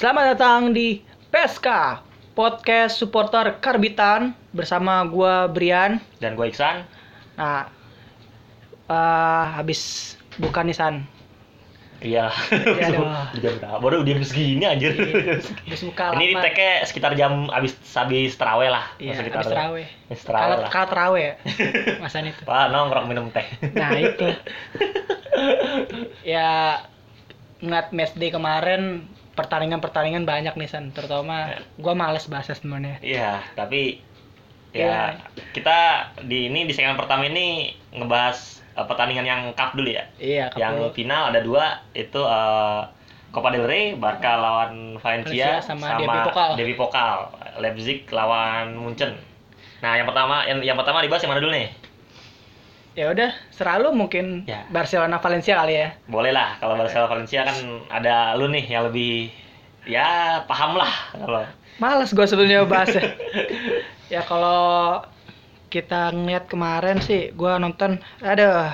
[0.00, 1.68] Selamat datang di PSK
[2.32, 6.00] Podcast Supporter Karbitan bersama gua Brian.
[6.24, 6.88] Dan gue Iksan.
[7.36, 7.68] Nah,
[8.88, 11.04] eh, habis bukan nih San.
[12.00, 12.32] Iya.
[12.32, 13.12] Iya dong.
[13.12, 13.60] Di jam?
[13.60, 14.96] Baru segini anjir.
[15.68, 16.48] Habis buka Ini lama.
[16.48, 18.88] tag-nya sekitar jam abis abis terawih lah.
[18.96, 19.84] Iya, habis terawih.
[20.08, 21.36] Abis terawih Kalau kalau ya.
[22.00, 22.40] Masan itu.
[22.48, 23.44] Pak nongkrong minum teh.
[23.76, 24.32] Nah, itu.
[26.32, 26.80] ya
[27.60, 29.04] ngeliat match day kemarin
[29.40, 31.58] pertandingan-pertandingan banyak nih San, terutama Ya.
[31.76, 33.00] gua males bahasa sebenarnya.
[33.00, 34.04] Iya, tapi
[34.70, 34.86] Iya.
[34.86, 34.98] ya
[35.50, 35.78] kita
[36.22, 40.04] di ini di segmen pertama ini ngebahas eh, pertandingan yang cup dulu ya.
[40.16, 40.94] Iya, yang Kapul.
[40.94, 42.82] final ada dua itu eh,
[43.30, 46.50] Copa del Rey, Barca lawan Valencia, Valencia sama Derby Pokal.
[46.58, 47.16] Derby Pokal,
[47.58, 49.14] Leipzig lawan Munchen.
[49.80, 51.70] Nah, yang pertama yang, yang pertama dibahas yang mana dulu nih?
[52.98, 54.66] Ya udah, selalu mungkin Ya.
[54.68, 55.88] Barcelona Valencia kali ya.
[56.10, 59.30] Boleh lah, kalau Barcelona Valencia kan ada lu nih yang lebih
[59.88, 61.42] ya paham lah kalau
[61.80, 63.16] Males gue sebetulnya bahasnya.
[64.12, 65.00] ya kalau
[65.72, 68.68] kita ngeliat kemarin sih, gue nonton, aduh.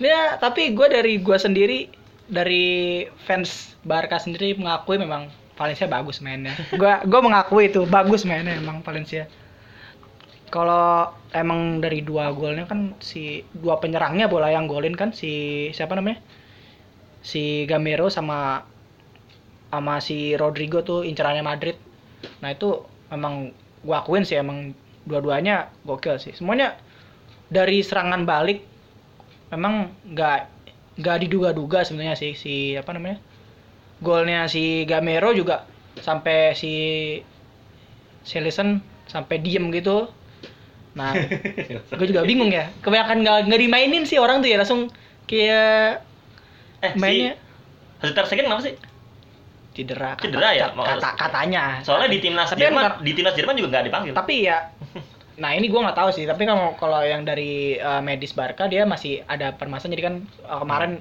[0.00, 1.92] Ya, tapi gue dari gue sendiri,
[2.26, 6.56] dari fans Barca sendiri mengakui memang Valencia bagus mainnya.
[6.74, 9.30] Gue gue mengakui itu bagus mainnya emang Valencia.
[10.54, 15.98] Kalau emang dari dua golnya kan si dua penyerangnya bola yang golin kan si siapa
[15.98, 16.22] namanya?
[17.26, 18.62] Si Gamero sama
[19.74, 21.74] sama si Rodrigo tuh incerannya Madrid.
[22.38, 23.50] Nah itu memang
[23.82, 24.70] gua akuin sih emang
[25.02, 26.30] dua-duanya gokil sih.
[26.38, 26.78] Semuanya
[27.50, 28.62] dari serangan balik
[29.50, 30.38] memang nggak
[31.02, 33.18] nggak diduga-duga sebenarnya sih si apa namanya
[33.98, 35.66] golnya si Gamero juga
[35.98, 36.72] sampai si
[38.22, 38.78] Silesen
[39.10, 40.06] sampai diem gitu.
[40.94, 41.10] Nah,
[41.98, 42.70] gue juga bingung ya.
[42.80, 44.90] Kebanyakan nggak nggak dimainin sih orang tuh ya langsung
[45.26, 46.02] kayak
[46.80, 47.40] eh mainnya si
[48.00, 48.74] Hazard Terstegen kenapa sih?
[49.74, 50.14] cedera.
[50.14, 50.66] kata- Cedera ya?
[50.70, 51.82] Kata, katanya.
[51.82, 54.12] Soalnya di timnas Tapi kan Jerman, kar- di timnas Jerman juga nggak dipanggil.
[54.14, 54.58] tapi ya
[55.42, 58.86] nah ini gua nggak tahu sih tapi kalau kalau yang dari uh, medis Barca dia
[58.86, 60.14] masih ada permasalahan jadi kan
[60.46, 60.92] uh, kemarin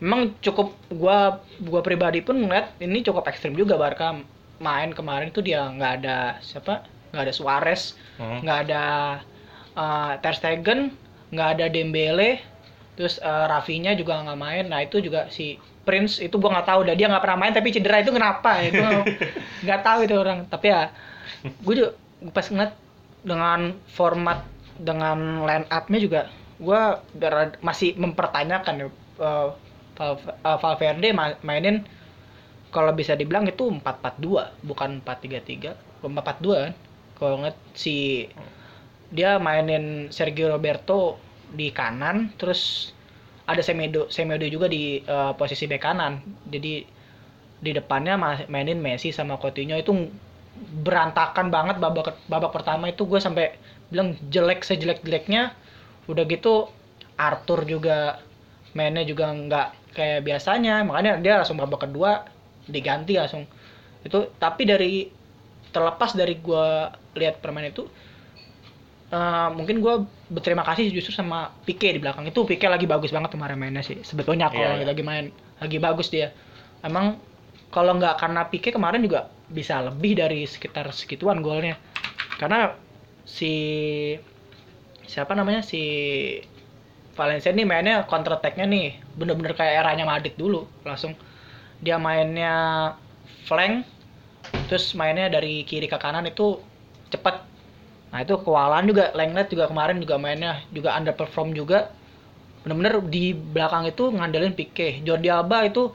[0.00, 4.16] memang cukup gua gua pribadi pun ngeliat ini cukup ekstrim juga Barca
[4.56, 8.42] main kemarin itu dia nggak ada siapa nggak ada Suarez Hmm.
[8.42, 8.82] nggak ada
[9.78, 10.90] uh, Ter Stegen
[11.30, 12.42] nggak ada Dembele
[12.98, 14.64] terus uh, Rafinya juga nggak main.
[14.66, 15.54] Nah itu juga si
[15.86, 16.80] Prince itu gua nggak tahu.
[16.82, 18.58] Dah dia nggak pernah main tapi cedera itu kenapa?
[18.58, 18.82] Itu
[19.64, 20.50] nggak tahu itu orang.
[20.50, 20.90] Tapi ya
[21.62, 21.90] gue juga
[22.34, 22.74] pas ngeliat
[23.22, 24.42] dengan format
[24.78, 26.20] dengan line up-nya juga
[26.58, 26.80] gue
[27.62, 28.86] masih mempertanyakan ya
[29.22, 29.54] uh,
[29.94, 30.18] Val-
[30.58, 31.86] Valverde ma- mainin
[32.74, 36.72] kalau bisa dibilang itu 4-4-2 bukan 4-3-3 4-4-2 kan
[37.18, 38.26] kalau ngeliat si
[39.10, 41.18] dia mainin Sergio Roberto
[41.52, 42.92] di kanan terus
[43.48, 46.20] ada Semedo Semedo juga di uh, posisi bek kanan.
[46.52, 46.84] Jadi
[47.58, 49.74] di depannya ma- mainin Messi sama Coutinho.
[49.80, 49.96] Itu
[50.84, 53.08] berantakan banget babak babak pertama itu.
[53.08, 53.56] Gue sampai
[53.88, 55.56] bilang jelek sejelek jeleknya
[56.12, 56.68] udah gitu
[57.16, 58.20] Arthur juga
[58.76, 60.84] mainnya juga nggak kayak biasanya.
[60.84, 62.28] Makanya dia langsung babak kedua
[62.68, 63.48] diganti langsung.
[64.04, 65.08] Itu tapi dari
[65.74, 66.66] terlepas dari gue
[67.18, 67.84] lihat permainan itu
[69.12, 69.94] eh, mungkin gue
[70.28, 72.44] berterima kasih justru sama Pique di belakang itu.
[72.44, 74.86] Pique lagi bagus banget kemarin mainnya sih sebetulnya kalau Iya, iya.
[74.88, 76.32] lagi main lagi bagus dia.
[76.84, 77.18] Emang
[77.72, 81.76] kalau nggak karena Pique kemarin juga bisa lebih dari sekitar segituan golnya.
[82.40, 82.72] Karena
[83.28, 83.52] si
[85.08, 85.80] siapa namanya si
[87.16, 91.18] Valencia nih mainnya counter attack-nya nih bener-bener kayak eranya Madrid dulu langsung
[91.82, 92.54] dia mainnya
[93.48, 93.82] flank
[94.68, 96.60] terus mainnya dari kiri ke kanan itu
[97.08, 97.36] cepet.
[98.12, 99.12] Nah itu kewalahan juga.
[99.16, 100.60] Lenglet juga kemarin juga mainnya.
[100.72, 101.92] Juga underperform juga.
[102.64, 105.00] Bener-bener di belakang itu ngandelin Pique.
[105.04, 105.92] Jordi Alba itu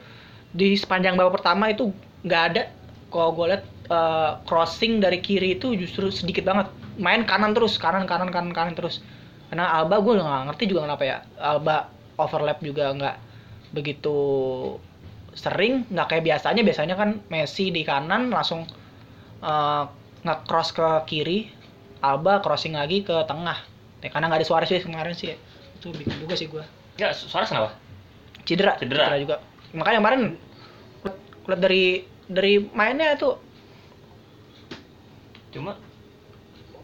[0.54, 1.90] di sepanjang babak pertama itu
[2.26, 2.62] nggak ada.
[3.10, 6.70] Kalau gue liat eh, crossing dari kiri itu justru sedikit banget.
[6.98, 9.02] Main kanan terus kanan kanan kanan kanan terus.
[9.50, 11.18] Karena Alba gue nggak ngerti juga kenapa ya.
[11.38, 13.16] Alba overlap juga nggak
[13.74, 14.16] begitu
[15.34, 16.62] sering nggak kayak biasanya.
[16.62, 18.64] Biasanya kan Messi di kanan langsung
[19.42, 19.84] eh,
[20.24, 21.52] nge-cross ke kiri
[22.04, 23.56] Alba crossing lagi ke tengah.
[24.04, 25.32] Ya, karena nggak ada Suarez sih kemarin sih.
[25.80, 26.60] Itu bikin juga sih gue
[27.00, 27.72] Ya, Suarez kenapa?
[28.44, 29.16] cedera, Cedera.
[29.16, 29.40] juga.
[29.72, 30.22] Makanya kemarin
[31.48, 31.84] kulihat dari
[32.28, 33.36] dari mainnya itu
[35.54, 35.78] Cuma?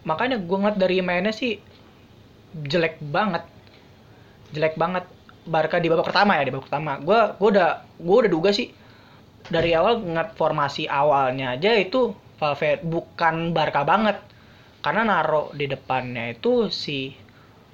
[0.06, 1.58] Makanya gue ngeliat dari mainnya sih
[2.54, 3.42] jelek banget.
[4.54, 5.04] Jelek banget
[5.50, 8.70] Barca di babak pertama ya di babak pertama gue gue udah gue udah duga sih
[9.50, 14.16] dari awal ngeliat formasi awalnya aja itu Valverde bukan Barca banget
[14.80, 17.12] karena naruh di depannya itu si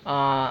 [0.09, 0.51] eh,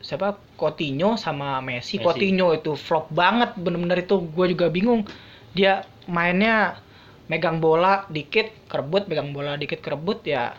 [0.00, 2.00] siapa Coutinho sama Messi.
[2.00, 2.04] Messi.
[2.04, 5.04] Coutinho itu flop banget bener-bener itu gue juga bingung
[5.52, 6.80] dia mainnya
[7.28, 10.56] megang bola dikit kerebut megang bola dikit kerebut ya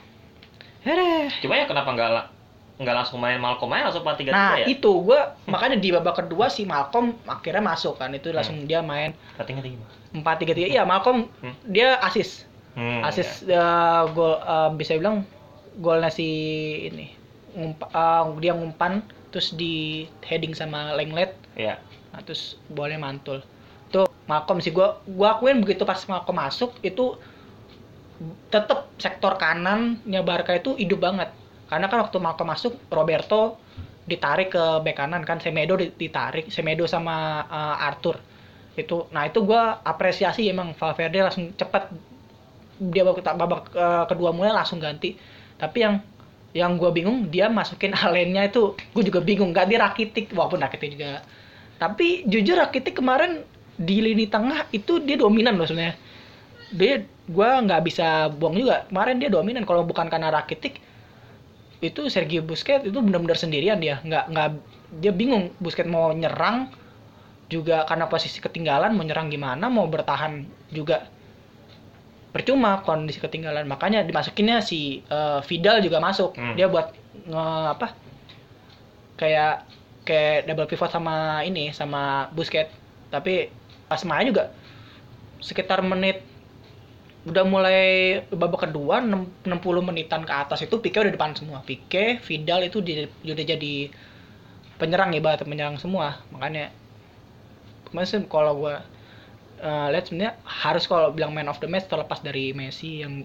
[0.85, 1.29] deh.
[1.41, 2.40] Cuma ya kenapa nggak
[2.81, 4.65] nggak langsung main Malcolm main langsung 4 3 nah ya?
[4.65, 9.13] itu gua makanya di babak kedua si Malcolm akhirnya masuk kan itu langsung dia main
[9.37, 9.97] Ratingnya tinggi banget.
[10.11, 11.55] empat tiga tiga iya Malcolm Hmm.
[11.63, 13.59] dia asis Hmm, asis eh,
[14.09, 15.27] gol eh, bisa bilang
[15.77, 16.27] golnya si
[16.81, 17.11] ini
[17.51, 21.77] ngumpa- eh, dia ngumpan terus di heading sama Lenglet Iya.
[22.09, 23.43] nah, terus bolanya mantul
[23.89, 27.19] tuh Malcolm sih gua gua akuin begitu pas Malcolm masuk itu
[28.47, 31.29] tetep sektor kanannya Barca itu hidup banget
[31.71, 33.55] karena kan waktu Malcolm masuk Roberto
[34.03, 38.19] ditarik ke bek kanan kan Semedo di- ditarik Semedo sama eh, Arthur.
[38.75, 41.83] Itu nah itu gua apresiasi emang Valverde langsung cepet.
[42.81, 45.15] Dia babak, babak eh, kedua mulai langsung ganti.
[45.55, 45.95] Tapi yang
[46.51, 51.23] yang gua bingung dia masukin Alennya itu gue juga bingung ganti Rakitic walaupun Rakitic juga.
[51.79, 53.47] Tapi jujur Rakitic kemarin
[53.79, 55.95] di lini tengah itu dia dominan loh sebenarnya.
[56.75, 56.93] Dia
[57.31, 58.83] gua nggak bisa buang juga.
[58.91, 60.90] Kemarin dia dominan kalau bukan karena Rakitic
[61.81, 63.97] itu Sergio Busquets itu benar-benar sendirian dia.
[64.05, 64.47] Nggak nggak
[65.01, 66.69] dia bingung Busquets mau nyerang
[67.51, 71.09] juga karena posisi ketinggalan mau nyerang gimana mau bertahan juga.
[72.31, 76.37] Percuma kondisi ketinggalan makanya dimasukinnya si eh, Vidal juga masuk.
[76.37, 76.55] Hmm.
[76.55, 76.93] dia buat
[77.27, 77.45] nge
[77.75, 77.87] apa
[79.19, 79.67] kayak
[80.05, 82.71] kayak double pivot sama ini sama Busquets.
[83.11, 83.51] Tapi
[83.89, 84.53] pas main juga
[85.41, 86.30] sekitar menit
[87.21, 87.81] udah mulai
[88.33, 92.81] babak kedua 6 60 menitan ke atas itu Pique udah depan semua Pique Vidal itu
[92.81, 93.93] di, udah jadi
[94.81, 96.73] penyerang ya penyerang semua makanya
[97.85, 98.81] kemarin sih kalau gua
[99.61, 103.21] eh, lihat sebenarnya harus kalau bilang man of the match terlepas dari Messi yang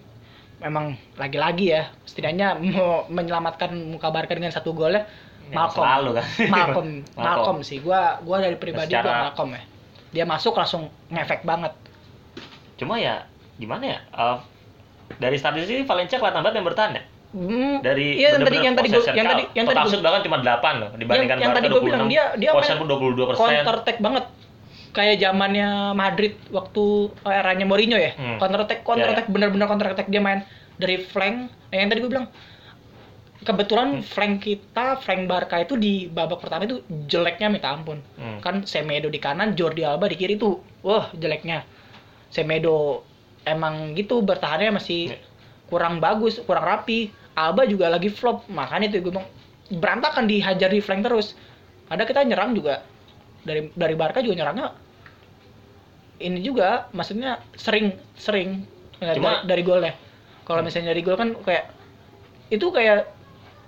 [0.60, 5.04] memang lagi-lagi ya setidaknya mau menyelamatkan muka Barca dengan satu gol ya
[5.46, 5.78] Ya, Malcolm.
[5.78, 6.26] selalu kan.
[6.50, 7.22] Malcolm, Malcolm.
[7.22, 7.78] Malcolm sih.
[7.78, 9.62] Gua gua dari pribadi Secara- gua Malcolm ya.
[10.10, 11.70] Dia masuk langsung ngefek banget.
[12.74, 13.98] Cuma ya gimana ya?
[14.06, 14.36] Eh,
[15.16, 17.02] dari statistik Valencia kelihatan banget yang bertahan ya.
[17.28, 20.00] Hmm, Dari iya, yang tadi bener-bener yang tadi gua possession yang tadi yang tadi gua-
[20.00, 22.12] bahkan cuma 8 loh dibandingkan yang Barca tadi gua bilang, 26.
[22.14, 23.36] dia- dia possession main pun 22%.
[23.36, 24.24] counter attack banget.
[24.88, 26.84] Kayak zamannya Madrid waktu
[27.22, 28.12] eranya Mourinho ya.
[28.14, 28.38] Hmm.
[28.38, 29.14] Counter attack, counter Iya, iya.
[29.14, 30.40] attack bener-bener counter attack dia main
[30.74, 31.36] dari flank.
[31.68, 32.26] Nah, yang tadi gua bilang
[33.38, 38.00] kebetulan flank kita, flank Barca itu di babak pertama itu jeleknya minta ampun.
[38.16, 38.40] Hmm.
[38.40, 40.58] Kan Semedo di kanan, Jordi Alba di kiri tuh.
[40.80, 41.62] Wah, jeleknya.
[42.26, 43.05] Semedo
[43.46, 45.18] emang gitu bertahannya masih Iya.
[45.70, 47.14] kurang bagus, kurang rapi.
[47.36, 49.28] Alba juga lagi flop, makanya itu gue bilang
[49.68, 51.36] berantakan dihajar di flank terus.
[51.86, 52.80] Ada kita nyerang juga
[53.44, 54.72] dari dari Barca juga nyerangnya
[56.16, 58.64] ini juga maksudnya sering sering
[58.98, 59.94] ya, Cuma- dari, dari golnya.
[60.48, 61.68] Kalau misalnya dari gol kan kayak
[62.48, 63.10] itu kayak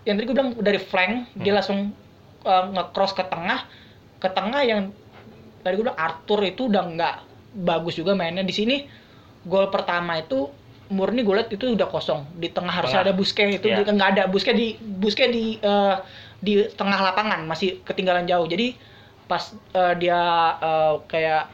[0.06, 1.58] yang tadi gue bilang dari flank dia Hmm.
[1.60, 1.78] langsung
[2.48, 3.69] uh, nge-cross ke tengah
[4.16, 4.80] ke tengah yang
[5.60, 7.16] tadi gue bilang Arthur itu udah nggak
[7.69, 8.76] bagus juga mainnya di sini
[9.49, 10.53] gol pertama itu
[10.89, 12.25] murni gue liat itu udah kosong.
[12.37, 13.05] Di tengah Tengah.
[13.05, 13.67] ada Busquets itu.
[13.69, 14.23] Di- nggak ada.
[14.29, 16.00] Busquets di Busquets di uh,
[16.41, 17.45] di tengah lapangan.
[17.45, 18.49] Masih ketinggalan jauh.
[18.49, 18.77] Jadi
[19.28, 20.21] pas uh, dia
[20.61, 21.52] uh, kayak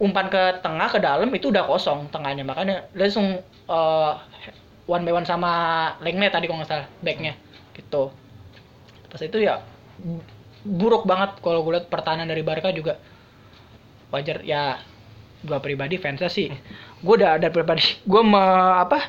[0.00, 2.42] umpan ke tengah ke dalam itu udah kosong tengahnya.
[2.42, 3.38] Makanya langsung
[3.70, 4.12] uh,
[4.90, 5.52] one by one sama
[6.02, 7.38] Lenglet tadi kalau nggak salah backnya.
[7.74, 8.10] Gitu.
[9.10, 9.62] Pas itu ya
[10.02, 10.26] bu-
[10.66, 12.98] buruk banget kalau gue lihat pertahanan dari Barca juga.
[14.10, 14.82] Wajar ya
[15.44, 16.52] gua pribadi fansnya sih
[17.00, 18.42] gue udah ada pribadi gue me,
[18.76, 19.08] apa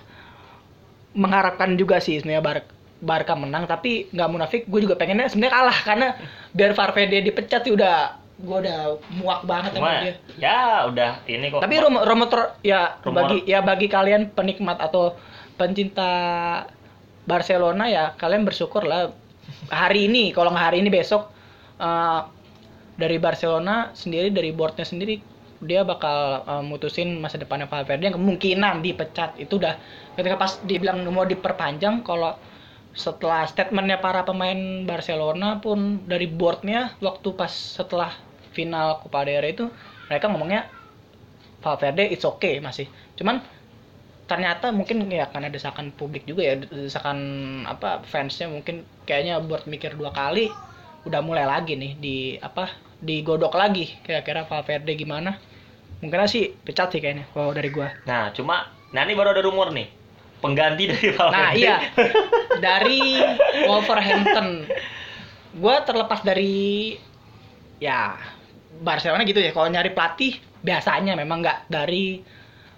[1.11, 2.57] mengharapkan juga sih sebenarnya Bar
[3.01, 6.07] Barca menang tapi nggak munafik gue juga pengennya sebenarnya kalah karena
[6.53, 8.79] biar Valverde dipecat sih udah gue udah
[9.21, 11.61] muak banget sama dia ya udah ini kok.
[11.61, 12.29] tapi rumor, rumor
[12.61, 13.17] ya Rumor.
[13.17, 15.17] bagi ya bagi kalian penikmat atau
[15.57, 16.09] pencinta
[17.25, 19.13] Barcelona ya kalian bersyukur lah
[19.69, 21.29] hari ini kalau nggak hari ini besok
[21.81, 22.21] eh,
[22.97, 25.30] dari Barcelona sendiri dari boardnya sendiri
[25.61, 29.37] dia bakal eh, mutusin masa depannya Valverde yang kemungkinan dipecat.
[29.37, 29.77] Itu udah
[30.17, 32.35] ketika pas dibilang mau diperpanjang kalau
[32.91, 38.11] setelah statementnya para pemain Barcelona pun dari boardnya waktu pas setelah
[38.51, 39.71] final Copa del Rey itu
[40.11, 40.67] mereka ngomongnya
[41.63, 42.89] Valverde it's okay masih.
[43.15, 43.39] Cuman
[44.27, 47.19] ternyata mungkin ya karena desakan publik juga ya desakan
[47.67, 50.47] apa fansnya mungkin kayaknya buat mikir dua kali
[51.03, 52.71] udah mulai lagi nih di apa
[53.03, 55.35] digodok lagi kira-kira Valverde gimana
[56.01, 59.71] mungkin sih pecat sih kayaknya kalau dari gua Nah, cuma nah ini baru ada rumor
[59.71, 59.87] nih.
[60.41, 61.37] Pengganti dari Valverde.
[61.37, 61.75] Nah iya
[62.65, 63.21] dari
[63.63, 64.47] Wolverhampton,
[65.53, 66.97] gue terlepas dari
[67.77, 68.17] ya
[68.81, 69.53] Barcelona gitu ya.
[69.53, 72.25] Kalau nyari pelatih biasanya memang nggak dari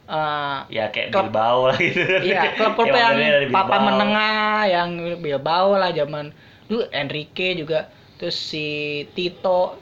[0.04, 2.02] eh, ya kayak Klub- Bilbao lah gitu.
[2.04, 3.16] Iya, klub-klub Ya, yang
[3.48, 3.88] papan Bilbao.
[3.88, 4.90] menengah, yang
[5.24, 6.36] Bilbao lah zaman
[6.68, 7.88] dulu Enrique juga,
[8.20, 8.68] terus si
[9.16, 9.80] Tito,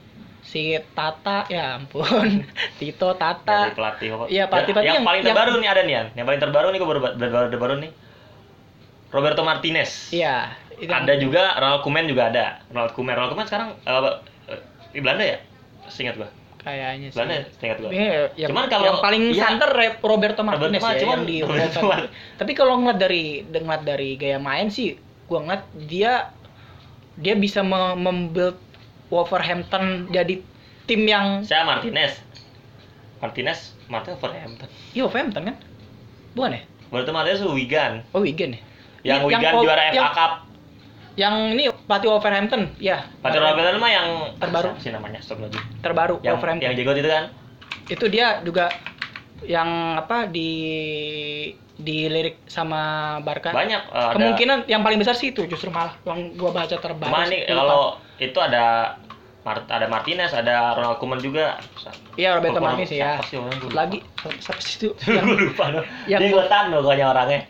[0.51, 2.43] si Tata ya ampun
[2.79, 4.23] Tito dari Tata pelatih apa?
[4.27, 6.07] Iya, pelatih-pelatih yang, yang- paling yang- terbaru nih ada nih Yan.
[6.11, 7.91] yang paling terbaru nih gue baru baru baru, nih?
[9.09, 10.11] Roberto Martinez.
[10.11, 12.45] Iya itu yang- ada juga Ronald Koeman juga ada.
[12.67, 13.69] Ronald Koeman Ronald Koeman sekarang
[14.49, 14.59] eh,
[14.91, 15.37] di Belanda ya?
[15.87, 16.29] Seingat gua.
[16.57, 17.15] Kayaknya sih.
[17.15, 17.43] Belanda ya?
[17.55, 17.89] Seingat gua.
[17.89, 18.03] Iya,
[18.35, 19.41] yang, Cuman kalau- yang paling iya.
[19.41, 19.69] santer
[20.01, 21.79] Roberto Martinez Roberto, ya cuman yang di Roberto.
[21.81, 26.13] Mar- Tapi kalau ngeliat dari ngeliat dari gaya main sih, gua ngeliat dia
[27.13, 28.57] dia bisa me- membuild
[29.11, 30.39] Wolverhampton jadi
[30.87, 32.17] tim yang saya Martinez
[33.19, 35.55] Martinez Martinez Wolverhampton Iya Wolverhampton kan?
[36.31, 36.61] Bukan ya?
[36.87, 38.61] Roberto Martinez Wigan Oh Wigan ya?
[39.03, 40.33] yang Wigan yang- juara FA yang- Cup
[41.11, 43.03] Yang ini pelatih Wolverhampton, ya.
[43.19, 44.07] Patrick Robertson mah yang
[44.39, 44.71] Terbaru.
[44.79, 46.63] Sih namanya stop lagi Terbaru yang Wolverhampton.
[46.63, 47.25] yang jago itu kan
[47.85, 48.71] Itu dia juga
[49.43, 50.49] yang apa di
[51.75, 52.81] dilirik sama
[53.19, 53.51] Barca.
[53.51, 57.11] banyak ada Kemungkinan yang paling besar sih itu justru malah yang gua baca terbaru.
[57.27, 58.95] Nih kalau itu ada
[59.41, 61.57] Mart ada Martinez, ada Ronald Koeman juga.
[62.13, 63.17] Iya Roberto Martinez ya.
[63.25, 63.73] siapa sih.
[63.73, 63.97] Lagi
[64.37, 64.87] siapa sih itu?
[65.01, 65.85] Gue yang, lupa dong.
[66.05, 67.41] yang gue tahu pokoknya orangnya.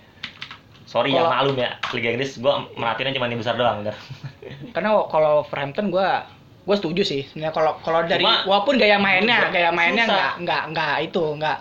[0.88, 1.76] Sorry ya Kalau- malum ya.
[1.92, 3.84] Liga Inggris gue merhatiinnya cuma yang besar doang.
[3.84, 3.96] Udah.
[4.76, 6.24] karena kalau Wolverhampton gua
[6.62, 10.32] gue setuju sih sebenarnya kalau kalau dari Cuma- walaupun gaya mainnya Gua- gaya mainnya nggak
[10.46, 11.58] nggak nggak itu nggak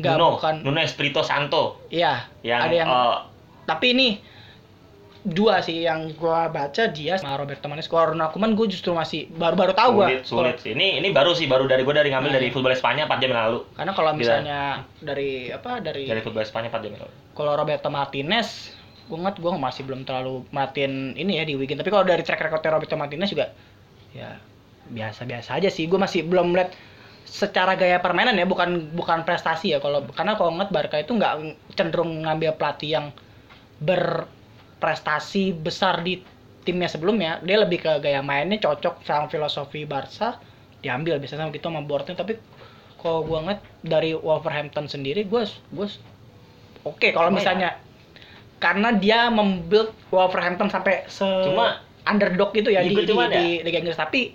[0.00, 3.16] nggak bukan Nuno Espirito Santo iya yang, ada yang eh,
[3.68, 4.08] tapi ini
[5.28, 9.28] dua sih yang gua baca dia sama Roberto Martinez kalau Ronald Koeman gue justru masih
[9.30, 10.72] baru-baru tahu gua sulit sulit sih.
[10.72, 12.54] Ini ini baru sih baru dari gue dari ngambil Nah, dari iya.
[12.54, 13.58] football Spanyol 4 jam yang lalu.
[13.72, 14.18] karena kalau Gila.
[14.18, 14.60] misalnya
[14.98, 17.14] dari apa dari Dari football Spanyol 4 jam yang lalu.
[17.32, 18.48] kalau Roberto Martinez
[19.04, 22.40] gue ngeliat gue masih belum terlalu merhatiin ini ya di Wigan tapi kalau dari track
[22.40, 23.56] recordnya Roberto Martinez juga
[24.12, 24.36] ya
[24.86, 26.72] biasa-biasa aja sih gue masih belum melihat
[27.24, 31.32] secara gaya permainan ya bukan bukan prestasi ya kalau karena kalau ngeliat Barca itu nggak
[31.72, 33.06] cenderung ngambil pelatih yang
[34.78, 36.22] berprestasi besar di
[36.62, 40.38] timnya sebelumnya dia lebih ke gaya mainnya cocok sama filosofi Barca
[40.78, 41.18] diambil.
[41.18, 42.38] Biasanya sama gitu sama boardnya tapi
[42.98, 45.86] kalau gue ngeliat dari Wolverhampton sendiri gue gue
[46.84, 47.70] oke kalau Cuma ya- misalnya
[48.58, 53.78] karena dia membuild Wolverhampton sampai se Cuma- underdog itu ya di, di, ya- di Liga
[53.82, 53.98] Inggris.
[53.98, 54.34] Tapi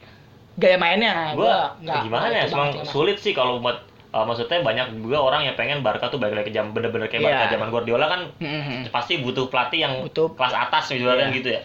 [0.54, 2.44] gaya mainnya gue nggak gimana ya?
[2.46, 3.80] emang sulit sih kalau buat
[4.14, 7.24] eh, maksudnya banyak juga orang yang pengen Barca tuh balik lagi ke jam bener-bener kayak
[7.24, 7.52] Barca Iya.
[7.52, 8.86] zaman Guardiola kan Mas.
[8.86, 8.90] Mhm.
[8.90, 10.32] pasti butuh pelatih yang Butuh.
[10.32, 11.36] kelas atas misalnya Iya.
[11.36, 11.62] gitu ya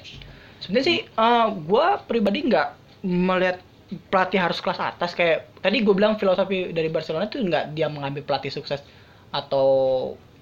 [0.59, 2.69] sebenarnya sih eh, gua pribadi nggak
[3.05, 3.61] melihat
[4.09, 8.21] pelatih harus kelas atas kayak tadi gue bilang filosofi dari Barcelona itu nggak dia mengambil
[8.21, 8.85] pelatih sukses
[9.31, 9.69] atau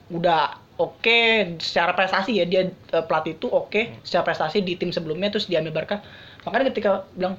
[0.09, 1.19] udah oke
[1.57, 5.71] secara prestasi ya dia eh, pelatih itu oke secara prestasi di tim sebelumnya terus diambil
[5.73, 6.03] Barca
[6.43, 7.35] makanya ketika bilang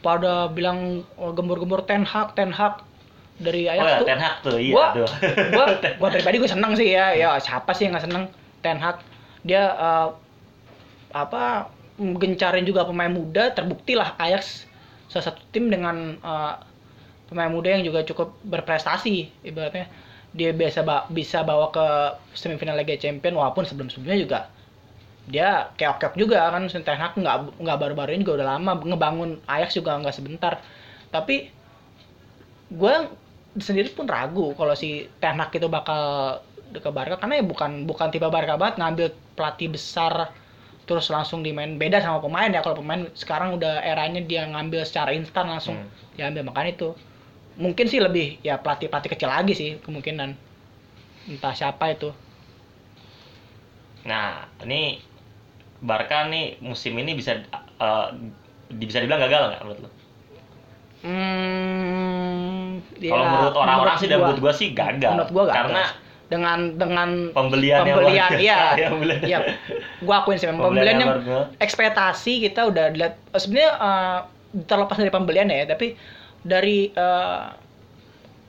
[0.00, 0.78] pada bilang
[1.16, 2.80] oh, gembur-gembur Ten Hag Ten Hag
[3.40, 4.06] dari oh Ajax ya tuh.
[4.06, 5.08] Ten Hag tuh iya gua, tuh
[5.56, 5.64] gua,
[6.00, 8.24] gua pribadi gue seneng sih ya ya siapa sih yang nggak seneng?
[8.60, 9.00] Ten Hag.
[9.42, 10.08] Dia eh,
[11.10, 14.68] apa gencarin juga pemain muda terbukti lah Ajax
[15.08, 16.54] salah satu tim dengan eh,
[17.32, 19.88] pemain muda yang juga cukup berprestasi ibaratnya.
[20.30, 21.86] Dia biasa ba- bisa bawa ke
[22.38, 24.40] semifinal Liga Champion walaupun sebelum sebelumnya juga
[25.30, 29.74] dia keok-keok juga kan Ten Hag nggak nggak baru-baru ini juga udah lama ngebangun Ajax
[29.80, 30.60] juga nggak sebentar.
[31.10, 31.50] Tapi
[32.70, 32.94] gue
[33.58, 36.00] sendiri pun ragu kalau si Ten Hag itu bakal
[36.70, 40.30] ke Barca karena ya bukan bukan tipe Barca banget ngambil pelatih besar
[40.86, 41.78] terus langsung dimain.
[41.78, 45.90] Beda sama pemain ya kalau pemain sekarang udah eranya dia ngambil secara instan langsung Hmm.
[46.18, 46.42] diambil.
[46.50, 46.88] Makanya itu
[47.58, 50.30] mungkin sih lebih ya pelatih pelatih kecil lagi sih kemungkinan.
[51.30, 52.10] Entah siapa itu.
[54.08, 55.00] Nah ini
[55.80, 59.90] Barca nih musim ini bisa di- bisa dibilang gagal nggak menurut lo
[61.00, 65.16] Hmm, Kalau menurut orang-orang sih dan menurut gua sih gagal.
[65.16, 65.56] Menurut gua gagal.
[65.56, 65.82] Karena
[66.30, 68.58] dengan dengan pembelian yang pembelian iya.
[69.32, 69.38] Ya.
[70.04, 74.18] Gua akuin sih memang Pembelian pembelian yang yang ekspektasi kita udah lihat sebenarnya eh,
[74.68, 75.96] terlepas dari pembelian ya, tapi
[76.44, 77.44] dari eh,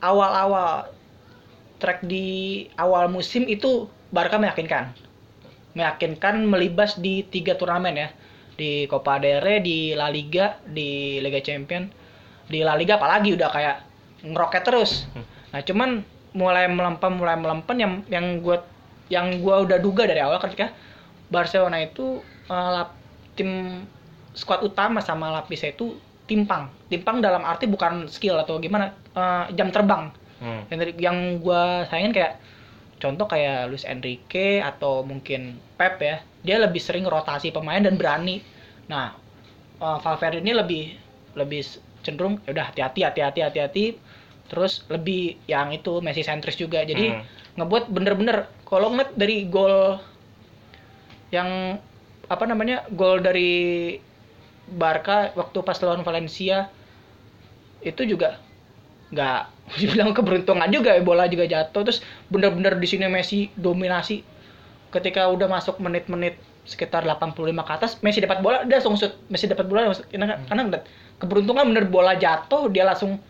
[0.03, 0.91] awal-awal
[1.81, 4.91] track di awal musim itu Barca meyakinkan.
[5.73, 8.09] Meyakinkan melibas di tiga turnamen ya.
[8.59, 12.00] Di Copa del Rey, di La Liga, di Liga Champion.
[12.51, 13.77] Di La Liga apalagi udah kayak
[14.27, 15.07] ngeroket terus.
[15.55, 16.03] Nah, cuman
[16.35, 18.63] mulai melempem mulai melempem yang yang gua
[19.11, 20.71] yang gua udah duga dari awal ketika
[21.31, 22.19] Barcelona itu
[22.51, 22.99] eh, lap-
[23.39, 23.83] tim
[24.35, 25.95] skuad utama sama lapisnya itu
[26.27, 26.67] timpang.
[26.91, 30.11] Timpang dalam arti bukan skill atau gimana eh, jam terbang.
[30.43, 30.67] Hmm.
[30.71, 32.33] Yang yang gua sayangin kayak
[33.01, 36.19] contoh kayak Luis Enrique atau mungkin Pep ya.
[36.43, 38.39] Dia lebih sering rotasi pemain dan berani.
[38.87, 39.15] Nah,
[39.79, 40.83] eh, Valverde ini lebih
[41.35, 41.63] lebih
[42.01, 43.85] cenderung ya udah hati-hati hati-hati hati-hati.
[44.51, 46.83] Terus lebih yang itu Messi sentris juga.
[46.83, 47.23] Jadi Hmm.
[47.55, 49.99] ngebuat bener-bener kalau ngeliat dari gol
[51.31, 51.79] yang
[52.27, 53.95] apa namanya gol dari
[54.71, 56.71] Barca waktu pas lawan Valencia
[57.83, 58.39] itu juga
[59.11, 59.41] nggak
[59.79, 61.83] dibilang keberuntungan juga ya bola juga jatuh.
[61.87, 61.99] Terus
[62.31, 64.23] bener-bener di sini Messi dominasi.
[64.91, 66.35] Ketika udah masuk menit-menit
[66.67, 69.15] sekitar 85 ke atas Messi dapat bola dia langsung shoot.
[69.31, 70.83] Messi dapat bola langsung karena karena ngeliat
[71.21, 73.21] keberuntungan bener bola jatuh dia langsung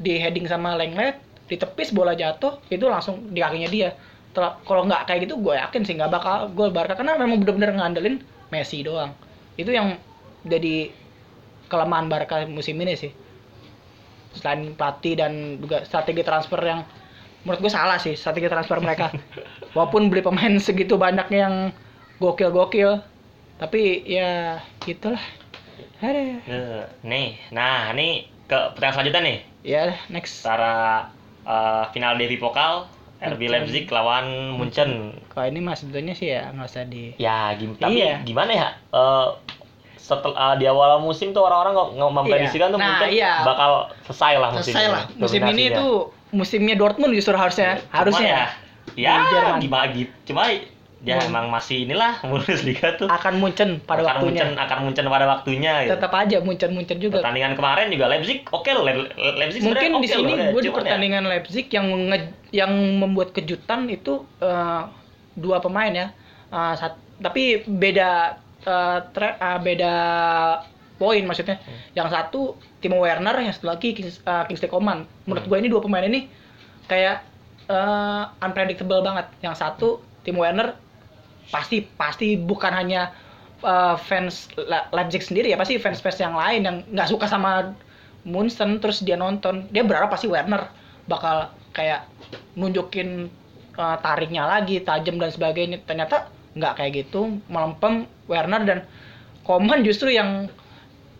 [0.00, 3.90] di heading sama Lenglet ditepis bola jatuh itu langsung di kakinya dia.
[4.34, 8.16] Kalau nggak kayak gitu gue yakin sih nggak bakal gol Barca karena memang bener-bener ngandelin
[8.50, 9.12] Messi doang.
[9.54, 10.00] Itu yang
[10.48, 10.90] jadi
[11.70, 13.12] kelemahan Barca musim ini sih.
[14.34, 16.82] Selain pelatih dan juga strategi transfer yang
[17.46, 19.14] menurut gue salah sih strategi transfer mereka.
[19.76, 21.56] Walaupun beli pemain segitu banyaknya yang
[22.18, 23.04] gokil-gokil
[23.54, 25.22] tapi ya gitulah
[25.98, 26.20] ada
[27.00, 29.38] nih nah ini ke pertanyaan selanjutnya nih.
[29.62, 30.44] Ya next.
[30.44, 31.08] Antara
[31.42, 32.84] eh, final Devi Pokal
[33.16, 33.40] RB.
[33.42, 35.16] Leipzig lawan Munchen.
[35.28, 38.20] Kalau ini mah sebetulnya sih ya nggak usah di ya gim tapi Iya.
[38.20, 39.28] gimana ya Eh,
[39.96, 43.32] setelah di awal musim tuh orang-orang nggak nggak memprediksikan tuh Nah, Munchen iya.
[43.40, 43.70] bakal
[44.04, 45.04] selesai lah musim selesai ini, lah.
[45.16, 45.92] Musim ini tuh
[46.30, 48.36] musimnya Dortmund justru harusnya Cuma harusnya.
[48.92, 50.52] ya, ya gimana gitu cuma
[51.04, 51.28] ya Hmm.
[51.28, 55.72] emang masih inilah Bundesliga tuh akan Munchen pada akan waktunya Munchen akan Munchen pada waktunya
[55.84, 55.92] gitu.
[55.92, 59.90] tetap aja Munchen Munchen juga pertandingan kemarin juga Leipzig oke loh Le- Le- Leipzig mungkin
[60.00, 60.48] di sini ya.
[60.50, 64.82] gue di ya, pertandingan Leipzig yang nge- yang membuat kejutan itu eh,
[65.34, 66.08] dua pemain ya
[66.46, 68.38] Eh, sat- tapi beda
[69.10, 69.94] tra- eh, beda
[70.94, 71.80] poin maksudnya Hmm.
[71.92, 75.50] yang satu Timo Werner yang satu lagi Kings, eh, Kingsley Coman menurut Hmm.
[75.50, 76.30] gue ini dua pemain ini
[76.84, 77.26] kayak
[77.66, 80.78] eh, unpredictable banget yang satu Timo Werner
[81.48, 83.12] pasti pasti bukan hanya
[83.60, 87.74] uh, fans Le- Leipzig sendiri ya pasti fans fans yang lain yang nggak suka sama
[88.24, 90.68] Munchen terus dia nonton dia berharap pasti Werner
[91.04, 92.08] bakal kayak
[92.56, 93.28] nunjukin
[93.76, 98.78] uh, tariknya lagi tajam dan sebagainya ternyata nggak kayak gitu melempem Werner dan
[99.44, 100.48] Koman justru yang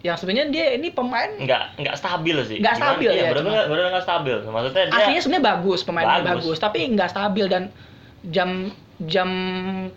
[0.00, 3.68] yang sebenarnya dia ini pemain nggak nggak stabil sih Nggak stabil iya, ya, bener cuma-
[3.68, 6.28] bener nggak stabil maksudnya dia aslinya sebenarnya bagus pemainnya Bagus.
[6.44, 6.58] bagus.
[6.60, 7.62] tapi nggak stabil dan
[8.28, 8.68] jam
[9.00, 9.28] jam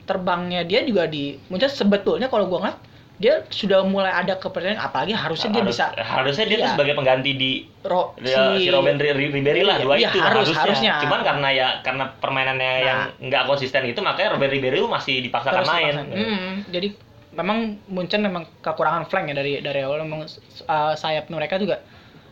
[0.04, 2.80] terbangnya dia juga di Munchen sebetulnya kalau gua ngeliat
[3.18, 6.70] dia sudah mulai ada kepercayaan apalagi harusnya dia bisa harusnya dia Iya.
[6.70, 10.46] sebagai pengganti di ro, si, si Robin Ri- Ri- Ribery lah dua iya, itu harus,
[10.48, 10.62] harusnya.
[10.62, 10.94] harusnya.
[11.02, 12.78] cuman karena ya karena permainannya Nah.
[12.80, 15.94] yang nggak konsisten itu makanya Robin Ribery masih dipaksakan main.
[15.98, 16.94] Hmm, jadi
[17.34, 17.58] memang
[17.90, 20.26] Munchen memang kekurangan flank ya dari dari awal memang
[20.64, 21.82] uh, sayap mereka juga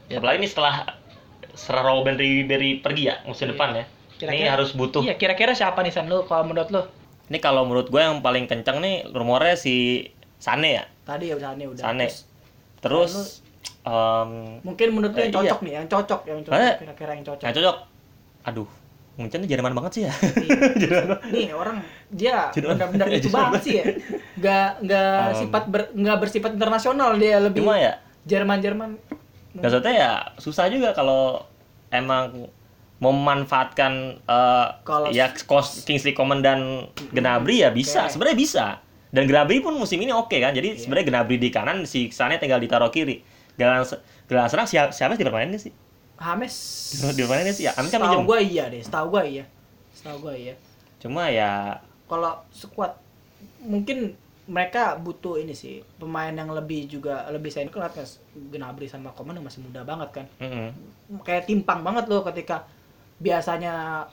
[0.06, 0.86] ya, apalagi ini setelah
[1.54, 3.58] setelah Robin Ribery pergi ya musim Iya.
[3.58, 3.86] depan ya
[4.18, 5.02] ini Kira-kira- harus butuh.
[5.02, 6.82] Iya kira-kira siapa nih San lu kalau menurut lu?
[7.26, 10.84] Ini kalau menurut gue yang paling kencang nih rumornya si Sane ya?
[11.04, 11.82] Tadi ya Sane udah.
[11.82, 12.06] Sane.
[12.06, 12.24] Terus?
[12.80, 13.14] Terus
[13.82, 14.30] em,
[14.62, 16.76] mungkin menurut lu yang Eh, cocok nih yang cocok yang cocok Eh.
[16.80, 17.44] kira-kira yang cocok.
[17.44, 17.78] Yang cocok?
[18.46, 18.70] Aduh
[19.16, 20.14] Munchen ini Jerman banget sih ya?
[20.14, 20.56] Iya.
[20.82, 21.78] Jerman nih orang
[22.10, 23.40] dia benar-benar itu Jerman.
[23.48, 23.86] banget sih ya.
[24.36, 27.94] Nggak nggak Um, sifat ber- nggak bersifat internasional dia lebih cuma ya?
[28.24, 28.90] Jerman Jerman
[29.54, 31.40] maksudnya ya susah juga kalau
[31.88, 32.52] emang
[33.10, 33.94] memanfaatkan
[34.82, 38.06] Kalau- ya Kos- Kingsley Coman dan Gnabry ya bisa.
[38.06, 38.12] Oke.
[38.12, 38.66] sebenarnya bisa.
[39.10, 40.52] Dan Gnabry pun musim ini oke kan.
[40.52, 40.80] Jadi Iya.
[40.80, 43.22] sebenarnya Gnabry di kanan si Sane tinggal ditaruh kiri.
[43.54, 45.72] Gelandang se- gelandang serang siapa siapa sih dipermainin sih?
[46.16, 46.56] Hames?
[47.12, 47.66] Dipermainin sih?
[47.66, 49.44] Ya Amin kan minjem gua iya deh setahu gua iya.
[49.92, 50.56] Setahu gua iya.
[50.98, 52.96] Cuma ya kalau squad
[53.62, 54.14] mungkin
[54.46, 57.90] mereka butuh ini sih pemain yang lebih juga lebih saya kan
[58.52, 60.26] Gnabry sama Coman yang masih muda banget kan.
[60.38, 60.70] Mm-mm.
[61.22, 62.66] kayak timpang banget loh ketika
[63.20, 64.06] biasanya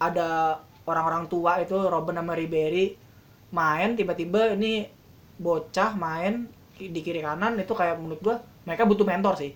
[0.00, 2.96] ada orang-orang tua itu Robben sama Ribery
[3.50, 4.86] main tiba-tiba ini
[5.40, 6.46] bocah main
[6.76, 9.52] di kiri kanan itu kayak menurut gua mereka butuh mentor sih.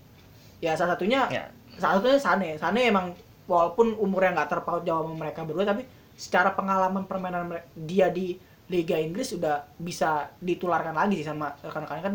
[0.61, 1.45] Ya salah satunya ya.
[1.81, 2.51] salah satunya Sane.
[2.61, 3.17] Sane emang
[3.49, 5.85] walaupun umurnya nggak terpaut jauh sama mereka berdua tapi
[6.17, 8.37] secara pengalaman permainan dia di
[8.73, 12.15] Liga Inggris udah bisa ditularkan lagi sih sama rekan-rekannya kan.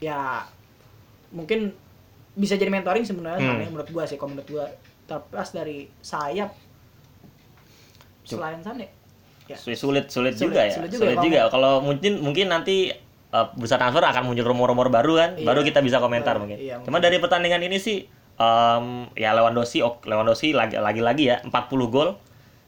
[0.00, 0.44] Ya
[1.32, 1.72] mungkin
[2.36, 3.48] bisa jadi mentoring sebenarnya Hmm.
[3.56, 4.66] Sane menurut gua sih kalau menurut gua
[5.06, 6.50] terlepas dari sayap
[8.22, 8.90] selain Sane
[9.46, 9.54] ya.
[9.54, 10.74] Sulit sulit, Sulit, juga ya.
[10.74, 12.90] sulit sulit juga, juga, kalau mungkin mungkin nanti
[13.30, 15.46] uh, bursa transfer akan muncul rumor-rumor baru kan Iya.
[15.46, 16.58] baru kita bisa komentar Iya, mungkin.
[16.58, 17.06] iya, cuma mungkin.
[17.06, 21.54] dari pertandingan ini sih em, ya Lewandowski ok, Lewandowski lagi lagi lagi ya 40
[21.86, 22.18] gol.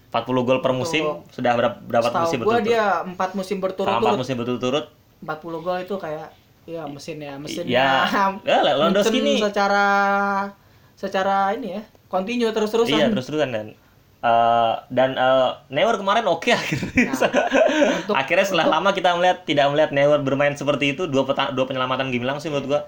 [0.09, 1.37] 40 gol per musim Betul.
[1.37, 2.65] sudah berapa berapa musim berturut-turut?
[2.65, 4.85] dia empat musim Sama empat berturut-turut musim berturut-turut.
[5.21, 6.29] 40 gol itu kayak
[6.65, 8.09] ya mesin ya mesin ya
[8.41, 9.85] ya Lewandowski ini secara
[10.95, 13.67] secara ini ya continue terus-terusan iya terus-terusan dan
[14.19, 17.31] eh, dan eh, Neuer kemarin oke akhirnya Nah,
[17.95, 21.65] untuk- akhirnya setelah lama kita melihat tidak melihat Neuer bermain seperti itu dua peta- dua
[21.65, 22.81] penyelamatan gemilang sih menurut gua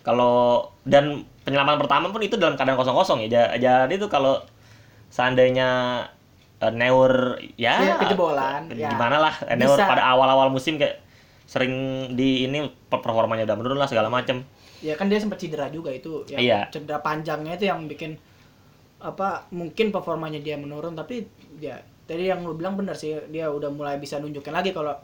[0.00, 1.04] kalau dan
[1.42, 4.38] penyelamatan pertama pun itu dalam keadaan kosong kosong ya Ja- jadi itu kalau
[5.08, 5.68] seandainya
[6.58, 8.88] eh, Neuer ya Iya, kejebolan, ya.
[8.88, 9.86] gimana lah Neuer Bisa.
[9.86, 11.02] pada awal awal musim kayak
[11.44, 11.72] sering
[12.12, 14.42] di ini per- performanya udah menurun lah segala macem
[14.78, 16.60] Ya kan dia sempat cedera juga itu yang Iya.
[16.68, 18.20] cedera panjangnya itu yang bikin
[18.96, 21.28] apa mungkin performanya dia menurun tapi
[21.60, 21.76] ya
[22.08, 24.96] tadi yang lu bilang benar sih dia udah mulai bisa nunjukin lagi kalau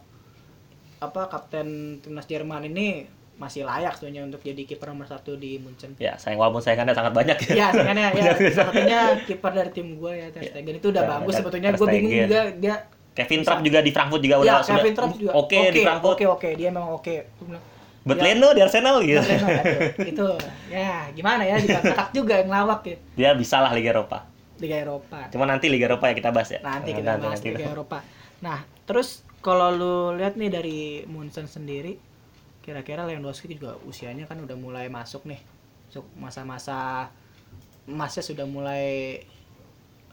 [1.03, 3.05] apa kapten timnas Jerman ini
[3.37, 5.99] masih layak sebenarnya untuk jadi kiper nomor satu di Munchen.
[5.99, 7.53] ya sayang walaupun sayangannya sangat banyak ya.
[7.59, 8.33] Ya, sebenarnya ya.
[8.63, 10.79] Satunya kiper dari tim gue ya Ter Stegen.
[10.79, 11.75] Itu udah Ya, bagus sebetulnya.
[11.75, 12.75] Gue bingung juga dia
[13.13, 15.33] Kevin Trapp juga di Frankfurt juga ya udah Kevin Trapp juga.
[15.35, 16.15] oke di Frankfurt.
[16.17, 16.49] Oke oke.
[16.55, 17.15] Dia memang oke.
[17.43, 17.59] Gua
[18.03, 18.23] But Ya.
[18.29, 20.27] Leno di Arsenal gitu Leno, aduh, itu
[20.75, 24.27] ya gimana ya kakak juga yang lawak ya dia bisa lah Liga Eropa
[24.59, 25.27] Liga Eropa.
[25.29, 27.51] cuma nanti Liga Eropa ya kita bahas ya Nanti kita bahas nanti.
[27.51, 27.99] Liga Eropa.
[28.39, 31.99] Nah, terus kalau lu lihat nih dari Munchen sendiri,
[32.59, 35.43] kira-kira Lewandowski juga usianya kan udah mulai masuk nih.
[35.87, 37.11] Masuk masa-masa
[37.85, 39.19] emasnya sudah mulai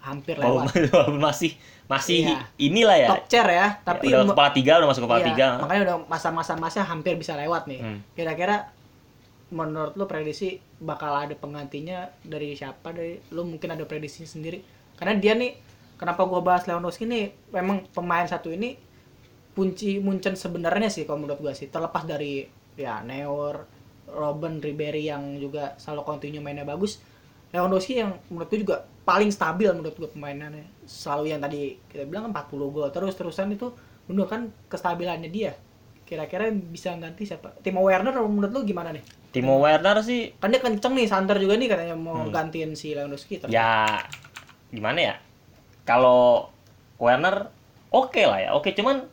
[0.01, 0.73] hampir Oh, lewat.
[1.25, 1.53] masih
[1.89, 2.45] masih Iya.
[2.61, 5.81] inilah ya Top chair ya, tapi udah kepala tiga udah masuk kepala Iya, tiga makanya
[5.89, 7.81] udah masa-masa emasnya hampir bisa lewat nih.
[7.81, 7.99] Hmm.
[8.13, 8.69] Kira-kira
[9.49, 14.61] menurut lu prediksi bakal ada penggantinya dari siapa dari lu mungkin ada prediksi sendiri
[14.93, 15.57] karena dia nih
[15.97, 18.77] kenapa gua bahas Lewandowski nih memang pemain satu ini
[19.57, 22.45] kunci Munchen sebenarnya sih kalau menurut gua sih terlepas dari
[22.77, 23.65] ya Neuer,
[24.13, 27.01] Robben, Ribery yang juga selalu continue mainnya bagus
[27.49, 28.77] Lewandowski yang menurut gua juga
[29.09, 30.69] paling stabil menurut gua pemainannya.
[30.85, 32.89] Selalu yang tadi kita bilang kan 40 gol.
[32.89, 33.73] Terus terusan itu
[34.05, 35.57] menunjukkan kestabilannya dia.
[36.03, 37.53] Kira-kira bisa ganti siapa?
[37.59, 39.01] Timo Werner menurut lu gimana nih?
[39.29, 42.29] Timo Werner sih kan dia kenceng nih Santer juga nih katanya mau Hmm.
[42.29, 43.97] gantiin si Lewandowski tapi ya
[44.67, 45.15] gimana ya?
[45.83, 46.49] Kalau
[46.97, 47.49] Werner
[47.89, 48.69] oke lah ya oke.
[48.71, 49.05] Cuman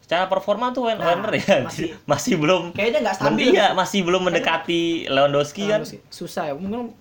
[0.00, 3.52] secara performa tuh Nah, Werner ya masih- masih, belum kayaknya nggak stabil.
[3.52, 5.84] Iya, masih belum mendekati Lewandowski kan.
[5.84, 6.00] Lewandowski.
[6.08, 6.96] susah ya mungkin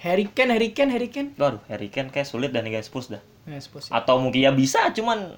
[0.00, 3.20] Harry Kane Harry Kane Harry Kane Waduh, Harry Kane kayak sulit dan guys Spurs dah.
[3.42, 3.88] ya, suppose.
[3.88, 5.36] Atau mungkin ya bisa, cuman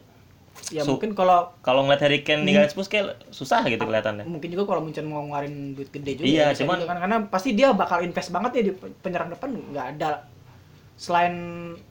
[0.68, 2.46] ya su- mungkin kalau kalau ngeliat Harry Kane Hmm.
[2.46, 4.22] ninggalin Spurs kayak susah gitu kelihatannya.
[4.22, 7.16] mungkin juga kalau Munchen mau ngeluarin duit gede juga Iya, ya, cuman- juga kan karena
[7.26, 10.28] pasti dia bakal invest banget ya di pe- penyerang depan nggak ada
[10.94, 11.34] selain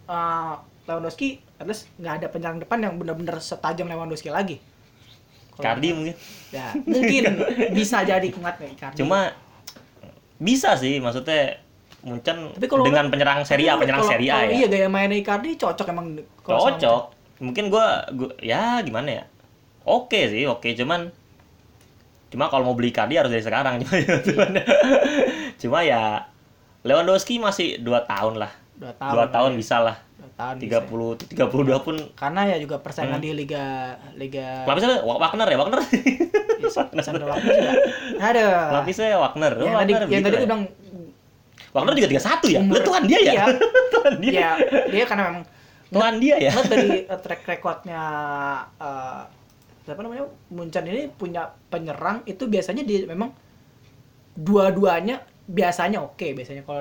[0.05, 4.61] uh, Lewandowski at least nggak ada penyerang depan yang benar-benar setajam Lewandowski lagi
[5.51, 6.15] Kalau- Cardi mungkin.
[6.49, 7.23] ya mungkin
[7.77, 9.33] bisa jadi kuat nih Icardi Cuma
[10.37, 11.59] bisa sih maksudnya
[12.01, 14.49] Munchen Tapi kalau dengan penyerang Serie A, penyerang kalau- Serie A ya.
[14.55, 17.03] Iya gaya mainnya Icardi cocok emang Cocok.
[17.39, 19.23] Mungkin gua, gua ya gimana ya?
[19.81, 21.09] Oke sih, oke cuman
[22.27, 23.91] cuma kalau mau beli Cardi harus dari sekarang cuma
[24.23, 24.45] cuma,
[25.57, 26.25] cuma ya
[26.81, 28.49] Lewandowski masih dua tahun lah.
[28.73, 29.11] Dua tahun.
[29.11, 29.97] Dua tahun bisa lah.
[30.15, 30.81] Dua tahun bisa.
[30.81, 33.25] 30 32 pun Karena ya juga persaingan Hmm.
[33.25, 33.65] di liga
[34.15, 35.81] liga Pelapisnya Wa- Wagner ya, Wagner.
[36.97, 37.71] Sandro Wagner juga.
[38.31, 38.45] Ada.
[38.71, 39.53] Pelapisnya Wagner.
[39.55, 40.39] Yang tadi Wagner yang tadi ya.
[40.39, 40.63] gue bilang
[41.71, 42.59] Wagner juga 31 ya?
[42.59, 43.33] Umur- Lu tuan dia ya?
[43.33, 43.45] Iya.
[43.95, 44.31] tuan dia.
[44.31, 44.51] ya
[44.87, 45.45] dia karena memang
[45.91, 46.51] Tuan dia ya?
[46.55, 48.03] Lihat dari uh, track recordnya
[48.79, 49.27] uh,
[49.83, 53.35] siapa namanya Munchen ini punya penyerang itu biasanya dia memang
[54.31, 56.79] dua-duanya biasanya oke biasanya kalau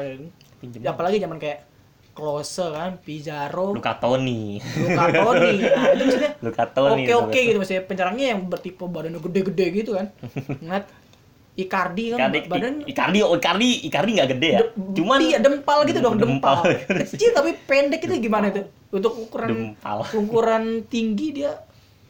[0.86, 1.66] apalagi zaman kayak
[2.10, 4.62] Klose kan Pizarro Luka Toni.
[4.78, 7.02] Luka Toni nah itu maksudnya Luka Toni.
[7.06, 10.06] oke oke gitu maksudnya penyerangnya yang bertipe badannya gede-gede gitu kan
[10.62, 10.86] ngeliat
[11.60, 14.60] Icardi kan Icardi, badan Icardi, oh, Icardi, Icardi nggak gede ya.
[14.60, 16.60] de- Cuman iya dempal gitu dong Dempal.
[16.62, 19.98] dempal kecil tapi pendek itu gimana itu untuk ukuran dempal.
[20.14, 21.52] ukuran tinggi dia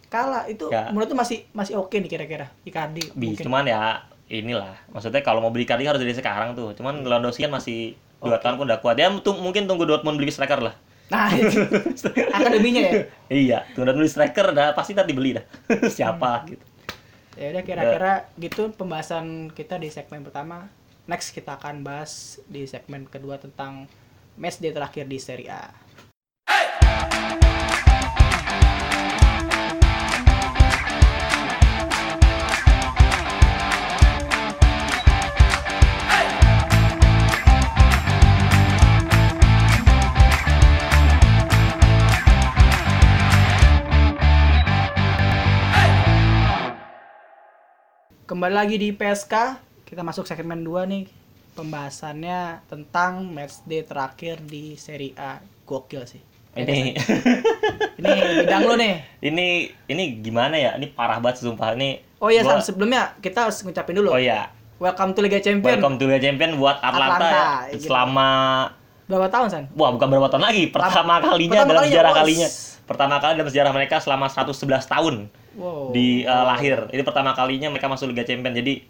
[0.07, 0.89] kalah itu Ya.
[0.89, 3.45] menurut tuh masih masih oke nih kira-kira Icardi Bi, mungkin.
[3.45, 3.83] cuman ya
[4.29, 4.75] inilah.
[4.89, 6.71] Maksudnya kalau mau beli Icardi harus dari sekarang tuh.
[6.73, 8.43] Cuman Lewandowski kan masih dua Oke.
[8.43, 8.95] tahun pun udah kuat.
[8.95, 10.75] Ya tung- mungkin tunggu Dortmund beli striker lah.
[11.09, 11.27] nah
[12.33, 12.93] akademinya ya
[13.29, 15.45] iya, tunggu Dortmund beli striker dah pasti tadi beli dah.
[15.91, 16.63] Siapa gitu.
[17.41, 20.69] Ya udah kira-kira gitu pembahasan kita di segmen pertama.
[21.09, 23.89] Next kita akan bahas di segmen kedua tentang
[24.37, 25.73] match day terakhir di Serie A
[48.31, 51.11] Kembali lagi di PSK, kita masuk segmen 2 nih.
[51.59, 55.43] Pembahasannya tentang match day terakhir di Serie A.
[55.67, 56.23] Gokil sih.
[56.55, 56.95] Ini
[57.99, 58.11] Ini
[58.47, 59.19] bidang lo nih.
[59.19, 60.79] ini ini gimana ya?
[60.79, 61.99] Ini parah banget sumpah ini.
[62.23, 64.15] Oh iya, Gua- San, sebelumnya kita harus ngucapin dulu.
[64.15, 64.55] Oh iya.
[64.79, 65.83] Welcome to Liga Champion.
[65.83, 67.75] Welcome to Liga Champion buat Atlanta, Atlanta, ya.
[67.75, 67.91] gitu.
[67.91, 68.29] Selama
[69.11, 69.65] Berapa tahun, San?
[69.75, 72.19] wah bukan berapa tahun lagi, pertama kalinya pertama dalam kalinya, sejarah bos.
[72.23, 72.49] kalinya.
[72.87, 75.15] Pertama kali dalam sejarah mereka selama 111 tahun
[75.53, 75.91] Wow.
[75.91, 76.87] di uh, lahir.
[76.89, 78.53] Ini pertama kalinya mereka masuk Liga Champion.
[78.53, 78.87] Jadi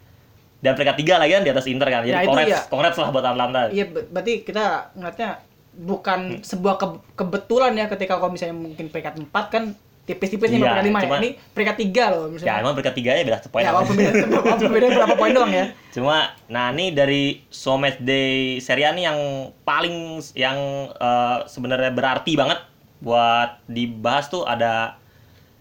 [0.60, 2.00] dan peringkat tiga lagi kan di atas Inter kan.
[2.02, 2.60] Jadi Ya, itu congrats, iya.
[2.66, 3.60] congrats lah buat Atlanta.
[3.68, 5.30] Iya, ber- berarti kita ngeliatnya
[5.72, 9.64] bukan sebuah ke- kebetulan ya ketika kalau misalnya mungkin peringkat 4 kan
[10.02, 11.08] tipis-tipis nih Iya, peringkat lima ya.
[11.16, 12.60] Ini peringkat tiga loh Ya misalnya.
[12.60, 13.62] emang peringkat tiganya beda poin.
[13.62, 15.64] Ya, walaupun beda, walaupun beda berapa poin doang ya.
[15.90, 19.18] Cuma, nah ini dari So Match Day Serie A nih yang
[19.62, 19.96] paling
[20.34, 20.58] yang
[20.92, 22.60] eh, sebenarnya berarti banget
[23.00, 24.99] buat dibahas tuh ada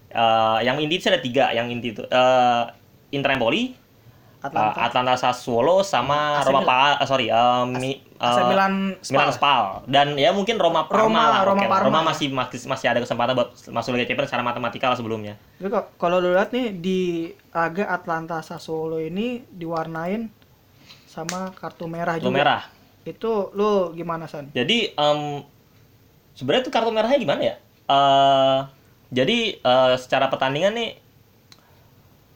[0.09, 2.63] eh, yang inti sih ada tiga yang inti itu eh
[3.09, 3.73] Inter Empoli,
[4.39, 4.71] Atlanta.
[4.71, 6.69] eh, Atlanta Sassuolo sama AC Roma Milan.
[6.69, 9.33] Pa, eh, sorry eh, Mi- AC eh, Milan Milan Spal.
[9.33, 11.41] Spal dan ya mungkin Roma Parma Roma- lah.
[11.43, 11.61] Roma.
[11.63, 12.05] Parma Roma ya.
[12.07, 15.33] masih masih masih ada kesempatan buat masuk Liga Champions secara matematikal sebelumnya.
[15.57, 16.99] Jadi kok kalau lu lihat nih di
[17.49, 20.29] agak Atlanta Sassuolo ini diwarnain
[21.05, 22.37] sama kartu merah Kartu juga.
[22.37, 22.61] merah.
[23.01, 24.53] Itu lu gimana San?
[24.53, 25.41] Jadi em,
[26.31, 27.55] sebenarnya tuh kartu merahnya gimana ya?
[27.89, 28.59] eh
[29.09, 30.89] jadi eh, secara pertandingan nih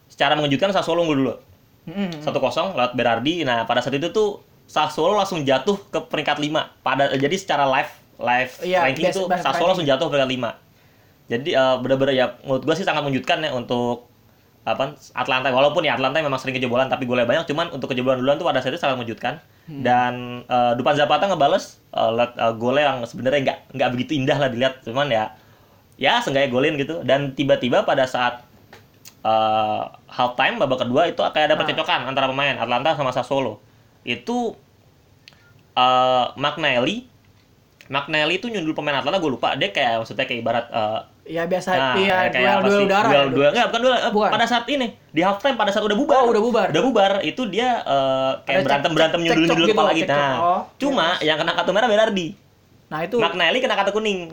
[0.07, 1.35] secara mengejutkan Sassuolo unggul dulu.
[1.83, 2.23] Mm-mm.
[2.23, 3.43] satu kosong lewat Berardi.
[3.43, 6.79] Nah, pada saat itu tuh Sassuolo langsung jatuh ke peringkat 5.
[6.79, 9.99] Pada jadi secara live live Iya, ranking itu best Sassuolo langsung ranking.
[9.99, 10.51] jatuh ke peringkat 5.
[11.27, 14.07] Jadi eh, bener-bener ya menurut gua sih sangat mengejutkan ya untuk
[14.63, 18.39] apa Atlanta walaupun ya Atlanta memang sering kejebolan tapi golnya banyak cuman untuk kejebolan duluan
[18.39, 19.79] tuh pada saat itu sangat mengejutkan Hmm.
[19.79, 24.47] dan eh, Dupan Zapata ngebales liat, eh, golnya yang sebenarnya nggak nggak begitu indah lah
[24.47, 25.35] dilihat cuman ya
[25.95, 28.41] ya seenggaknya golin gitu dan tiba-tiba pada saat
[29.21, 31.59] eh half time babak kedua itu kayak ada Nah.
[31.59, 33.63] percecokan antara pemain Atlanta sama Sassuolo.
[34.03, 34.57] Itu
[35.73, 37.07] eh McNally
[37.85, 41.71] McNally itu nyundul pemain Atlanta gue lupa dia kayak maksudnya kayak ibarat eh, Ya biasa
[41.71, 42.85] nah, iya kayak duel duel sih?
[42.85, 43.07] udara.
[43.07, 44.29] duel, ya, duel enggak bukan duel Bukan.
[44.29, 46.67] pada saat ini di half time pada saat udah bubar Oh, udah bubar.
[46.69, 50.11] udah bubar itu dia eh, kayak Ada berantem cek- berantem nyundul nyundul kepala gitu, gitu
[50.13, 52.27] nah Oh, cuma ya, yang kena kartu merah Berardi
[52.85, 54.29] Nah, itu McNally kena kartu kuning.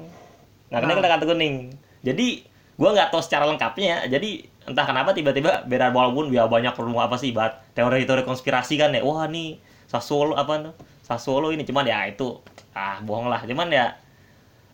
[0.71, 0.95] Nah.
[0.95, 1.75] kena kartu kuning.
[2.01, 4.19] Jadi gua nggak tahu secara lengkapnya ya.
[4.19, 8.95] Jadi entah kenapa tiba-tiba beda walaupun ya banyak rumah apa sih buat teori-teori konspirasi kan
[8.95, 9.03] ya.
[9.03, 10.75] Wah nih Sassuolo apa tuh?
[11.03, 12.39] Sassuolo ini cuman ya itu
[12.71, 13.43] ah bohong lah.
[13.43, 13.99] Cuman ya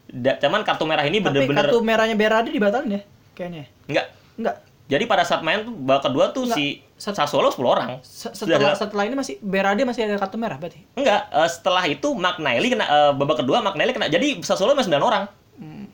[0.06, 3.64] da, cuman kartu merah ini tapi bener-bener kartu merahnya Berardi dibatalin ya kayaknya.
[3.88, 4.06] enggak.
[4.36, 4.56] Enggak.
[4.86, 6.54] Jadi pada saat main tuh babak kedua tuh Nggak.
[6.54, 6.64] si
[6.96, 7.88] Sassuolo 10 orang.
[8.00, 10.78] Se- Sudah Setelah setelah ini masih Berardi masih ada kartu merah berarti.
[10.94, 14.06] Enggak, eh, setelah itu McNally kena eh, babak kedua McNally kena.
[14.06, 15.24] Jadi Sassuolo masih 9 orang.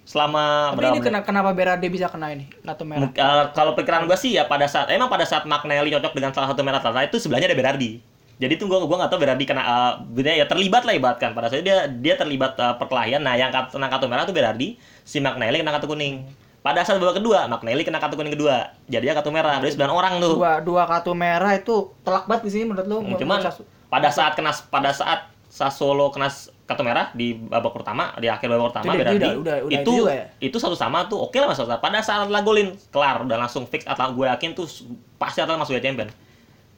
[0.02, 3.10] Selama Tapi berapa ini kena, kenapa Berardi bisa kena ini kartu merah?
[3.14, 6.50] Eh, kalau pikiran gue sih ya pada saat emang pada saat McNally cocok dengan salah
[6.50, 8.02] satu merah Atlanta itu sebelahnya ada Berardi.
[8.42, 9.62] Jadi tuh gue gua nggak tahu Berardi kena
[10.02, 13.22] bener ya terlibat lah ibaratkan pada saat itu dia dia terlibat eh, perkelahian.
[13.22, 14.74] Nah yang kena kartu merah tuh Berardi,
[15.06, 16.26] si McNally kena kartu kuning.
[16.62, 18.74] Pada saat babak kedua McNally kena kartu kuning kedua.
[18.90, 19.62] Jadinya kartu merah.
[19.62, 20.34] Dari 9 orang tuh.
[20.42, 22.98] Dua dua kartu merah itu telak banget di sini menurut lu.
[23.06, 23.38] Hmm, Cuman
[23.86, 26.32] pada saat kena pada saat Sassuolo kena
[26.72, 29.92] kartu merah di babak pertama di akhir babak pertama Itu Berardi udah- udah- udah itu
[29.92, 30.24] itu ya?
[30.40, 31.78] itu satu sama tuh oke lah mas Atlanta.
[31.78, 34.64] pada saat Atlanta golin kelar udah langsung fix Atlanta gue yakin tuh
[35.16, 36.08] pasti Atlanta masuk Liga Champion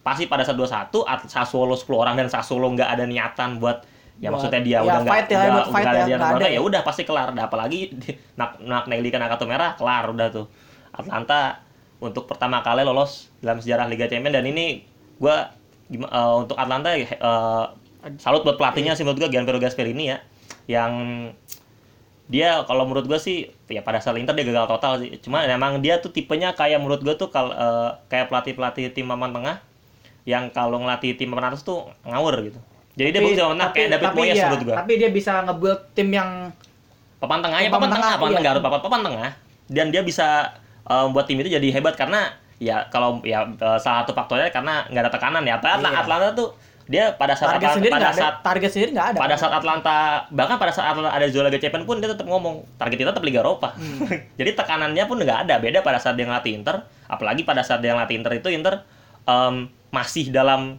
[0.00, 0.68] pasti pada saat 21
[1.02, 4.78] At- Sassuolo 10 orang dan Sassuolo nggak ada niatan buat ya Buat- maksudnya dia ya,
[4.80, 6.60] udah nggak ya, udah, udah ya, ada dia nggak ada ya ya.
[6.60, 7.80] udah pasti kelar Nah, apalagi
[8.38, 10.46] nak nak Nelly kena kartu merah kelar udah tuh
[10.90, 11.62] Atlanta
[11.98, 14.84] untuk pertama kali lolos dalam sejarah Liga Champions dan ini
[15.84, 17.06] gima- eh, untuk Atlanta eh,
[18.20, 20.18] salut buat pelatihnya sih menurut gua Gianpiero Gasperini ya
[20.68, 20.92] yang
[22.24, 25.12] dia kalau menurut gua sih ya pada saat Inter dia gagal total sih.
[25.20, 29.04] Cuma emang dia tuh tipenya kayak menurut gua tuh kalau eh, kayak pelatih pelatih tim
[29.04, 29.56] papan tengah
[30.24, 32.56] yang kalau ngelatih tim papan atas tuh ngawur gitu.
[32.96, 34.74] Jadi dia bagus tengah kayak David tapi Moyes iya, menurut gua.
[34.80, 36.30] Tapi dia bisa nge-build tim yang
[37.20, 38.36] papan tengahnya Papan papan tengah tengah, papan iya.
[38.40, 39.30] tengah harus papan papan tengah.
[39.68, 40.28] Dan dia bisa
[40.88, 44.88] eh, membuat tim itu jadi hebat karena ya kalau ya eh, salah satu faktornya karena
[44.88, 45.60] nggak ada tekanan ya.
[45.60, 46.00] Atlanta, Iya.
[46.00, 46.48] Atlanta tuh
[46.84, 48.20] dia pada saat target Atlanta, sendiri pada nggak ada.
[48.20, 49.18] saat Target sendiri nggak ada.
[49.18, 49.96] pada saat Atlanta
[50.28, 53.24] bahkan pada saat Atlanta ada zona Liga Champions pun dia tetap ngomong target kita tetap
[53.24, 53.72] Liga Eropa.
[53.72, 54.04] Hmm.
[54.40, 55.54] jadi tekanannya pun nggak ada.
[55.64, 56.84] Beda pada saat dia ngelatih Inter.
[57.08, 58.84] Apalagi pada saat dia ngelatih Inter itu Inter
[59.24, 60.76] em, masih dalam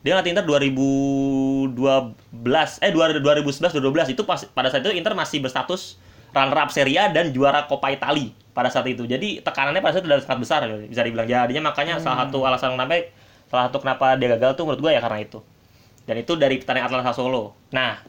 [0.00, 1.76] dia ngelatih Inter 2012
[2.80, 6.00] eh 2011 2012 itu pas pada saat itu Inter masih berstatus
[6.32, 9.04] runner up Serie A dan juara Coppa Italia pada saat itu.
[9.04, 11.72] Jadi tekanannya pada saat itu sudah sangat besar bisa dibilang jadinya.
[11.72, 13.12] Makanya salah satu alasan kenapa
[13.52, 15.44] salah satu kenapa dia gagal tuh menurut gue ya karena itu
[16.02, 17.54] dan itu dari pertandingan Atlanta Solo.
[17.70, 18.02] Nah,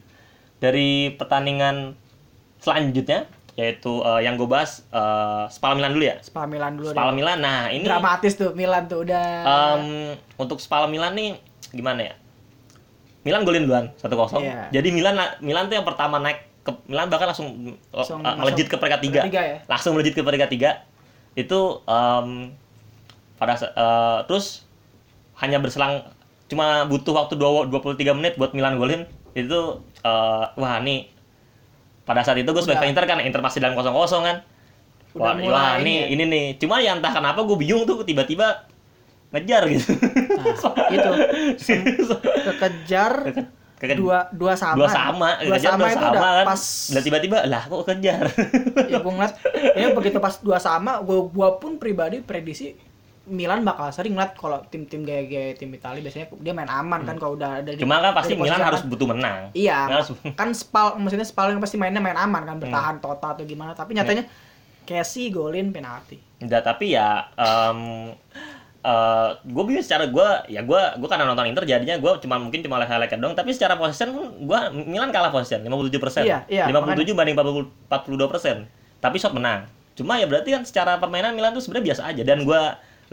[0.58, 1.94] dari pertandingan
[2.58, 6.18] selanjutnya yaitu eh, yang gue bahas eh, Spal Milan dulu ya.
[6.26, 7.14] Spal Milan dulu Spal.
[7.14, 7.38] Milan.
[7.44, 9.84] Nah, ini Dramatis tuh Milan tuh udah em,
[10.42, 11.38] untuk Spal Milan nih
[11.70, 12.16] gimana ya?
[13.24, 14.10] Milan golin duluan 1-0.
[14.42, 14.74] Iya.
[14.74, 18.76] Jadi Milan Milan tuh yang pertama naik ke Milan bahkan langsung, Langsung eh, melejit ke
[18.80, 19.06] peringkat 3.
[19.06, 19.58] peringkat tiga ya?
[19.70, 21.38] Langsung melejit ke peringkat 3.
[21.46, 22.58] Itu em,
[23.38, 24.66] pada eh, terus
[25.42, 26.04] hanya berselang
[26.46, 29.60] cuma butuh waktu 2 23 menit buat Milan golin itu
[30.04, 31.10] eh, wah nih
[32.04, 32.92] pada saat itu gue sebagai Udah.
[32.92, 34.38] Inter kan Inter masih dalam kosong kosong kan
[35.14, 36.06] Udah wah, mulai wah ini nih ya.
[36.10, 38.68] ini nih cuma ya entah kenapa gue bingung tuh tiba-tiba
[39.34, 39.94] ngejar gitu
[40.34, 40.54] Nah,
[40.96, 41.10] itu
[42.50, 43.14] kekejar
[43.84, 46.46] Kayak dua dua sama dua sama, dua kejar sama dua itu udah kan.
[46.48, 48.24] pas Dan tiba-tiba lah kok kejar.
[48.88, 49.34] ya gue ngeliat
[49.76, 52.80] ya begitu pas dua sama gue gua pun pribadi prediksi
[53.24, 57.34] Milan bakal sering ngeliat kalau tim-tim gaya-gaya tim Italia biasanya dia main aman kan kalau
[57.34, 59.48] udah ada di- Cuma kan pasti Milan harus butuh menang.
[59.54, 63.06] iya harus- kan spal maksudnya spal yang pasti mainnya main aman kan bertahan Hmm.
[63.06, 63.72] total atau gimana.
[63.72, 64.28] Tapi nyatanya
[64.84, 66.20] Casey golin penalti.
[66.38, 68.12] Enggak, tapi ya em
[69.42, 72.84] gue bingung secara gue ya gue gue karena nonton Inter jadinya gue cuma mungkin cuma
[72.84, 73.32] highlight doang.
[73.32, 76.24] Tapi secara possession gue Milan kalah possession 57 persen.
[76.26, 78.68] Iya, iya, 57 banding 40, 42 persen.
[79.00, 79.72] Tapi shot menang.
[79.94, 82.24] Cuma ya berarti kan secara permainan Milan tuh sebenarnya biasa aja.
[82.26, 82.62] Dan gue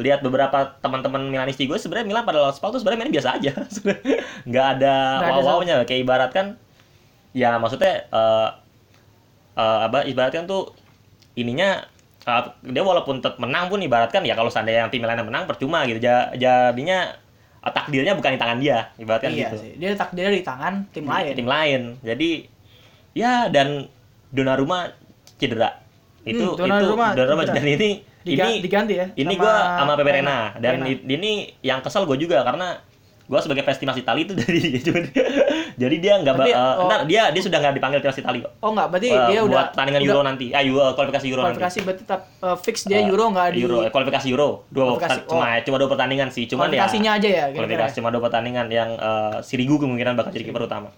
[0.01, 3.53] lihat beberapa teman-teman Milanisti gue sebenarnya Milan pada lawan Spal tuh sebenarnya mainnya biasa aja.
[4.49, 4.95] Nggak ada
[5.37, 5.77] wow-wownya.
[5.85, 6.57] kayak ibarat kan
[7.31, 8.49] ya maksudnya eh
[9.55, 10.73] eh, apa ibaratkan tuh
[11.39, 11.85] ininya
[12.27, 15.45] uh, dia walaupun tetap menang pun ibaratkan ya kalau seandainya yang tim Milan yang menang
[15.47, 16.03] percuma gitu.
[16.03, 17.15] Ja- jadinya
[17.63, 19.57] uh, takdirnya bukan di tangan dia ibaratkan iya gitu.
[19.63, 21.33] sih dia takdirnya di tangan tim Di- lain.
[21.39, 21.81] tim lain.
[22.03, 22.31] Jadi
[23.15, 23.87] ya dan
[24.31, 24.91] Donnarumma
[25.43, 25.75] cedera
[26.23, 27.57] itu Hmm, Donnarumma itu Donnarumma cedera.
[27.57, 30.87] dan ini Diga- ini diganti ya ini gua sama Pepe Reina dan Reina.
[30.87, 32.77] i- ini yang kesel gue juga karena
[33.25, 34.59] gue sebagai fans timnas Italia itu dari
[35.75, 36.85] jadi dia nggak ba- eh, oh.
[36.85, 38.53] ntar dia dia sudah nggak dipanggil timnas Italia kok.
[38.59, 40.47] Oh enggak berarti Eh, dia buat udah pertandingan Euro nanti.
[40.51, 41.57] Ah Euro kualifikasi Euro nanti.
[41.57, 44.49] Kualifikasi berarti tetap uh, fix dia Eh, Euro nggak di Euro, eh, kualifikasi Euro.
[44.67, 46.45] Dua Kualifikasi, pertan- cuma cuma dua pertandingan sih.
[46.45, 50.45] Cuman ya kualifikasinya aja ya kualifikasi cuma dua pertandingan yang eh, Sirigu kemungkinan bakal jadi
[50.45, 50.91] kiper utama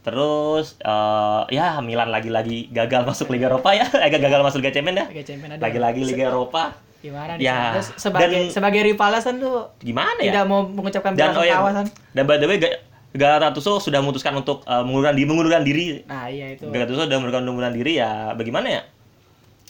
[0.00, 3.86] terus eh, ya Milan lagi-lagi gagal masuk Liga Eropa ya.
[3.98, 5.06] Eh gagal masuk Liga Champions ya.
[5.06, 6.74] Liga Champions lagi-lagi Liga Eropa.
[6.98, 10.34] Gimana Ya, Terus sebagai dan- sebagai rivalnya San tuh gimana ya?
[10.34, 12.82] tidak mau mengucapkan bela oh ya San dan by the way Ga-
[13.14, 15.86] Gattuso sudah memutuskan untuk eh, mengundurkan diri mengundurkan diri.
[16.04, 16.66] Nah iya itu.
[16.68, 18.82] Gattuso sudah mengundurkan mengundurkan diri ya bagaimana ya?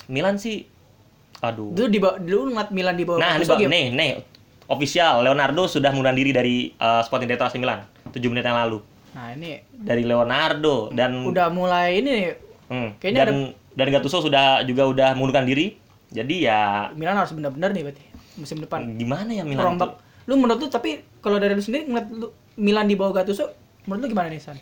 [0.07, 0.65] Milan sih
[1.39, 1.71] aduh.
[1.71, 3.69] Dulu di dulu ngeliat Milan di bawah Nah, ini gimana?
[3.69, 4.11] nih, nih.
[4.67, 8.81] Official Leonardo sudah mengundurkan diri dari uh, Sporting Director AC Milan 7 menit yang lalu.
[9.17, 12.27] Nah ini Dari Leonardo dan udah mulai ini nih
[12.69, 13.37] hmm, kayaknya dan
[13.79, 15.79] dan Gattuso sudah juga udah mengundurkan diri.
[16.09, 18.05] Jadi ya Milan harus benar-benar nih berarti
[18.41, 22.09] musim depan gimana ya Milan rombak lu menurut lu tapi kalau dari lu sendiri ngeliat
[22.09, 23.53] lu Milan di bawah Gattuso
[23.85, 24.57] menurut lu gimana nih San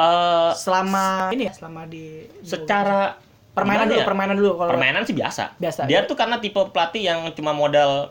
[0.00, 3.20] Eh, selama ini ya selama di di secara
[3.52, 4.06] permainan dulu ya?
[4.08, 5.60] permainan dulu kalau permainan sih biasa.
[5.60, 6.08] Biasa, Dia ya.
[6.08, 8.08] tuh karena tipe pelatih yang cuma modal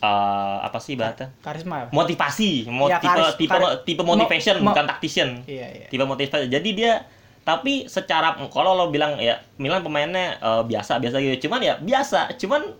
[0.00, 1.28] eh, apa sih bahasa?
[1.38, 1.86] karisma ya?
[1.90, 5.44] Motivasi, mo- Ya, tipe karis- tipe kari- tipe mo- motivation mo- bukan tactician.
[5.46, 5.86] iya iya.
[5.86, 6.46] Tipe motivasi.
[6.46, 7.04] Jadi dia
[7.40, 11.46] tapi secara kalau lo bilang ya Milan pemainnya eh, biasa biasa gitu.
[11.46, 12.32] Cuman ya biasa.
[12.34, 12.72] Cuman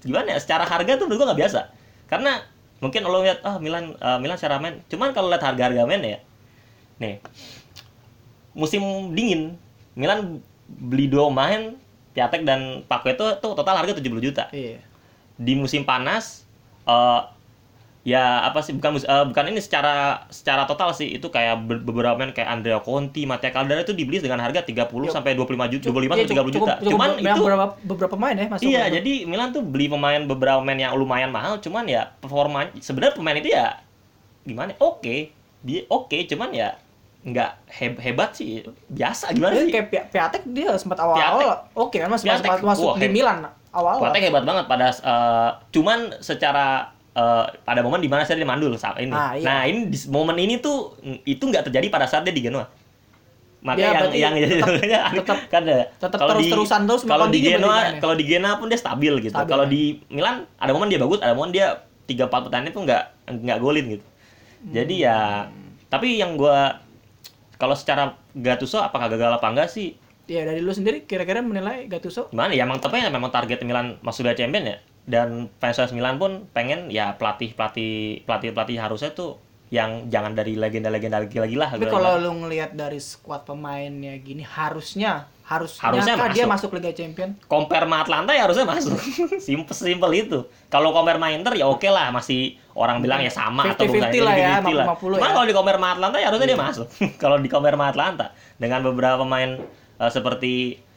[0.00, 1.60] gimana ya secara harga tuh menurut gua nggak biasa.
[2.06, 2.38] Karena
[2.76, 4.84] mungkin lo lihat ah Milan eh, Milan secara main.
[4.86, 6.20] Cuman kalau lihat harga harga main ya
[6.96, 7.20] nih
[8.52, 8.80] musim
[9.12, 9.52] dingin
[9.92, 11.76] Milan beli dua pemain
[12.12, 14.48] Piatek dan Paku itu tuh total harga 70 juta.
[14.48, 14.80] Iya
[15.36, 16.44] di musim panas
[16.82, 17.20] eh
[18.06, 22.14] ya apa sih bukan eh, bukan ini secara secara total sih itu kayak be- beberapa
[22.14, 25.10] pemain kayak Andrea Conti, Mattia Caldara itu dibeli dengan harga 30 Yuk.
[25.10, 26.74] sampai 25 juta, 25 Iya, sampai 30 cukup- juta.
[26.76, 29.86] cukup- cuman cukup itu beberapa beberapa pemain ya masuk iya, ke- jadi Milan tuh beli
[29.86, 33.82] pemain beberapa pemain yang lumayan mahal, cuman ya performa sebenarnya pemain itu ya
[34.40, 34.70] gimana?
[34.78, 35.34] Oke.
[35.60, 36.78] Dia oke, cuman ya
[37.20, 38.62] nggak heb- hebat sih.
[38.86, 39.72] Biasa gimana Dia sih?
[39.74, 44.22] kayak Pi- Piatek dia sempat awal-awal oke kan masuk Piatek, masuk, di Milan awal-awal Piatek
[44.24, 46.66] hebat banget pada eh, cuman secara
[47.12, 49.10] eh, pada momen di mana saya dia mandul saat ini.
[49.10, 49.44] Ah, iya.
[49.44, 52.64] Nah, ini di momen ini tuh mm, itu nggak terjadi pada saat dia di Genoa.
[53.60, 57.78] Makanya berarti yang yang tetap- tetap- kan tetap kalau di- terus-terusan terus kalau di Genoa
[57.98, 59.34] kalau di Genoa pun dia stabil gitu.
[59.34, 59.70] Stabil, kalau ya.
[59.70, 63.02] di Milan ada momen dia bagus, ada momen dia 3 4 pertandingan tuh nggak
[63.42, 64.06] nggak golin gitu.
[64.66, 65.72] Jadi ya Hmm.
[65.86, 66.82] tapi yang gua
[67.54, 72.30] kalau secara Gattuso apakah gagal apa enggak sih ya dari lu sendiri kira-kira menilai Gattuso?
[72.30, 74.78] Gimana ya emang tapi ya memang target Milan masuk Liga Champions ya.
[75.06, 80.30] Dan fans fans Milan pun pengen ya pelatih pelatih pelatih pelatih harusnya tuh yang jangan
[80.38, 86.28] dari legenda-legenda gila-gila tapi kalau lu ngelihat dari skuad pemainnya gini harusnya harusnya, Harusnya kah
[86.34, 86.74] dia masuk.
[86.74, 87.30] masuk Liga Champion?
[87.46, 88.98] Compare sama Atlanta ya harusnya masuk.
[89.46, 90.42] Simple simple itu.
[90.66, 94.22] Kalau compare sama Inter ya oke lah masih orang bilang ya sama atau 50-50 bukan
[94.26, 94.86] lah ya, 50-50 lah.
[94.90, 95.30] 50-50 Cuma ya.
[95.30, 96.86] kalau di compare sama Atlanta ya harusnya dia masuk.
[97.22, 98.26] Kalau di compare sama Atlanta
[98.58, 99.50] dengan beberapa pemain
[99.96, 100.54] eh, seperti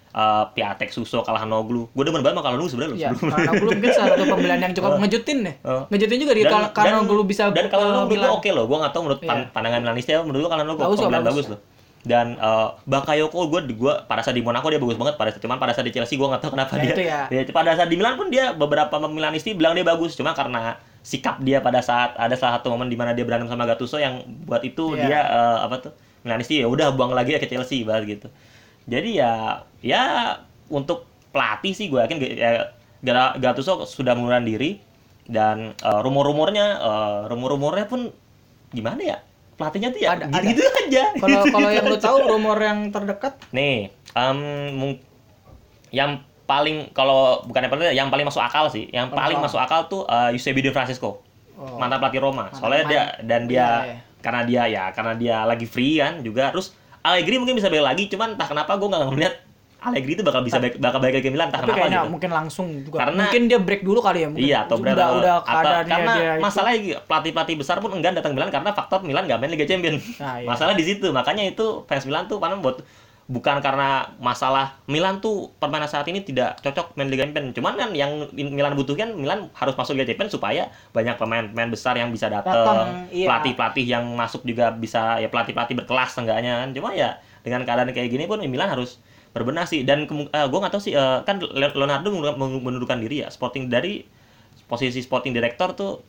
[0.10, 4.10] eh, Piatek, Suso, Kalhanoglu gue demen banget sama Kalhanoglu sebenarnya ya karena gue mungkin salah
[4.12, 5.84] satu pembelian yang cukup ngejutin nih Oh.
[5.88, 7.66] ngejutin juga dan- gue bisa dan
[8.08, 8.08] Milan.
[8.08, 9.34] gue oke loh gue nggak tahu menurut Iya.
[9.50, 10.60] pandangan Milanis ya menurut gue kok,
[10.98, 11.30] pembelian bagus.
[11.30, 11.60] bagus loh
[12.00, 15.58] dan eh, Bakayoko gue gue pada saat di Monaco dia bagus banget pada saat cuman
[15.58, 17.22] pada saat di Chelsea gue nggak tahu kenapa Ya, dia itu ya.
[17.30, 21.40] dia pada saat di Milan pun dia beberapa Milanisti bilang dia bagus cuma karena sikap
[21.40, 24.60] dia pada saat ada salah satu momen di mana dia berantem sama Gattuso yang buat
[24.62, 25.04] itu Iya.
[25.06, 28.28] dia eh, apa tuh Milanisti ya udah buang lagi ya ke Chelsea banget gitu
[28.90, 29.34] jadi ya
[29.80, 30.02] ya
[30.68, 32.74] untuk pelatih sih gue yakin ya,
[33.38, 34.82] Gattuso sudah mengundurkan diri
[35.24, 38.10] dan eh, rumor-rumornya eh, rumor-rumornya pun
[38.70, 39.18] gimana ya
[39.56, 41.04] pelatihnya tuh ya Ada- gitu, aja.
[41.16, 43.92] Kalau kalau yang lu tahu rumor yang terdekat Nih,
[44.72, 45.04] mung-
[45.92, 49.44] yang paling kalau bukan yang paling yang paling masuk akal sih, yang paling Oh.
[49.44, 51.22] masuk akal tuh uh, Eusebio Di Francisco,
[51.54, 51.76] Oh.
[51.76, 52.48] mantan pelatih Roma.
[52.56, 53.98] Soalnya dia dan dia Iya, iya.
[54.20, 56.50] karena dia ya karena dia lagi free kan juga.
[56.50, 59.36] Terus Allegri mungkin bisa balik lagi, cuman entah kenapa gue nggak ngeliat
[59.80, 62.12] Allegri itu bakal bisa balik, bakal balik ke Milan, entah tapi kenapa kayaknya gitu.
[62.12, 62.98] mungkin langsung juga.
[63.00, 64.28] Karena- mungkin dia break dulu kali ya.
[64.28, 66.44] Mungkin Iya, atau udah berapa- udah atau- karena dia itu.
[66.44, 70.04] masalahnya pelatih pelatih besar pun enggan datang Milan karena faktor Milan nggak main Liga Champions.
[70.20, 70.48] Nah, iya.
[70.52, 72.84] Masalah di situ, makanya itu fans Milan tuh panen buat
[73.30, 77.54] bukan karena masalah Milan tuh permainan saat ini tidak cocok main Liga Champions.
[77.54, 82.10] Cuman kan yang Milan butuhkan Milan harus masuk Liga Champions supaya banyak pemain-pemain besar yang
[82.10, 83.30] bisa Datang, iya.
[83.30, 86.70] pelatih-pelatih yang masuk juga bisa ya pelatih-pelatih berkelas enggaknya kan.
[86.74, 88.98] Cuma ya dengan keadaan kayak gini pun Milan harus
[89.30, 94.02] berbenah sih dan gue nggak tahu sih eh, kan Leonardo mengundurkan diri ya Sporting dari
[94.66, 96.02] posisi Sporting Director tuh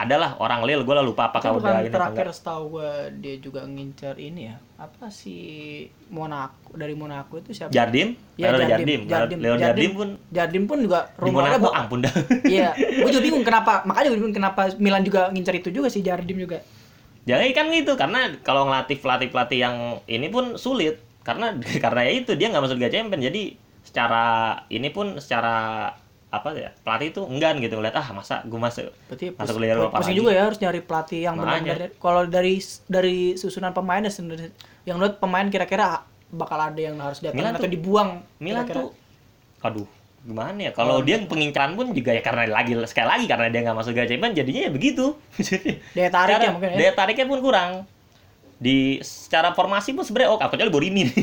[0.00, 2.90] adalah orang Lille gue lupa Itu apakah bukan udah ini terakhir setahu gue
[3.20, 4.56] dia juga ngincer ini ya.
[4.80, 7.68] Apa sih Monaco dari Monaco itu siapa?
[7.68, 8.64] Jardim, Leo Jardim.
[8.64, 9.38] Jardim, Jardim.
[9.44, 9.90] Jardim Jardim.
[9.92, 12.14] pun Jardim pun juga rumornya Monaco bak- ampun dah.
[12.48, 13.84] Iya, gue juga bingung kenapa.
[13.84, 16.64] Makanya gue bingung kenapa Milan juga ngincer itu juga sih Jardim juga.
[17.28, 19.76] Jangan kan gitu karena kalau ngelatih pelatih-pelatih yang
[20.08, 21.52] ini pun sulit karena
[21.84, 23.42] karena ya itu dia nggak masuk Liga Champions jadi
[23.84, 24.24] secara
[24.72, 25.92] ini pun secara
[26.30, 29.98] apa ya pelatih itu enggan gitu ngeliat ah masa gue masuk Berarti Masuk Liga Eropa
[29.98, 30.20] pusing lagi.
[30.20, 32.54] juga ya harus nyari pelatih yang benar-benar kalau dari
[32.86, 34.54] dari susunan pemainnya sebenarnya
[34.84, 38.78] yang menurut pemain kira-kira bakal ada yang harus datang atau tuh- dibuang Milan kira-kira.
[38.80, 38.90] tuh
[39.60, 39.88] aduh
[40.20, 43.74] gimana ya kalau dia pengincaran pun juga ya karena lagi sekali lagi karena dia nggak
[43.74, 45.06] masuk Liga Champions jadinya ya begitu
[45.96, 46.76] Daya tariknya mungkin ya.
[46.78, 47.70] daya tariknya pun kurang
[48.60, 51.16] di secara formasi pun sebenarnya oke kecuali Borini nih.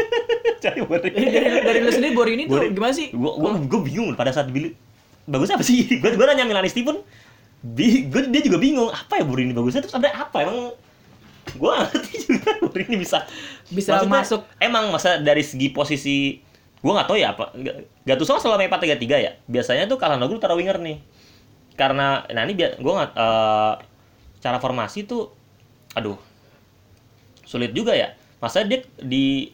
[0.62, 1.18] Kecuali Borini.
[1.18, 2.70] Jadi dari, dari lu sendiri Borini tuh Borini.
[2.70, 3.10] gimana sih?
[3.10, 4.70] Gua gua, gua bingung pada saat beli
[5.26, 5.98] bagus apa sih?
[5.98, 7.02] Gua gua nanya Milanisti pun.
[7.66, 9.82] Bi, gua, dia juga bingung apa ya Borini bagusnya?
[9.82, 10.46] Terus ada apa?
[10.46, 10.70] Emang
[11.58, 13.26] gua ngerti juga Borini bisa.
[13.74, 14.40] Bisa Maksudnya, masuk.
[14.62, 16.38] emang masa dari segi posisi
[16.78, 17.56] gua nggak tahu ya apa
[18.04, 19.32] Gattuso selalu main 4-3-3 ya?
[19.50, 21.02] Biasanya tuh kalau Noglu taruh winger nih.
[21.74, 23.74] Karena nah ini biar gua nggak eh,
[24.38, 25.34] cara formasi tuh
[25.98, 26.33] aduh
[27.44, 28.12] sulit juga ya.
[28.40, 29.48] Masa dia di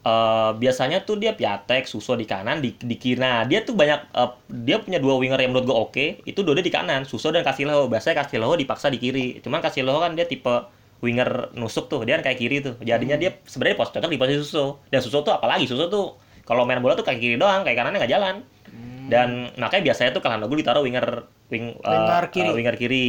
[0.00, 3.20] eh, biasanya tuh dia piatek suso di kanan di di kiri.
[3.20, 6.56] Nah dia tuh banyak eh, dia punya dua winger yang menurut gua oke itu dua
[6.58, 10.52] di kanan suso dan Casileo biasanya Casileo dipaksa di kiri cuman Casileo kan dia tipe
[11.00, 12.74] winger nusuk tuh dia kan kayak kiri tuh.
[12.80, 14.84] Jadinya dia sebenarnya pos cocok di posisi suso.
[14.92, 18.00] Dan suso tuh apalagi suso tuh kalau main bola tuh kayak kiri doang kayak kanannya
[18.04, 18.36] nggak jalan.
[19.10, 22.48] Dan makanya biasanya tuh kalau gue ditaruh winger wing eh, Winger kiri.
[22.48, 23.06] eh, winger kiri.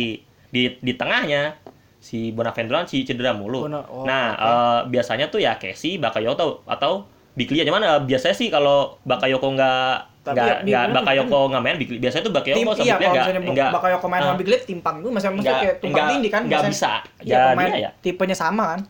[0.51, 1.55] Di di tengahnya
[2.01, 3.69] si Bonaventura si cedera mulu.
[3.69, 4.41] Bona- oh, nah, oke.
[4.41, 7.61] eh, biasanya tuh ya Casey, Bakayoko atau Biglia.
[7.61, 12.01] Cuman eh, biasanya sih kalau Bakayoko nggak nggak ya, nggak Biglia Bakayoko nggak main, Biglia-
[12.01, 13.09] biasanya tuh Bakayoko Tim sama iya Biglia
[13.53, 16.41] nggak Bakayoko main sama eh, Biglet timpang itu masih maksudnya Nggak- kayak tumpang tindih kan
[16.45, 16.91] nggak bisa.
[17.21, 17.89] Iya pemain ya.
[18.01, 18.81] tipenya sama kan.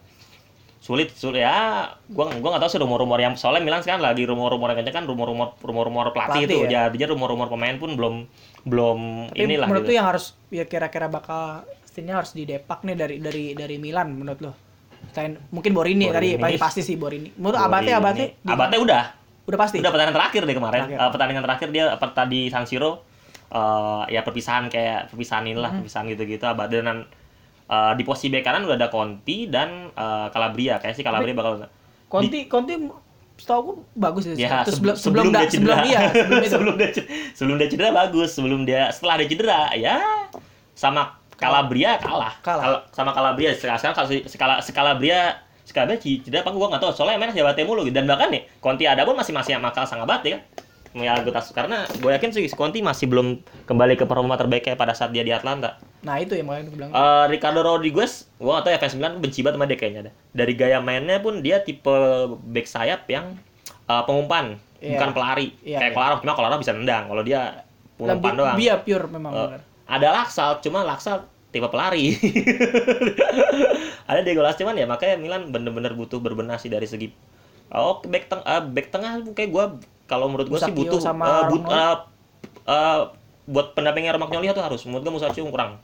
[0.82, 4.74] sulit sulit ya gua gua nggak tahu sih rumor-rumor yang soalnya Milan sekarang lagi rumor-rumor
[4.74, 6.90] yang kencang kan rumor-rumor rumor-rumor pelatih, Pelatih, itu ya.
[6.90, 8.26] jadinya rumor-rumor pemain pun belum
[8.66, 9.00] belum
[9.30, 9.94] Tapi inilah menurut gitu.
[9.94, 11.62] lu yang harus ya kira-kira bakal
[11.92, 14.52] setidaknya harus didepak nih dari dari dari Milan menurut lo.
[15.12, 16.40] Selain mungkin Borini, tadi Borini.
[16.40, 17.36] paling pasti sih Borini.
[17.36, 17.68] Menurut Borini.
[17.68, 19.04] Abate Abate di- Abate udah
[19.44, 19.78] udah pasti.
[19.78, 20.80] Udah pertandingan terakhir deh kemarin.
[20.82, 20.98] Terakhir.
[20.98, 23.04] Eh, pertandingan terakhir dia tadi San Siro
[23.50, 25.78] eh, ya perpisahan kayak perpisahan inilah, Hmm.
[25.78, 26.46] perpisahan gitu-gitu.
[26.46, 27.04] Abad dan
[27.68, 30.80] eh, di posisi bek kanan udah ada Conti dan eh, Calabria.
[30.80, 31.68] Kayak sih Calabria bakal
[32.08, 32.80] Conti Conti
[33.36, 35.82] setahu aku bagus ya Terus sebelum, sebelum dia cedera.
[35.82, 36.00] sebelum iya,
[36.54, 39.98] sebelum dia ce- sebelum dia cedera bagus, sebelum dia setelah dia cedera ya
[40.72, 42.34] sama Calabria kalah.
[42.40, 42.64] Kalah.
[42.64, 43.82] Kal- sama Calabria sekarang
[44.30, 47.96] Scala- si Calabria Calabria cedera apa gua nggak tahu soalnya main Abate mulu gitu.
[47.96, 50.42] dan bahkan nih Conti ada pun masih masih makal sang Abate kan.
[50.92, 54.76] Ya gue tas karena gue yakin sih si Conti masih belum kembali ke performa terbaiknya
[54.76, 55.80] pada saat dia di Atlanta.
[56.04, 56.90] Nah, itu yang makanya aku bilang.
[56.92, 60.14] Eh, Ricardo Rodriguez, gua gak tau ya fans Milan benci banget sama dia kayaknya dah.
[60.36, 61.96] Dari gaya mainnya pun dia tipe
[62.44, 63.40] back sayap yang
[63.88, 65.00] eh, pengumpan, Iya.
[65.00, 65.48] bukan pelari.
[65.64, 65.96] Iya, Kayak iya.
[65.96, 67.08] Kolarov, cuma Kolarov bisa nendang.
[67.08, 67.64] Kalau dia
[67.96, 68.56] pengumpan doang.
[68.60, 69.62] Dia pure memang Eh, benar.
[69.92, 72.16] Ada Laksal, cuma Laksal tipe pelari.
[74.12, 77.12] ada Diego cuman ya makanya Milan bener-bener butuh berbenah sih dari segi
[77.72, 79.66] Oh, back teng eh, back tengah kayak gua
[80.04, 81.98] kalau menurut gua sih butuh sama eh, but- eh,
[82.68, 83.02] eh,
[83.48, 85.80] buat pendampingnya Romagnoli tuh harus menurut gua Musakio kurang.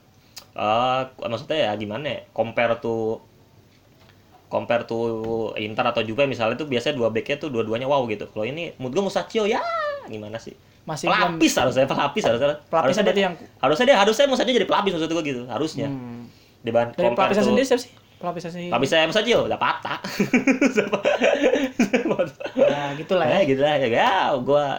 [0.52, 2.20] Eh maksudnya ya gimana ya?
[2.36, 3.24] Compare to
[4.52, 5.00] compare to
[5.56, 8.28] Inter atau Juve misalnya tuh biasanya dua backnya tuh dua-duanya wow gitu.
[8.28, 9.64] Kalau ini menurut gua Musakio ya
[10.12, 10.52] gimana sih?
[10.88, 14.54] Masih belum pelapis harusnya pelapis harusnya Pelapisnya harusnya berarti dia, yang harusnya dia harusnya Musakio
[14.56, 16.20] jadi pelapis maksud gua gitu harusnya hmm.
[16.64, 17.92] Diban- dari pelapisnya sendiri siapa sih?
[18.18, 18.66] Pelapisnya sih.
[18.66, 19.98] Pelapis saya Musakio udah patah.
[22.58, 23.38] Nah, gitulah ya.
[23.38, 24.10] Eh gitu lah ya, ya
[24.40, 24.74] gua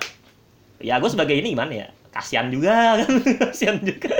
[0.80, 1.88] ya gua sebagai ini gimana ya?
[2.10, 3.12] Kasihan juga kan,
[3.48, 4.12] kasihan juga.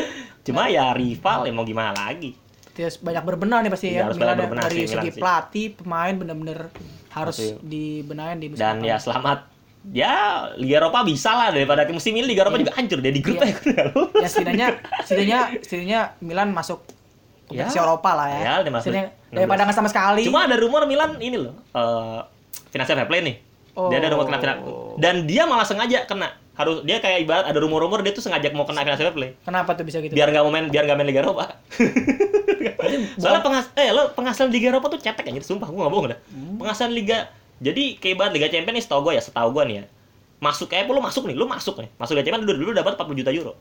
[0.46, 2.38] Cuma ya rival ya mau gimana lagi.
[2.72, 4.02] Terus banyak berbenah nih pasti Iya, ya.
[4.08, 4.40] harus Milan ya.
[4.40, 5.20] berbenah dari sih, Milan segi sih.
[5.20, 6.60] pelatih, pemain bener-bener
[7.10, 8.88] harus dibenahin di musim dan depan.
[8.88, 9.40] ya selamat
[9.90, 10.14] ya
[10.56, 13.56] Liga Eropa bisa lah daripada musim ini Liga Eropa juga hancur dia di grup Iya.
[13.56, 14.12] udah lolos.
[14.14, 14.68] ya setidaknya
[15.02, 16.84] setidaknya setidaknya Milan masuk
[17.46, 17.84] kompetisi Ya.
[17.84, 18.40] Eropa lah ya.
[18.40, 19.36] Ya, dia masuk Setidaknya 16.
[19.36, 20.22] daripada nggak sama sekali.
[20.22, 22.20] Cuma ada rumor Milan ini loh, eh
[22.70, 23.36] financial fair play nih.
[23.80, 24.94] Dia ada rumor kena finan- Oh.
[24.96, 26.30] dan dia malah sengaja kena.
[26.52, 29.30] Harus dia kayak ibarat ada rumor-rumor dia tuh sengaja mau kena financial fair play.
[29.40, 30.12] Kenapa tuh bisa gitu?
[30.12, 31.56] Biar nggak main biar nggak main Liga Eropa.
[33.16, 36.20] Soalnya penghas eh lo penghasilan Liga Eropa tuh cetek aja sumpah gua nggak bohong dah.
[36.28, 36.56] Hmm.
[36.58, 37.18] Penghasilan Liga
[37.60, 39.86] jadi kayak ibarat Liga Champions nih setahu gua ya, setahu gua nih ya.
[40.40, 41.90] Masuk kayak lu masuk nih, lu masuk nih.
[42.00, 43.54] Masuk Liga Champions dulu dulu dapat 40 juta euro.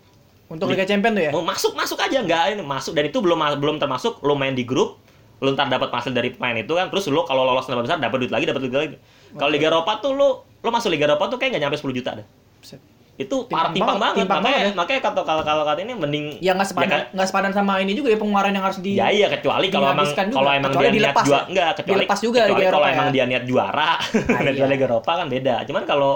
[0.48, 1.30] Untuk Liga Champions tuh ya?
[1.34, 4.64] Mau masuk masuk aja nggak ini masuk dan itu belum belum termasuk lo main di
[4.64, 4.96] grup
[5.38, 8.26] lo ntar dapat hasil dari pemain itu kan terus lo kalau lolos nama besar dapat
[8.26, 8.96] duit lagi dapat duit lagi
[9.38, 12.10] kalau Liga Eropa tuh lo lo masuk Liga Eropa tuh kayak nggak nyampe 10 juta
[12.18, 12.26] deh
[12.58, 12.82] Buset.
[13.18, 14.78] Itu Timpang timpang banget, timpang makanya banget ya.
[14.78, 17.02] makanya kata kalau kalau kata ini mending Ya nggak sepadan kan?
[17.10, 20.06] nggak sepadan sama ini juga ya pengeluaran yang harus di ya iya kecuali kalau emang
[20.30, 21.50] kalau emang Kecuali dia niat juara ya.
[21.50, 23.12] enggak kecuali Dilepas juga kecuali kalau Eropa emang ya.
[23.12, 23.90] dia niat juara
[24.46, 24.66] niat iya.
[24.66, 26.12] Liga Eropa kan beda cuman kalau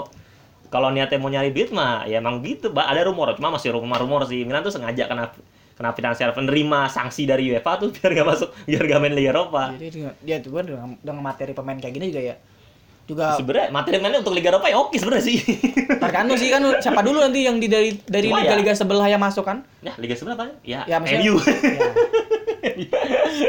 [0.67, 2.87] kalau niatnya mau nyari duit mah ya emang gitu Ba.
[2.87, 5.27] ada rumor cuma masih rumor-rumor sih Milan tuh sengaja kena
[5.73, 9.75] kena finansial penerima sanksi dari UEFA tuh biar nggak masuk biar nggak main Liga Eropa
[9.75, 12.35] Jadi dia tuh kan dengan, dengan materi pemain kayak gini juga ya.
[13.03, 15.37] Juga sebenarnya materi mainnya untuk Liga Eropa ya oke sebenarnya sih
[15.97, 19.19] tergantung sih kan siapa dulu nanti yang di dari dari Cuma ya- liga-liga sebelah yang
[19.19, 19.67] masuk kan?
[19.79, 21.35] ya Liga seberapa ya, Ya, maksudnya- MU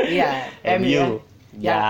[0.07, 0.29] Iya,
[0.79, 1.07] MU ya.
[1.55, 1.87] Ya,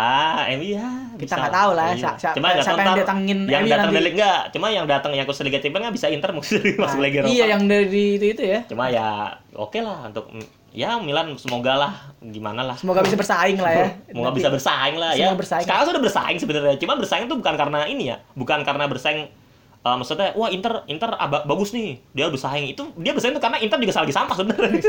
[0.52, 0.88] MU ya.
[1.16, 4.66] Kita nggak tahu lah, sa- Cuma nggak siapa yang datangin yang datang dari enggak, cuma
[4.68, 7.32] yang datang yang khusus Liga Champions kan bisa Inter masuk masuk Nah, Liga Eropa.
[7.32, 8.60] Iya yang dari itu itu ya.
[8.68, 9.08] Cuma ya
[9.54, 10.28] oke lah untuk
[10.74, 12.74] ya Milan semoga lah gimana lah.
[12.74, 13.86] Semoga bisa bersaing lah ya.
[14.04, 14.38] Semoga Nanti.
[14.42, 15.30] bisa bersaing lah ya.
[15.32, 15.62] Bersaing.
[15.62, 16.74] Sekarang sudah bersaing sebenarnya.
[16.76, 19.30] Cuma bersaing tuh bukan karena ini ya, bukan karena bersaing
[19.80, 23.60] eh, maksudnya wah Inter Inter aba- bagus nih dia bersaing itu dia bersaing tuh karena
[23.60, 24.80] Inter juga lagi sampah sebenarnya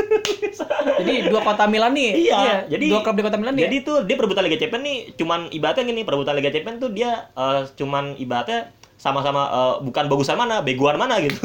[0.98, 2.10] Jadi dua kota Milan nih.
[2.26, 3.64] Iya, jadi dua klub di kota Milan nih.
[3.68, 7.30] Jadi tuh dia perebutan Liga Champions nih cuman ibaratnya gini, perebutan Liga Champions tuh dia
[7.30, 11.36] eh, cuman ibaratnya sama-sama eh, bukan bagusan mana, begoan mana gitu.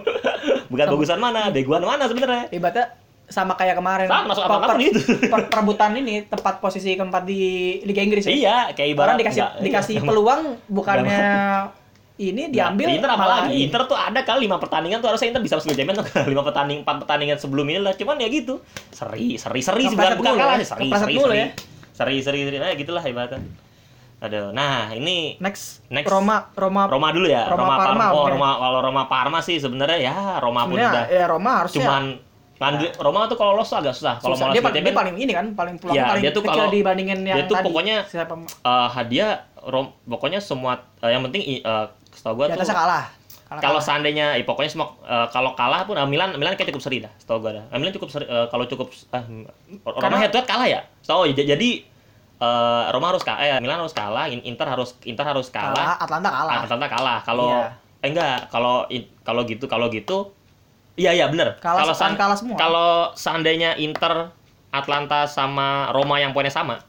[0.72, 2.48] bukan Sama- bagusan mana, begoan mana sebenarnya.
[2.50, 2.86] ibaratnya
[3.28, 4.08] sama kayak kemarin.
[4.08, 4.98] Sama, masuk apa-apa per- gitu.
[5.32, 7.40] per- perebutan ini tempat posisi keempat di
[7.84, 8.32] Liga Inggris ya.
[8.32, 10.08] Iya, kayak ibarat Orang dikasih nggak- dikasih iya.
[10.08, 11.20] peluang bukannya
[12.18, 13.54] ini diambil Nah, Inter apa malah lagi?
[13.54, 13.70] ini.
[13.70, 15.86] Inter tuh ada kali lima pertandingan tuh harusnya Inter bisa masuk tuh
[16.34, 17.94] lima pertandingan empat pertandingan sebelum ini lah.
[17.94, 18.58] Cuman ya gitu.
[18.90, 20.66] Seri, seri, seri bukan bukan kalah ya.
[20.66, 21.38] sih, seri, seri, seri.
[21.38, 21.48] ya.
[21.94, 23.38] Seri, seri, seri, nah gitulah ibaratnya.
[24.18, 26.10] Aduh, nah ini Next, Next.
[26.10, 28.06] Roma Roma Roma dulu ya, Roma Roma, Parma, Parma.
[28.18, 28.26] Oh.
[28.26, 32.02] Roma kalau Roma Parma sih sebenarnya ya Roma pun sebenarnya udah ya Roma harusnya cuman
[32.58, 34.18] Landri- Roma tuh kalau lolos agak susah.
[34.18, 36.58] Kalau mau dia, paling, dia paling ini kan paling peluangnya Ya, paling dia tuh kecil
[36.58, 37.66] kalau- dibandingin yang dia tuh tadi.
[37.66, 39.30] pokoknya- siapa eh, hadiah
[39.60, 43.04] Rom, pokoknya semua eh, yang penting eh, setahu gua di tuh kalah.
[43.48, 43.80] Kalah- kalau kalah.
[43.80, 47.12] seandainya eh, pokoknya semua eh, kalau kalah pun eh, Milan Milan kayak cukup seri dah
[47.14, 47.64] setahu gua dah.
[47.68, 49.22] Eh, Milan cukup seri eh, kalau cukup eh,
[49.84, 50.80] Roma head to head kalah ya.
[51.00, 51.70] Setahu jadi
[52.38, 55.96] eh, Roma harus kalah, eh, Milan harus kalah, In- Inter harus Inter harus kalah, kalah,
[55.98, 56.54] Atlanta kalah.
[56.62, 57.18] Atlanta kalah.
[57.22, 57.66] Kalau Iya.
[57.98, 58.86] eh, enggak, kalau
[59.22, 60.30] kalau gitu kalau gitu
[60.98, 61.54] Iya iya bener.
[61.62, 62.56] Kalah- kalau kalah semua.
[62.58, 64.34] Kalau seandainya Inter,
[64.68, 66.82] Atlanta sama Roma yang poinnya sama,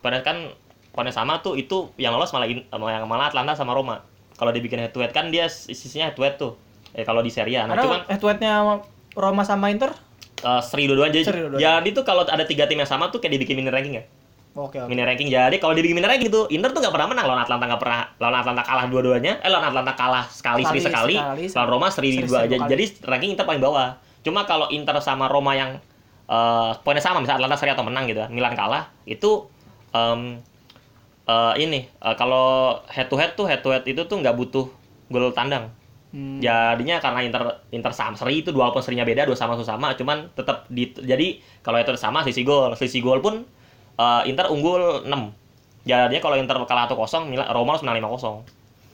[0.00, 0.50] pada kan
[0.90, 4.00] poinnya sama tuh itu yang lolos malah yang malah Atlanta sama Roma.
[4.34, 6.56] Kalau dibikin head to head kan dia sisinya head to head tuh.
[6.96, 7.68] Eh kalau di Serie A.
[7.68, 8.64] Nah, cuman head to head-nya
[9.12, 9.92] Roma sama Inter.
[10.36, 11.80] eh, seri dua-duanya jadi, dua-duanya.
[11.80, 14.04] jadi tuh kalau ada tiga tim yang sama tuh kayak dibikin mini ranking ya.
[14.56, 14.88] Oke oke.
[14.88, 15.28] Mini ranking.
[15.28, 18.00] Jadi kalau dibikin mini ranking tuh Inter tuh nggak pernah menang lawan Atlanta nggak pernah
[18.16, 19.32] lawan Atlanta kalah dua-duanya.
[19.44, 21.14] Eh lawan Atlanta kalah sekali, seri sekali.
[21.20, 22.56] sekali, Lawan Roma seri, seri- dua aja.
[22.56, 22.70] kali.
[22.72, 24.00] Jadi ranking Inter paling bawah.
[24.24, 25.76] Cuma kalau Inter sama Roma yang
[26.26, 29.44] eh, poinnya sama misalnya Atlanta seri atau menang gitu Milan kalah, itu
[29.92, 30.40] em,
[31.28, 34.72] eh, ini eh, kalau head to head tuh head to head itu tuh nggak butuh
[35.12, 35.68] gol tandang.
[36.16, 36.40] Hmm.
[36.40, 40.32] Jadinya karena Inter Inter sama seri itu dua walaupun serinya beda dua sama sama cuman
[40.32, 43.44] tetap di jadi kalau itu sama sisi gol sisi gol pun
[43.96, 45.10] eh, Inter unggul 6
[45.82, 48.42] jadinya kalau Inter kalah 1-0 Milan Roma harus menang 5-0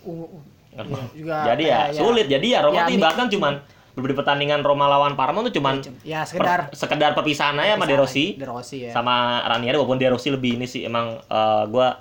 [0.02, 0.26] Uh,
[0.74, 2.26] uh, juga jadi ya, kayak- sulit.
[2.26, 3.54] Jadi ya Roma Ya, tuh bahkan cuman
[3.92, 7.94] di pertandingan Roma lawan Parma tuh cuman ya sekedar per- sekedar perpisahan aja sama De
[7.94, 8.34] Rossi.
[8.34, 8.90] De Rossi ya.
[8.90, 12.00] sama Ranieri walaupun De Rossi lebih ini sih emang eh, gua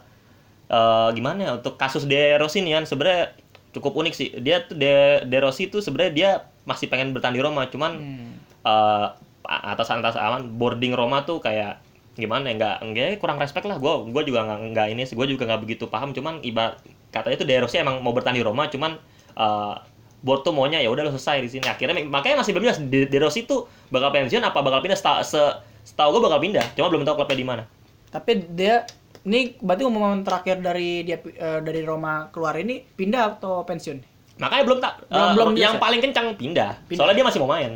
[0.66, 3.36] eh, gimana ya untuk kasus De Rossi nih kan sebenarnya
[3.72, 4.34] cukup unik sih.
[4.36, 4.90] Dia tuh De,
[5.22, 6.30] De Rossi tuh sebenarnya dia
[6.64, 8.34] masih pengen bertahan di Roma cuman Hmm.
[8.62, 9.08] eh,
[9.44, 11.76] atas atas aman boarding Roma tuh kayak
[12.22, 15.26] gimana ya nggak enggak kurang respect lah gue gue juga nggak nggak ini sih gue
[15.26, 16.78] juga nggak begitu paham cuman ibarat
[17.10, 18.96] katanya tuh De Rossi emang mau bertahan di Roma cuman
[19.34, 19.74] eh,
[20.22, 23.10] board tuh maunya ya udah lo selesai di sini akhirnya makanya masih belum jelas De,
[23.10, 25.42] De Rossi tuh bakal pensiun apa bakal pindah seta, se
[25.82, 27.64] setahu gue bakal pindah cuma belum tahu klubnya di mana
[28.08, 28.86] Tapi dia
[29.24, 33.98] ini berarti momen terakhir dari dia eh, dari Roma keluar ini pindah atau pensiun?
[34.38, 35.82] makanya belum tak Belum- eh, belum yang jelas ya?
[35.82, 36.72] paling kencang pindah.
[36.86, 36.98] Pindah.
[36.98, 37.72] soalnya dia masih mau main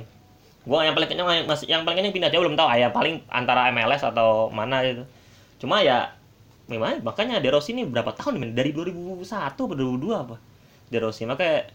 [0.65, 3.21] Gua yang paling kenceng masih yang paling kenceng pindah jauh belum tahu ah, ya paling
[3.29, 5.05] antara MLS atau mana gitu.
[5.61, 6.09] Cuma ya
[6.65, 8.51] memang makanya De Rossi ini berapa tahun men?
[8.57, 10.35] dari 2001 atau 2002 apa?
[10.89, 11.69] De Rossi makanya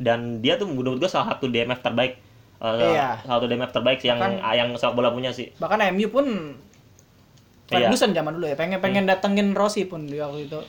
[0.00, 2.16] dan dia tuh menurut gua salah satu DMF terbaik.
[2.62, 3.20] Eh, Iya.
[3.22, 5.52] Salah satu DMF terbaik yang Bahkan- yang sepak bola punya sih.
[5.60, 6.26] Bahkan MU pun
[7.68, 7.88] Iya.
[7.88, 7.88] Hmm.
[7.88, 10.60] Ferguson zaman dulu ya, pengen pengen datengin Rossi pun di waktu itu.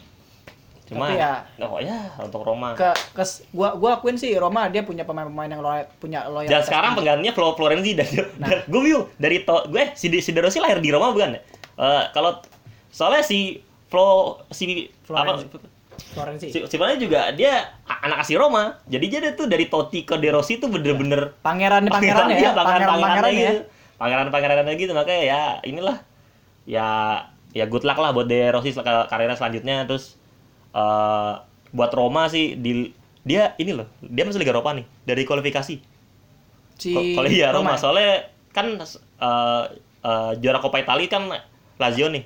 [0.94, 2.74] Cuma Tapi ya- oh ya untuk Roma.
[2.74, 6.48] Ke kes, gua gua akuin sih Roma dia punya pemain-pemain yang loyal, punya loyal.
[6.48, 8.06] Dan sekarang penggantinya Flo Florenzi dan,
[8.38, 8.48] Nah.
[8.48, 11.34] dan gue bingung dari to gue si, si De Rossi lahir di Roma bukan?
[11.34, 11.42] ya?
[11.76, 12.38] Eh, kalau
[12.88, 15.46] soalnya si Flo si Florenzi.
[15.46, 16.48] apa Florenzi.
[16.48, 18.78] si, si Florenzi juga dia anak asli Roma.
[18.86, 22.88] Jadi dia tuh dari Totti ke De Rossi tuh bener-bener Pangeran pangerannya ya, iya, pangeran
[22.92, 23.52] pangeran pangerannya ya.
[23.52, 23.64] gitu.
[23.94, 25.98] Pangeran pangerannya gitu makanya ya inilah
[26.64, 26.88] ya
[27.52, 30.18] ya good luck lah buat De Rossi ke karirnya selanjutnya terus
[30.74, 31.34] eh
[31.70, 32.90] buat Roma sih di
[33.22, 35.76] dia ini loh dia masuk Liga Eropa nih dari kualifikasi
[36.74, 37.80] Si Ko- Kalau iya Roma, ya?
[37.80, 38.12] soalnya
[38.50, 39.64] kan eh,
[40.02, 41.30] eh, juara Coppa Italia kan
[41.78, 42.26] Lazio nih.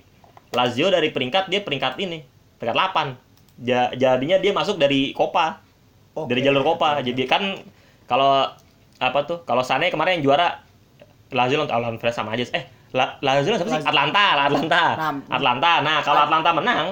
[0.49, 2.23] Lazio dari peringkat dia peringkat ini,
[2.55, 3.19] peringkat 8.
[3.59, 5.59] Ja- jadinya dia masuk dari Coppa,
[6.13, 6.31] Oke.
[6.31, 7.03] dari jalur Coppa.
[7.03, 7.59] Jadi kan
[8.05, 8.47] kalau
[8.97, 9.43] apa tuh?
[9.43, 10.63] Kalau sana kemarin yang juara
[11.29, 12.47] Lazio lawan lawan Fres sama aja.
[12.49, 12.63] Eh,
[12.95, 13.77] La- Lazio siapa sih?
[13.77, 13.89] Lazio.
[13.91, 14.83] Atlanta, Atlanta.
[14.95, 15.71] Nah, Atlanta.
[15.83, 16.87] Nah, kalau Atlanta menang,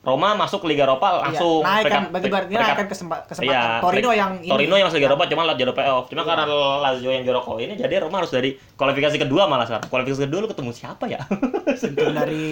[0.00, 3.52] Roma masuk Liga Eropa langsung Iya, naik kan berarti berarti peringkat- naik kan kesempa- kesempatan.
[3.52, 4.48] Iya, Torino yang ini.
[4.48, 6.04] Torino yang masuk Liga Eropa cuma lewat jalur playoff.
[6.08, 6.28] Cuma Iya.
[6.30, 6.44] karena
[6.80, 9.86] Lazio yang juara ini jadi Roma harus dari kualifikasi kedua malah sekarang.
[9.86, 11.20] Kualifikasi kedua lu ketemu siapa ya?
[11.76, 12.44] Tim dari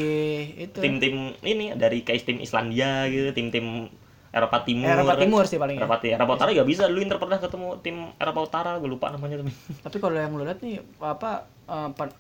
[0.61, 0.76] itu.
[0.76, 3.88] Tim-tim ini dari kayak tim Islandia gitu, tim-tim
[4.28, 4.92] Eropa Timur.
[4.92, 5.80] Eropa Timur sih paling ya.
[5.80, 6.84] Eropa, Eropa Utara juga bisa.
[6.84, 9.53] Lu Inter pernah ketemu tim Eropa Utara, gue lupa namanya tapi.
[9.80, 12.16] Tapi kalau yang lu lihat nih apa eh, pen-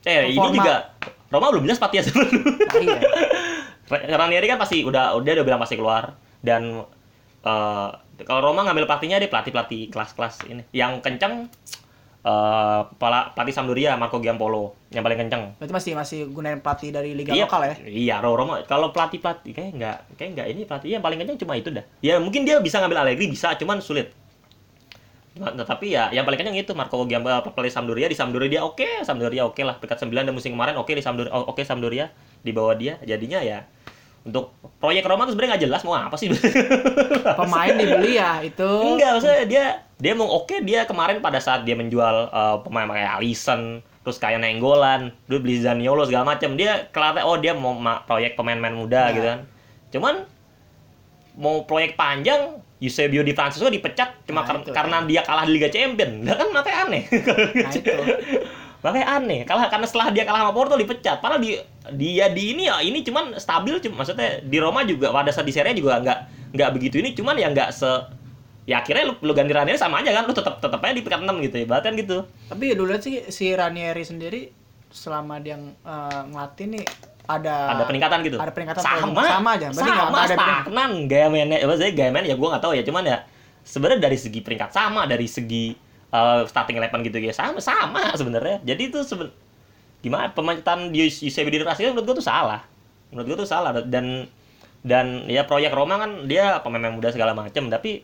[0.00, 0.96] Eh, ini juga
[1.28, 2.32] Roma belum jelas Spati ya sebelum.
[2.32, 3.00] nah, iya.
[3.90, 6.14] Ranieri kan pasti udah udah udah bilang pasti keluar.
[6.38, 6.86] Dan
[7.42, 7.88] eh,
[8.22, 10.62] kalau Roma ngambil pelatihnya dia pelatih pelatih kelas-kelas ini.
[10.70, 11.50] Yang kenceng
[12.20, 14.76] eh pala- pelatih Sampdoria Marco Giampolo.
[14.92, 15.42] Yang paling kenceng.
[15.56, 17.48] Berarti masih masih gunain pelatih dari liga iya.
[17.48, 17.74] lokal ya.
[17.88, 18.60] iya Ro- Roma.
[18.68, 21.84] Kalau pelatih pelatih kayak nggak kayak nggak ini pelatih yang paling kenceng cuma itu dah.
[22.04, 24.12] Ya mungkin dia bisa ngambil Allegri bisa cuman sulit
[25.40, 29.00] Nah, tapi ya yang paling kenceng itu Marco Giampolo pelatih Sampdoria di Sampdoria dia oke
[29.00, 32.76] Sampdoria oke lah peringkat 9 dan musim kemarin oke di Sampdoria oke Sampdoria di bawah
[32.76, 33.64] dia jadinya ya
[34.20, 36.28] untuk proyek Roma tuh sebenarnya nggak jelas mau apa sih
[37.40, 38.68] Pemain dibeli ya itu.
[38.68, 39.64] Enggak, maksudnya dia
[39.96, 44.44] dia mau oke dia kemarin pada saat dia menjual eh, pemain kayak Alisson, terus kayak
[44.44, 46.52] Nenggolan, dia beli Zaniolo segala macam.
[46.52, 49.12] Dia kelihatan oh dia mau ma- proyek pemain-pemain muda Ya.
[49.16, 49.40] gitu kan.
[49.88, 50.14] Cuman
[51.36, 54.72] mau proyek panjang Eusebio di Francisco dipecat cuma Nah, kar- itu.
[54.72, 56.24] karena dia kalah di Liga Champion.
[56.24, 57.02] Nah, kan makanya aneh.
[57.06, 57.92] Nah, itu.
[58.84, 59.40] makanya aneh.
[59.44, 61.20] Kalah karena setelah dia kalah sama Porto dipecat.
[61.20, 61.60] Padahal di
[61.92, 65.52] dia di ini ya ini cuman stabil cuma maksudnya di Roma juga pada saat di
[65.52, 66.18] Serie juga nggak
[66.50, 67.90] nggak begitu ini cuman ya nggak se
[68.64, 71.26] ya akhirnya lu, lu ganti Ranieri sama aja kan lu tetap tetap aja di peringkat
[71.26, 74.40] 6 gitu ya berarti kan gitu Tapi ya dulu sih si Ranieri sendiri
[74.88, 76.84] selama dia eh, ngelatih nih
[77.38, 78.36] ada ada peningkatan gitu?
[78.40, 79.22] ada peningkatan sama.
[79.22, 79.68] sama aja.
[79.70, 82.82] Berarti nggak sama ada stagnan gaya mainnya maksudnya gaya mainnya ya gua nggak tahu ya.
[82.82, 83.18] Cuman ya
[83.62, 85.76] sebenarnya dari segi peringkat sama dari segi
[86.10, 87.32] eh, starting eleven gitu ya.
[87.34, 88.58] Sama sama sebenarnya.
[88.66, 89.30] Jadi itu seben
[90.00, 90.32] gimana?
[90.32, 92.60] Pemecatan di Eusebio di Rasikan menurut gua tuh salah.
[93.14, 93.70] Menurut gua tuh salah.
[93.86, 94.26] Dan
[94.80, 98.00] dan ya proyek Roma kan dia pemain muda segala macam tapi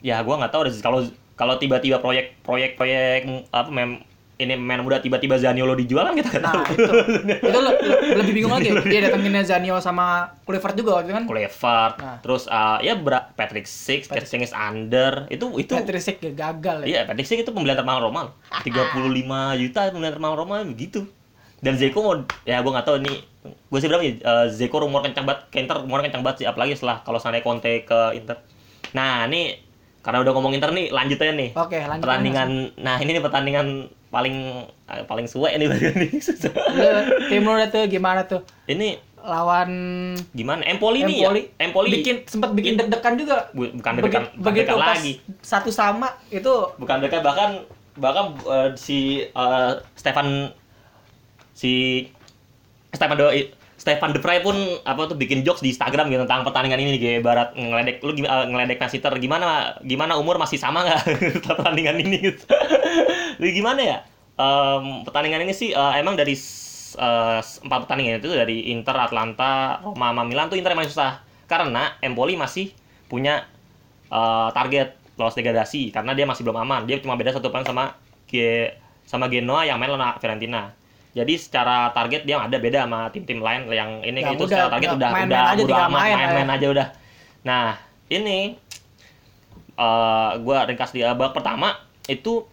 [0.00, 1.00] ya gua nggak tahu kalau
[1.36, 4.00] kalau tiba-tiba proyek proyek proyek apa mem
[4.38, 6.92] ini pemain muda tiba-tiba Zaniolo dijual kan kita nggak Nah, tahu itu.
[7.44, 8.70] itu le- le- lebih bingung lagi.
[8.84, 10.06] Dia datenginnya Zaniolo sama
[10.42, 11.24] Kluivert juga waktu itu kan.
[11.24, 12.16] Kulevart, Nah.
[12.20, 12.94] terus uh, ya
[13.34, 16.86] Patrick Six, Patrick- Six under, itu itu Patrick Schick ya gagal ya.
[16.86, 18.32] iya Patrick Six itu pembelian termahal Roma, loh.
[18.62, 19.02] 35
[19.58, 21.02] juta pembelian termahal Roma begitu.
[21.58, 22.14] Dan Zeko mau
[22.44, 25.82] ya gue nggak tahu ini gue sih berapa ya uh, Zeko rumor kencang banget, Inter
[25.82, 28.38] rumor kencang banget sih apalagi setelah kalau seandainya Conte ke Inter.
[28.94, 29.58] Nah ini
[29.98, 31.50] karena udah ngomong Inter nih lanjut aja nih.
[31.52, 32.00] Oke, lanjut.
[32.00, 33.66] pertandingan, nah ini nih pertandingan
[34.08, 35.80] paling eh, paling suwe nih nih.
[36.76, 36.88] Lu,
[37.28, 38.40] tim lu tuh gimana tuh?
[38.68, 39.70] ini Lawan
[40.32, 40.62] gimana?
[40.64, 41.28] Empoli nih ya?
[41.28, 41.42] Empoli.
[41.58, 43.50] Empoli bikin sempat bikin deg-degan juga.
[43.52, 47.66] Bu- bukan dekat begitu pas lagi satu sama itu bukan dekat bahkan
[47.98, 50.54] bahkan eh, si eh, Stefan
[51.52, 52.06] si
[52.94, 56.82] Stefan De Stefan De Vrij pun apa tuh bikin jokes di Instagram gitu tentang pertandingan
[56.82, 59.46] ini kayak barat ngeledek lu gimana ngeledek Nasiter gimana
[59.86, 61.00] gimana umur masih sama nggak
[61.46, 62.42] pertandingan ini gitu.
[63.38, 63.98] Lu gimana ya?
[64.34, 70.10] Em, pertandingan ini sih eh, emang dari eh, empat pertandingan itu dari Inter, Atlanta, Roma,
[70.10, 72.74] sama Milan tuh Inter yang paling susah karena Empoli masih
[73.06, 73.46] punya
[74.10, 76.86] eh, target lolos degradasi karena dia masih belum aman.
[76.86, 77.94] Dia cuma beda satu poin sama
[78.26, 78.74] Ge-
[79.08, 80.74] sama Genoa yang main lawan Fiorentina.
[81.16, 84.68] Jadi secara target dia ada beda sama tim-tim lain yang ini Ya itu udah, secara
[84.76, 86.48] target udah udah main-main udah aja, udah amat main, main-main.
[86.52, 86.86] aja udah.
[87.44, 87.66] Nah,
[88.12, 88.38] ini
[89.78, 91.78] eh gua ringkas di babak pertama
[92.10, 92.44] itu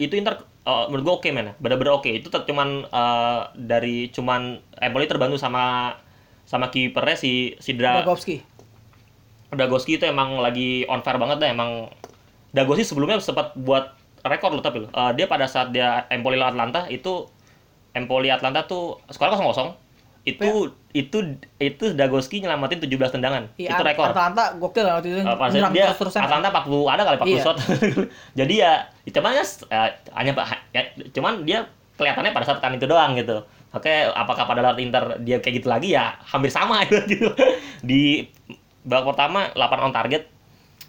[0.00, 1.52] itu Inter eh, menurut gue oke men.
[1.60, 2.08] Bener-bener oke.
[2.08, 5.94] Itu tetap cuman eh, dari cuman Empoli terbantu sama
[6.48, 8.42] sama kipernya si si Dra, Dragovski.
[9.50, 11.48] Dagoski itu emang lagi on fire banget dah.
[11.52, 11.92] Emang
[12.50, 13.94] Dagoski sebelumnya sempat buat
[14.24, 17.28] rekor loh tapi loh Eh, dia pada saat dia Empoli lawan Atlanta itu
[17.94, 19.74] Empoli Atlanta tuh skor kosong
[20.28, 21.18] itu itu
[21.56, 25.20] itu Dagoski nyelamatin 17 tendangan Iya, itu rekor Atlanta gokil lah waktu itu.
[25.24, 25.88] Uh, dia.
[25.96, 27.40] Atlanta 40 ada kali 40 Iya.
[27.40, 27.56] shot.
[28.38, 28.72] Jadi ya
[29.08, 30.32] cuman ya eh, hanya
[30.76, 30.82] ya,
[31.16, 31.64] cuman dia
[31.96, 33.40] kelihatannya pada saat kan itu doang gitu.
[33.70, 37.32] Oke, apakah pada lawan Inter dia kayak gitu lagi ya hampir sama gitu.
[37.80, 38.28] Di
[38.84, 40.28] babak pertama 8 on target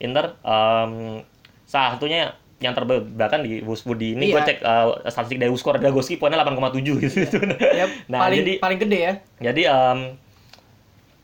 [0.01, 1.21] Inter em,
[1.69, 4.33] salah satunya yang terbaik bahkan di Woodspudi ini Iya.
[4.33, 7.17] gue cek eh, statistik dari Wuskor Dagoski poinnya 8,7 gitu.
[7.73, 9.13] Ya, Nah, paling jadi- paling gede ya.
[9.41, 9.99] Jadi em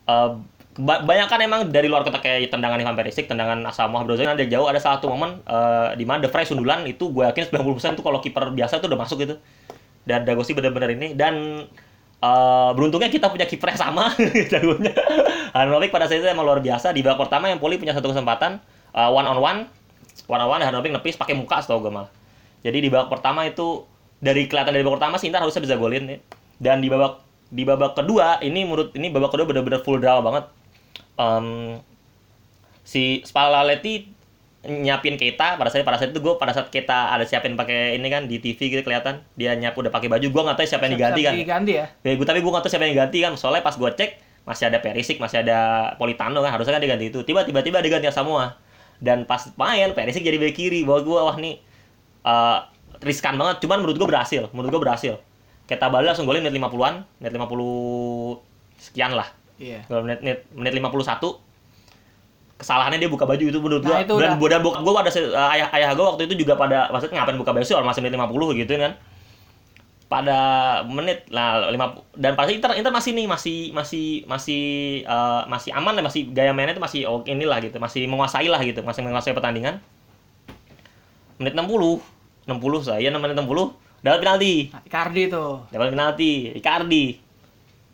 [0.04, 0.30] eh,
[0.78, 4.44] ba- banyak kan emang dari luar kota kayak tendangan Ivan Perisic, tendangan Asamoah Brozovic ada
[4.44, 8.02] jauh ada satu momen eh, di mana De Vrij sundulan itu gue yakin 90% itu
[8.02, 9.36] kalau kiper biasa itu udah masuk gitu.
[10.02, 11.66] Dan Dagosi bener-bener ini dan
[12.18, 14.10] eh, beruntungnya kita punya kiper yang sama
[14.52, 14.94] jagonya.
[15.50, 18.62] Handanovic pada saat itu emang luar biasa di babak pertama yang Poli punya satu kesempatan
[18.92, 19.60] eh, one on one
[20.26, 22.10] one on one Handanovic nepis pakai muka setahu gue malah.
[22.66, 23.86] Jadi di babak pertama itu
[24.18, 26.20] dari kelihatan dari babak pertama sih Inter harusnya bisa golin nih.
[26.58, 30.46] Dan di babak di babak kedua ini menurut ini babak kedua benar-benar full drama banget.
[31.18, 31.78] Em,
[32.82, 34.18] si Spalletti
[34.68, 38.08] nyiapin Keita pada saat pada saat itu gue pada saat Keita ada siapin pakai ini
[38.12, 40.94] kan di TV gitu kelihatan dia nyiap udah pakai baju gue nggak tahu siapa yang
[41.00, 41.86] diganti kan Diganti ya.
[42.04, 44.12] ya, gua, tapi gue nggak tahu siapa yang diganti kan soalnya pas gue cek
[44.44, 45.60] masih ada Perisic masih ada
[45.96, 48.60] Politano kan harusnya kan diganti itu tiba tiba tiba diganti semua
[48.98, 50.82] dan pas main Perisic jadi bek kiri.
[50.84, 51.56] Bahwa gue wah nih
[52.26, 52.58] eh,
[53.02, 53.62] riskan banget.
[53.64, 54.50] Cuman menurut gue berhasil.
[54.54, 55.14] Menurut gue berhasil.
[55.68, 59.28] Keita balik langsung golin menit 50-an menit 50 sekian lah.
[59.60, 59.84] Iya.
[59.90, 61.48] Gol menit, menit, menit 51
[62.58, 64.02] kesalahannya dia buka baju itu menurut Nah, gua.
[64.02, 64.50] itu dan udah.
[64.50, 67.54] dan bokap gua pada eh, ayah ayah gua waktu itu juga pada maksudnya ngapain buka
[67.54, 67.78] baju sih?
[67.78, 68.94] Masih menit 50 gitu kan
[70.08, 70.40] pada
[70.88, 74.64] menit lah lima dan saat Inter Inter masih nih masih masih masih
[75.04, 78.64] eh, masih aman lah masih gaya mainnya itu masih oke inilah gitu masih menguasai lah
[78.64, 79.84] gitu masih menguasai pertandingan
[81.38, 82.00] menit 60
[82.48, 83.44] 60 saya menit 60
[84.00, 85.68] dapat penalti Nah, Icardi tuh.
[85.68, 87.28] dapat penalti Icardi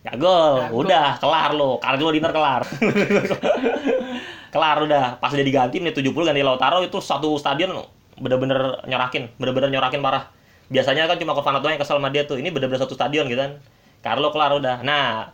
[0.03, 2.68] Gak gol, udah kelar lo, Icardi lo di Inter kelar.
[4.53, 7.72] kelar udah, pas dia diganti menit 70 ganti Lautaro itu satu stadion
[8.20, 10.28] bener-bener nyorakin, bener-bener nyorakin parah.
[10.74, 13.38] Biasanya kan cuma Kofanat doang yang kesel sama dia tuh, ini bener-bener satu stadion gitu
[13.38, 13.62] kan.
[14.02, 14.82] Carlo kelar udah.
[14.82, 15.30] Nah,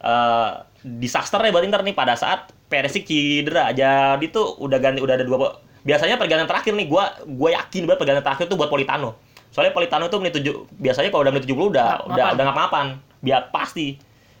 [0.00, 0.50] eh
[0.82, 3.70] disaster ya buat Inter nih pada saat Perisic cedera.
[3.76, 7.98] Jadi tuh udah ganti udah ada dua biasanya pergantian terakhir nih gua gua yakin banget
[8.00, 9.16] pergantian terakhir tuh buat Politano.
[9.48, 12.86] Soalnya Politano tuh menit 7 biasanya kalau udah menit 70 udah Ngap- udah udah ngapa-ngapan.
[13.24, 13.96] Biar pasti.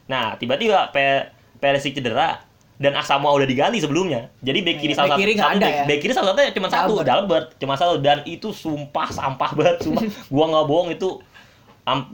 [0.08, 2.47] Nah, tiba-tiba Pe Perisic cedera
[2.78, 4.30] dan Asamoah udah diganti sebelumnya.
[4.38, 5.96] Jadi bek kiri Iya, salah bek kiri satu, satu ada ya?
[5.98, 7.46] kiri salah satunya cuma satu, Dalbert.
[7.58, 10.06] Cuma satu dan itu sumpah sampah banget, sumpah.
[10.32, 11.08] gua nggak bohong itu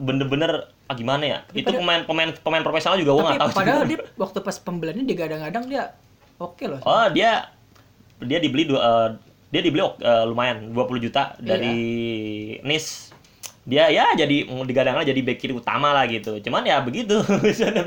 [0.01, 0.51] bener-bener
[0.89, 1.37] ah, gimana ya?
[1.45, 3.49] Tapi itu pada- pemain pemain pemain profesional juga gua nggak tahu.
[3.53, 5.83] padahal dia waktu pas pembeliannya dia gadang-gadang dia
[6.41, 6.81] oke loh.
[6.81, 7.53] Oh, dia
[8.25, 9.09] dia dibeli dua eh,
[9.53, 11.77] dia dibeli eh, lumayan 20 juta dari
[12.65, 13.13] Nice.
[13.65, 16.41] Dia ya jadi digadang jadi bek kiri utama lah gitu.
[16.41, 17.21] Cuman ya begitu.
[17.45, 17.85] Misalnya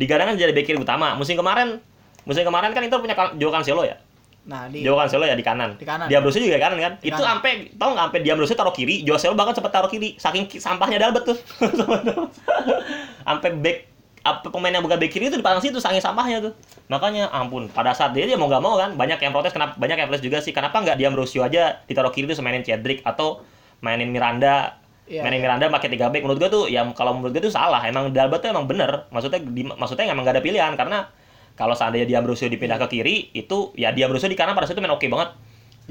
[0.00, 0.08] begitu.
[0.08, 1.12] Bahkan digadangkan jadi bek kiri utama.
[1.14, 1.76] Musim kemarin
[2.24, 4.00] musim kemarin kan Inter punya Kan- Joao Cancelo ya.
[4.40, 5.76] Nah, di Joao Cancelo ya di kanan.
[5.76, 6.08] Di kanan.
[6.08, 6.92] Diambrosio juga di kanan kan.
[6.96, 10.16] Di itu sampai tahu nggak sampai Diambrosio taruh kiri, Joao Cancelo bahkan sempat taruh kiri.
[10.16, 11.36] Saking ki- sampahnya Dalbert tuh.
[13.28, 13.78] sampai back
[14.20, 16.52] apa pemain yang bukan back kiri itu dipasang situ saking sampahnya tuh.
[16.92, 19.96] Makanya ampun, pada saat dia dia mau nggak mau kan banyak yang protes kenapa banyak
[19.96, 23.40] yang protes juga sih kenapa nggak Diambrosio aja ditaruh kiri tuh mainin Cedric atau
[23.80, 24.79] mainin Miranda
[25.10, 25.50] Iya, mainin iya.
[25.50, 28.46] Miranda pakai tiga back menurut gua tuh ya kalau menurut gua tuh salah emang Dalbert
[28.46, 31.10] tuh emang bener maksudnya di, maksudnya emang nggak ada pilihan karena
[31.58, 34.94] kalau seandainya Diambrosio dipindah ke kiri itu ya Diambrosio di kanan pada saat itu main
[34.94, 35.34] oke banget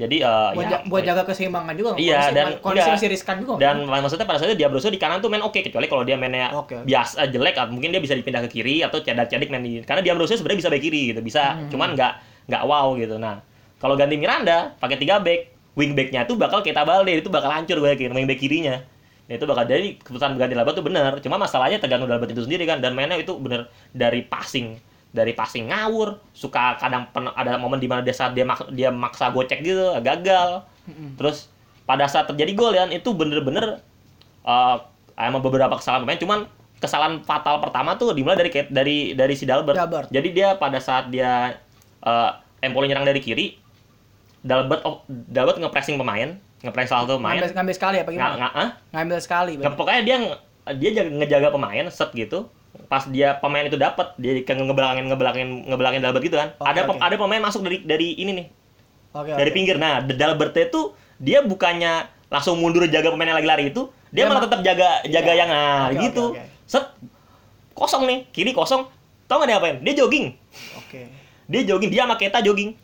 [0.00, 1.92] jadi eh, buat, ya, buat jaga keseimbangan juga.
[2.00, 2.96] Iya, kondisi, dan kondisi enggak.
[2.96, 3.52] masih riskan juga.
[3.60, 6.48] dan maksudnya pada saat itu Diambrosio di kanan tuh main oke kecuali kalau dia mainnya
[6.56, 6.80] Oke.
[6.88, 10.64] biasa jelek mungkin dia bisa dipindah ke kiri atau cedak-cedik main di karena Diambrosio sebenarnya
[10.64, 11.68] bisa back kiri gitu bisa Hmm.
[11.68, 12.12] cuman nggak
[12.48, 13.44] nggak wow gitu nah
[13.76, 17.76] kalau ganti Miranda pakai tiga back wing backnya tuh bakal kita balde itu bakal hancur
[17.76, 18.80] gue yakin wing back kirinya
[19.30, 21.22] Nah, itu bakal jadi keputusan ganti Dalbert tuh bener.
[21.22, 22.82] Cuma masalahnya tergantung Dalbert itu sendiri kan.
[22.82, 24.74] Dan mainnya itu bener dari passing.
[25.14, 26.18] Dari passing ngawur.
[26.34, 29.94] Suka kadang pen- ada momen di mana dia saat dia mak- dia maksa gocek gitu
[30.02, 30.66] gagal.
[31.14, 31.46] Terus
[31.86, 33.78] pada saat terjadi gol ya itu bener-bener
[34.42, 34.76] eh
[35.14, 36.18] emang beberapa kesalahan pemain.
[36.18, 36.38] Cuman
[36.82, 39.78] kesalahan fatal pertama tuh dimulai dari dari dari si Dalbert.
[39.78, 40.08] Dalbert.
[40.10, 41.54] Jadi dia pada saat dia
[42.02, 43.56] eh Empoli nyerang dari kiri
[44.44, 47.40] Dalbert oh, Dalbert ngepressing pemain, salah satu pemain.
[47.40, 48.34] ngambil, ngambil sekali apa gimana?
[48.36, 48.68] nggak ah?
[48.92, 49.52] Ngambil sekali.
[49.56, 50.16] Nggak, pokoknya dia
[50.76, 52.46] dia jaga, ngejaga pemain set gitu.
[52.86, 56.54] Pas dia pemain itu dapat dia kayak ngebelakangin ngebelakangin ngebelakangin Dalbert gitu kan.
[56.54, 57.00] Oke, ada oke.
[57.00, 58.46] ada pemain masuk dari dari ini nih
[59.10, 59.32] Oke.
[59.34, 59.56] dari oke.
[59.56, 59.76] pinggir.
[59.80, 64.30] Nah, Dalbert itu dia bukannya langsung mundur jaga pemain yang lagi lari itu dia, Dia
[64.30, 65.40] malah ma- tetap jaga jaga Iya.
[65.42, 66.42] yang nah oke, gitu oke.
[66.62, 66.84] set
[67.74, 68.86] kosong nih kiri kosong
[69.26, 70.34] tau gak dia apain dia jogging
[70.78, 71.10] Oke.
[71.50, 72.78] dia jogging dia sama Keta jogging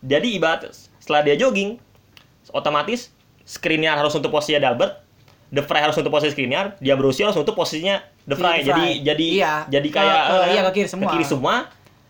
[0.00, 1.76] jadi ibarat setelah dia jogging
[2.48, 4.98] otomatis Skriniar harus untuk posisinya Dalbert
[5.48, 8.86] De Vrij harus untuk posisi Skriniar dia Borussia harus untuk posisinya De Vrij De jadi
[9.04, 9.54] jadi Iya.
[9.68, 11.10] jadi Ke- kayak ke- eh, iya, ke kiri semua.
[11.10, 11.54] kiri semua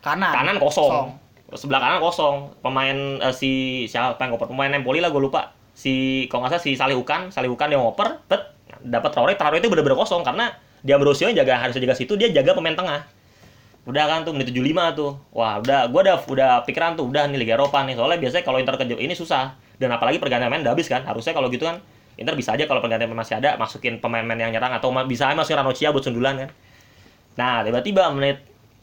[0.01, 0.33] Kanan.
[0.33, 1.15] kanan kosong.
[1.53, 3.51] sebelah kanan kosong pemain eh, si
[3.85, 7.67] siapa yang ngoper pemain Empoli lah gue lupa si kalau nggak salah si Salihukan Salihukan
[7.67, 8.41] dia ngoper tet
[8.81, 10.49] dapat Traore Traore itu bener-bener kosong karena
[10.81, 13.05] dia Borussia jaga harus jaga situ dia jaga pemain tengah
[13.83, 15.11] udah kan tuh menit 75 tuh.
[15.35, 17.99] Wah udah gua udah udah pikiran tuh udah nih Liga Eropa nih.
[17.99, 19.59] Soalnya biasanya kalau Inter ke ini susah.
[19.79, 21.03] Dan apalagi pergantian pemain udah habis kan.
[21.03, 21.83] Harusnya kalau gitu kan
[22.15, 24.71] Inter bisa aja kalau pergantian pemain masih ada masukin pemain-pemain yang nyerang.
[24.79, 26.51] Atau bisa aja masukin Ranocchia buat sundulan kan.
[27.35, 28.39] Nah tiba-tiba menit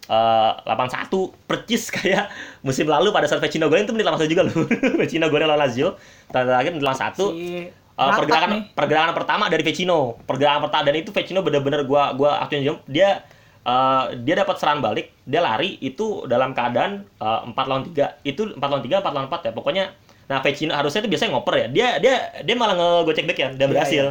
[0.10, 1.08] eh 81
[1.48, 2.34] percis kayak
[2.66, 4.68] musim lalu pada saat Vecino golin itu menit 81 juga loh.
[5.02, 5.96] Vecino golin lawan Lazio.
[6.28, 8.62] Terakhir menit 81 Si Uh, pergerakan nih.
[8.72, 13.28] pergerakan pertama dari Vecino pergerakan pertama dan itu Vecino bener-bener gua gua aktuin jam dia
[13.70, 18.42] uh, dia dapat serangan balik dia lari itu dalam keadaan uh, 4 lawan 3 itu
[18.58, 19.86] 4 lawan 3 4 lawan 4 ya pokoknya.
[20.30, 21.68] Nah Vecino harusnya itu biasanya ngoper ya.
[21.70, 24.06] Dia dia dia malah ngegocek back ya dia Iya, berhasil.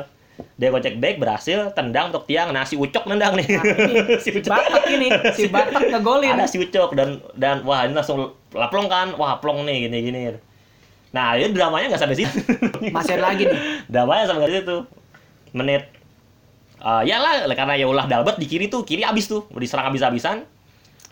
[0.54, 2.54] dia gocek back berhasil tendang untuk tiang.
[2.54, 3.46] Nah si Ucok nendang nih.
[3.59, 3.94] Nah, ini
[4.24, 6.34] si si Batak ini, si Batak ngegolin.
[6.38, 9.14] ada si Ucok dan dan wah ini langsung laplong kan.
[9.18, 10.20] Wah plong nih gini gini
[11.09, 12.36] nah itu dramanya nggak sampai situ.
[12.92, 13.61] Masih ada lagi nih.
[13.94, 14.76] damanya sampai situ.
[15.56, 15.88] Menit
[16.83, 20.45] uh, ya lah karena ya ulah Dalbert di kiri tuh kiri abis tuh diserang abis-abisan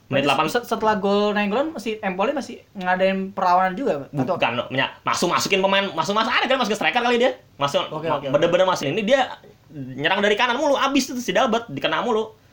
[0.06, 4.06] menit Berarti 8 set- setelah gol Nainggolan masih Empoli masih ngadain perlawanan juga?
[4.14, 7.34] Atau bukan ya, masuk masukin pemain masuk masuk ada kan masuk ke striker kali dia
[7.58, 8.26] masuk oke, oke.
[8.30, 9.34] bener-bener masuk ini dia
[9.74, 12.46] nyerang dari kanan mulu abis tuh si Dalbert dikena mulu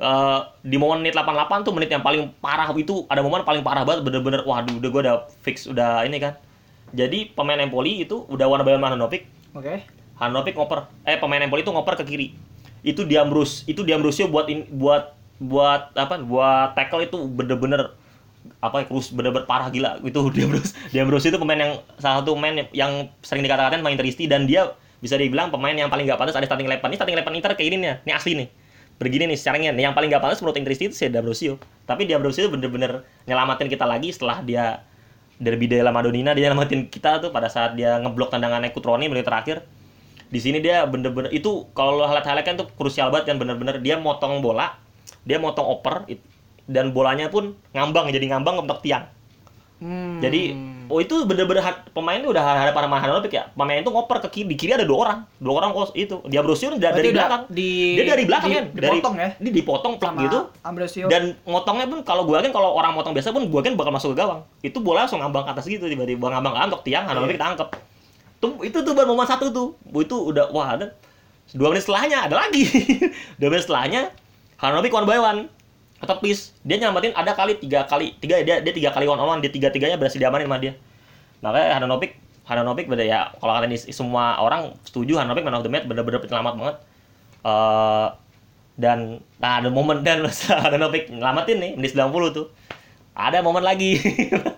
[0.00, 3.84] Eh, di momen menit 88 tuh menit yang paling parah itu ada momen paling parah
[3.84, 6.40] banget bener-bener waduh udah gue udah fix udah ini kan
[6.96, 9.84] jadi pemain Empoli itu udah warna bayar Handanovic Oke.
[10.20, 12.28] Handanovic ngoper eh pemain Empoli itu ngoper ke kiri.
[12.84, 17.96] Itu Diambrus itu Diambrusio buat in, buat buat apa buat tackle itu bener-bener
[18.60, 19.96] apa ya terus bener-bener parah gila.
[20.04, 24.44] Itu Diambrus Diambrus itu pemain yang salah satu pemain yang sering dikatakan main teristi dan
[24.44, 26.92] dia bisa dibilang pemain yang paling gak pantas ada starting eleven.
[26.92, 28.48] Ini starting eleven Inter kayak gini nih ini asli nih.
[29.00, 31.56] Begini nih secaranya nih yang paling gak pantas menurut Interisti itu si D'Ambrosio
[31.90, 34.86] tapi D'Ambrosio itu bener-bener nyelamatin kita lagi setelah dia
[35.42, 39.66] derby della Madonnina dia nyelamatin kita tuh pada saat dia ngeblok tendangannya Kutroni menit terakhir
[40.30, 43.98] di sini dia bener-bener itu kalau lo highlight kan tuh krusial banget kan bener-bener dia
[43.98, 44.78] motong bola
[45.26, 46.06] dia motong oper
[46.64, 49.10] dan bolanya pun ngambang jadi ngambang untuk tiang
[49.80, 50.20] Hmm.
[50.20, 50.52] jadi
[50.92, 51.64] oh itu bener-bener
[51.96, 54.84] pemain itu udah ada para Handanovic ya pemain itu ngoper ke kiri di kiri ada
[54.84, 58.50] dua orang dua orang kos itu dia Brosio dari, dari belakang di- dia dari belakang
[58.52, 59.28] di- kan dipotong dari, ya?
[59.40, 61.08] ini dipotong plak gitu Ambrosio.
[61.08, 64.12] dan motongnya pun kalau gua kan kalau orang motong biasa pun gua kan bakal masuk
[64.12, 67.40] ke gawang itu bola langsung ngambang ke atas gitu tiba-tiba ngambang ke untuk tiang Handanovic
[67.40, 67.44] Iya.
[67.48, 67.68] tangkep
[68.40, 69.68] tuh itu tuh baru momen satu tuh.
[70.00, 70.96] Itu udah wah ada
[71.52, 72.64] dua menit setelahnya ada lagi.
[73.38, 74.10] Dua menit setelahnya
[74.58, 75.40] Handanovic one by one.
[76.00, 78.16] Tepis dia nyelamatin ada kali tiga kali.
[78.16, 79.40] Tiga dia dia tiga kali one on one.
[79.44, 80.72] Dia tiga tiganya berhasil diamanin sama dia.
[81.44, 82.16] Makanya Handanovic
[82.48, 86.54] Handanovic beda ya kalau ini semua orang setuju Handanovic man of the match bener-bener penyelamat
[86.56, 86.76] banget.
[87.44, 88.08] Eh
[88.80, 90.24] dan nah ada momen dan
[90.64, 92.46] Handanovic nyelamatin nih menit 90 tuh.
[93.10, 94.00] Ada momen lagi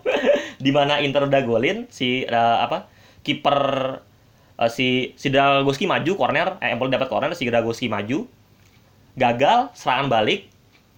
[0.64, 2.91] di mana Inter udah golin si eh, apa
[3.22, 3.58] kiper
[4.58, 8.26] eh, si si Dragoski maju corner eh Empoli dapat corner si Dragoski maju
[9.14, 10.52] gagal serangan balik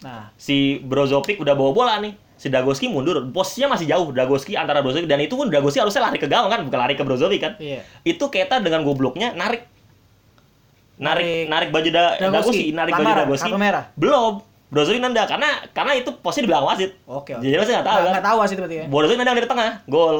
[0.04, 2.12] Nah, si Brozovic udah bawa bola nih.
[2.36, 6.20] Si Dagoski mundur, posisinya masih jauh Dagoski antara Brozovic dan itu pun Dagoski harusnya lari
[6.20, 7.56] ke gawang kan, bukan lari ke Brozovic kan.
[7.56, 7.80] iya.
[8.04, 9.64] Itu Keta dengan gobloknya narik
[11.00, 12.76] narik Narik baju da, Dagoski.
[12.76, 13.50] Narik baju Dagoski.
[13.56, 13.88] merah.
[13.96, 14.44] Belum.
[14.68, 16.90] Brozovic nendang karena karena itu posisi di belakang wasit.
[17.08, 17.40] Oke, oke.
[17.40, 18.12] Jadi masih nggak tahu kan.
[18.12, 18.84] Nggak tahu sih berarti ya.
[18.92, 20.18] Brozovic nendang dari tengah, gol.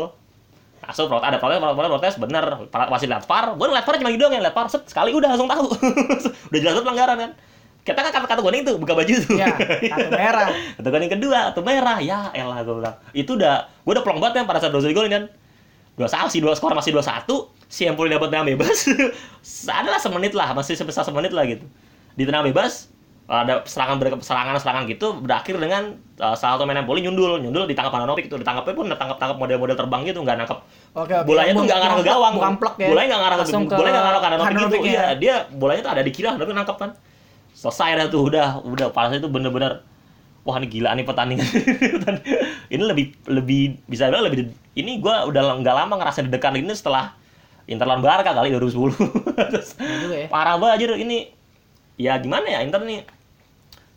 [0.84, 2.44] Langsung protes, ada protes, protes, protes, bener.
[2.68, 5.16] Para- Wasit lihat VAR, gue lihat VAR cuma gitu doang yang lihat VAR, set, sekali
[5.16, 5.66] udah langsung tahu.
[6.52, 7.30] udah jelas pelanggaran kan.
[7.84, 9.36] Kita kan kata-kata kuning tuh, buka baju tuh.
[9.36, 10.48] Iya, kartu merah.
[10.80, 12.00] Kartu kuning kedua, kartu merah.
[12.00, 12.96] Ya elah gue bilang.
[13.12, 15.24] Itu udah, gue udah plong banget kan pada saat Brozovic golin kan.
[15.94, 17.52] Dua satu, dua skor masih dua satu.
[17.68, 18.88] Si Empoli dapat tendangan bebas.
[19.68, 21.68] Adalah semenit lah, masih sebesar semenit lah gitu.
[22.16, 22.88] Di tendangan bebas,
[23.24, 27.40] ada serangan serangan serangan gitu berakhir dengan uh, salah satu main Empoli nyundul.
[27.40, 30.60] Nyundul ditangkap Handanovic itu ditangkapnya pun tangkap tangkap model-model terbang gitu nggak nangkap
[30.92, 31.24] Oke, oke.
[31.24, 32.34] bolanya tuh nggak ngarah ke gawang.
[32.36, 32.88] ya.
[32.92, 34.92] bolanya nggak ngarah ke bolanya nggak ngarah ke Handanovic gitu.
[34.92, 35.06] Iya ya.
[35.16, 36.90] dia bolanya tuh ada di kiri Handanovic nangkap kan.
[37.56, 38.86] Selesai dah tuh udah udah.
[38.92, 39.80] Parasnya itu bener-bener
[40.44, 41.48] wah ini gila nih pertandingan.
[42.74, 47.12] Ini lebih lebih bisa bilang lebih ini gua udah nggak lama ngerasa deg-degan ini setelah
[47.64, 48.92] Inter lawan Barca kali 2010
[49.52, 50.26] Terus, Iya juga ya.
[50.28, 51.32] parah banget ini.
[51.96, 53.06] Ya gimana ya Inter nih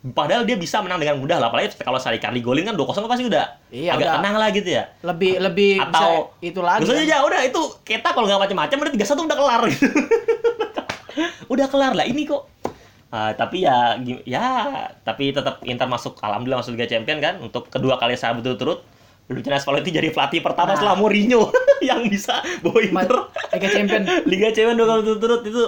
[0.00, 3.08] padahal dia bisa menang dengan mudah lah apalagi kalau Sari Cardi golin kan 2-0 kan
[3.08, 4.14] pasti udah Iya, agak udah.
[4.16, 6.86] tenang lah gitu ya Lebih lebih Atau- itu lagi.
[6.86, 7.02] Kan.
[7.02, 9.86] aja udah itu kita kalau nggak macam-macam udah 3-1 udah kelar gitu.
[11.52, 12.46] udah kelar lah ini kok.
[13.08, 14.44] Ah, tapi ya ya
[15.00, 18.84] tapi tetap Inter masuk alhamdulillah masuk Liga Champion kan untuk kedua kali saya berturut-turut
[19.26, 20.76] Luciano Spalletti jadi pelatih pertama Nah.
[20.76, 21.48] setelah Mourinho
[21.82, 23.18] yang bisa bawa Inter
[23.50, 24.02] Liga Champion.
[24.30, 25.64] Liga Champion dua kali berturut-turut itu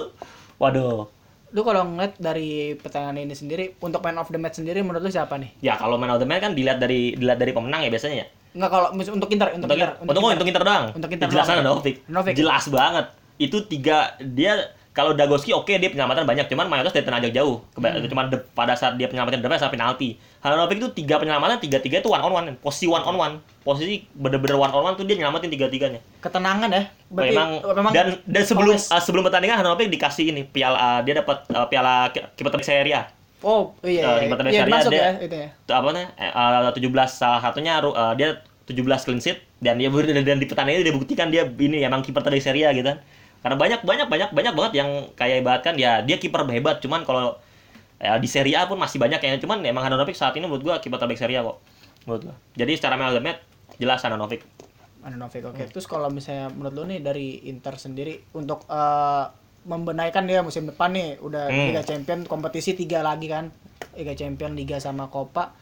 [0.55, 1.09] waduh
[1.51, 5.11] Lu kalau ngeliat dari pertandingan ini sendiri untuk man of the match sendiri menurut lu
[5.11, 5.51] siapa nih?
[5.59, 8.27] ya kalau man of the match kan dilihat dari dilihat dari pemenang ya biasanya ya?
[8.51, 10.85] Enggak kalau untuk Inter, untuk, untuk Inter, untuk, untuk, untuk Inter doang.
[10.91, 11.57] Untuk Inter jelas doang.
[11.59, 12.33] Handanovic Handanovic.
[12.35, 13.05] jelas banget.
[13.39, 14.53] Itu tiga dia
[15.01, 18.05] kalau Dagoski oke dia penyelamatan banyak cuman mayoritas dari tenang jauh Keba- Hmm.
[18.05, 21.97] cuman de- pada saat dia penyelamatan depan sama penalti Handanovic itu tiga penyelamatan tiga tiga
[21.97, 25.17] itu one on one posisi one on one posisi bener-bener one on one tuh dia
[25.17, 26.83] nyelamatin tiga tiganya ketenangan ya.
[27.07, 31.17] Berarti memang, memang dan dan sebelum uh, sebelum pertandingan Handanovic dikasih ini piala uh, dia
[31.17, 33.03] dapat uh, piala ki- kiper terbaik Serie A
[33.41, 34.05] Oh, iya.
[34.05, 35.47] Uh, iya, kiper iya, terbaik Serie A, masuk dia- ya itu ya.
[35.49, 36.77] itu apa eh, uh, 17
[37.11, 38.29] salah satunya uh, dia
[38.63, 42.39] 17 clean sheet dan dia dan di pertandingan dia buktikan dia ini emang kiper terbaik
[42.39, 43.01] Serie A gitu kan.
[43.41, 47.37] Karena banyak banyak banyak banyak banget yang kayak ibaratkan ya dia kiper hebat cuman kalau
[47.97, 50.75] ya, di Serie A pun masih banyak yang cuman emang Handanovic saat ini menurut gua
[50.77, 51.57] kiper terbaik Serie A kok.
[52.05, 52.35] Menurut gua.
[52.53, 53.41] Jadi secara match
[53.81, 54.45] jelas Handanovic.
[55.01, 55.57] Handanovic oke.
[55.57, 55.69] Hmm.
[55.73, 59.25] Terus kalau misalnya menurut lu nih dari Inter sendiri untuk eh,
[59.65, 61.73] membenaikan dia musim depan nih udah Hmm.
[61.73, 63.49] Liga Champion kompetisi tiga lagi kan.
[63.97, 65.53] Liga Champion, Liga sama Copa.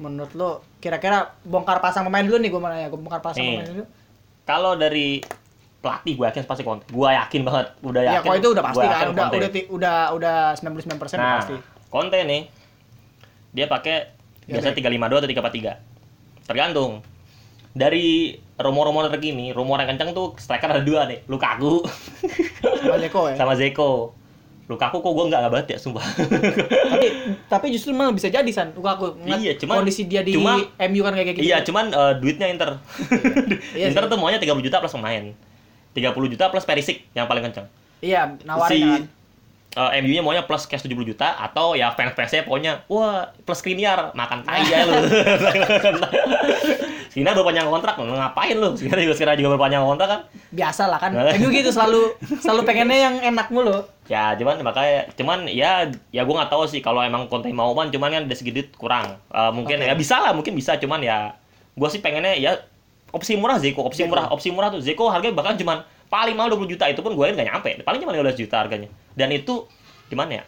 [0.00, 0.50] Menurut lu
[0.80, 3.52] kira-kira bongkar pasang pemain dulu nih gue mau nanya, gua bongkar pasang Nih.
[3.60, 3.84] pemain dulu.
[4.48, 5.20] Kalau dari
[5.78, 6.84] pelatih gue yakin pasti Conte.
[6.88, 8.24] Gua yakin banget, udah Ya, yakin.
[8.24, 11.54] kalau itu udah pasti kan, udah udah udah udah 99% udah Nah, pasti.
[11.86, 12.42] Conte nih
[13.50, 13.96] dia pakai
[14.44, 15.72] Ya, biasa 352 atau 343.
[16.44, 17.04] Tergantung.
[17.70, 21.84] Dari rumor-rumor terkini, rumor yang kencang tuh striker ada dua nih, Lukaku
[22.80, 23.34] Sama Zeko ya.
[23.40, 23.90] sama Zeko.
[24.66, 26.04] Lukaku kok gue nggak nggak banget ya, sumpah.
[26.92, 27.06] tapi
[27.46, 31.12] tapi justru malah bisa jadi san Lukaku Iya, cuman- kondisi dia di cuma- MU kan
[31.12, 32.76] kayak gitu iya, cuman eh, duitnya Inter.
[33.72, 34.10] Iya Inter sih.
[34.10, 35.32] tuh maunya 30 juta plus pemain.
[35.98, 37.66] 30 juta plus Perisic yang paling kencang.
[37.98, 39.02] iya nawarin si kan
[39.94, 44.42] eh, MU-nya maunya plus cash 70 juta atau ya fans-fansnya pokoknya wah plus Skriniar makan
[44.42, 44.94] tai ya lu.
[47.08, 48.76] Skriniar berpanjang kontrak lu ngapain lu?
[48.76, 50.20] Skriniar juga sekarang juga berpanjang kontrak kan.
[50.48, 51.32] biasa lah kan Nah.
[51.36, 56.40] MU gitu selalu selalu pengennya yang enak mulu Ya cuman makanya cuman ya ya gua
[56.40, 59.20] nggak tahu sih kalau emang Conte mau man cuman kan dari segi duit kurang.
[59.28, 59.88] Eh, mungkin Oke.
[59.88, 61.36] ya bisa lah mungkin bisa cuman ya
[61.76, 62.56] gua sih pengennya ya
[63.08, 64.10] opsi murah Zeko, opsi Zeko.
[64.12, 67.26] murah, opsi murah tuh Zeko harganya bahkan cuman paling mahal 20 juta itu pun gue
[67.28, 67.70] nggak nyampe.
[67.84, 68.88] Paling cuma 15 juta harganya.
[69.12, 69.64] Dan itu
[70.08, 70.44] gimana ya?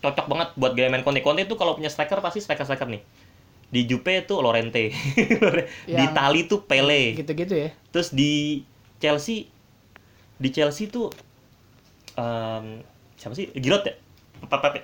[0.00, 1.02] Cocok banget buat gaya main.
[1.02, 3.02] Conte itu kalau punya striker pasti striker-striker nih.
[3.70, 4.90] Di Jupe tuh Lorente.
[5.86, 7.14] di Itali tuh Pele.
[7.14, 8.62] gitu-gitu ya Terus di
[8.98, 9.46] Chelsea
[10.40, 11.12] di Chelsea tuh
[12.16, 12.80] em,
[13.14, 13.50] siapa sih?
[13.52, 13.94] Giroud ya?
[14.42, 14.80] Apa apa?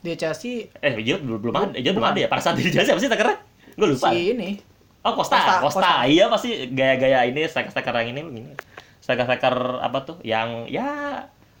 [0.00, 2.28] dia Chelsea Eh, Giroud belum belum ada, Giroud belum ada ya.
[2.28, 3.36] Pada saat di Chelsea siapa sih takernya?
[3.76, 4.10] Gue lupa.
[4.10, 4.50] si ini
[5.00, 5.80] Oh, Costa, Costa, Costa.
[5.80, 5.92] Costa.
[6.04, 8.40] Iya pasti gaya-gaya ini striker-striker yang ini ini.
[9.00, 10.16] Striker-striker apa tuh?
[10.20, 10.88] Yang ya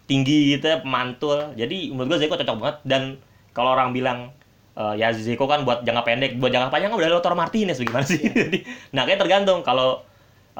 [0.04, 1.56] tinggi gitu ya, mantul.
[1.56, 3.02] Jadi menurut gue Zeko cocok banget dan
[3.56, 4.34] kalau orang bilang
[4.76, 8.04] eh, ya Zeko kan buat jangka pendek, buat jangka panjang kan udah Lautaro Martinez bagaimana
[8.04, 8.20] sih?
[8.20, 8.60] Jadi,
[8.94, 10.04] nah kayak tergantung kalau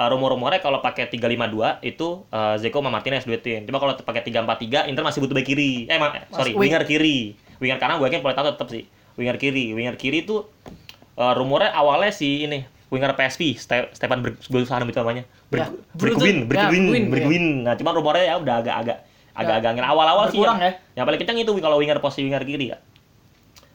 [0.00, 3.68] eh, rumor-rumornya kalau pakai 352 itu eh, Zeko sama Martinez duetin.
[3.68, 5.84] Cuma kalau pakai 343 Inter masih butuh back kiri.
[5.84, 6.72] Eh, ma- sorry, wing.
[6.72, 7.36] winger kiri.
[7.60, 8.88] Winger kanan gue yakin Politano tetap sih.
[9.20, 10.48] Winger kiri, winger kiri itu
[11.20, 15.22] eh, rumornya awalnya si ini winger PSV Ste Stefan Bergusahana itu namanya.
[15.46, 16.56] Ber Ya, Bergwin, Brutun.
[16.56, 17.44] Ya, Bergwin, Bergwin.
[17.62, 18.98] Nah, cuma rumornya ya udah agak-agak
[19.30, 20.36] agak-agak ngel awal-awal sih.
[20.36, 20.72] berkurang yang, ya.
[20.96, 22.78] Yang paling kencang itu kalau winger posisi winger kiri ya.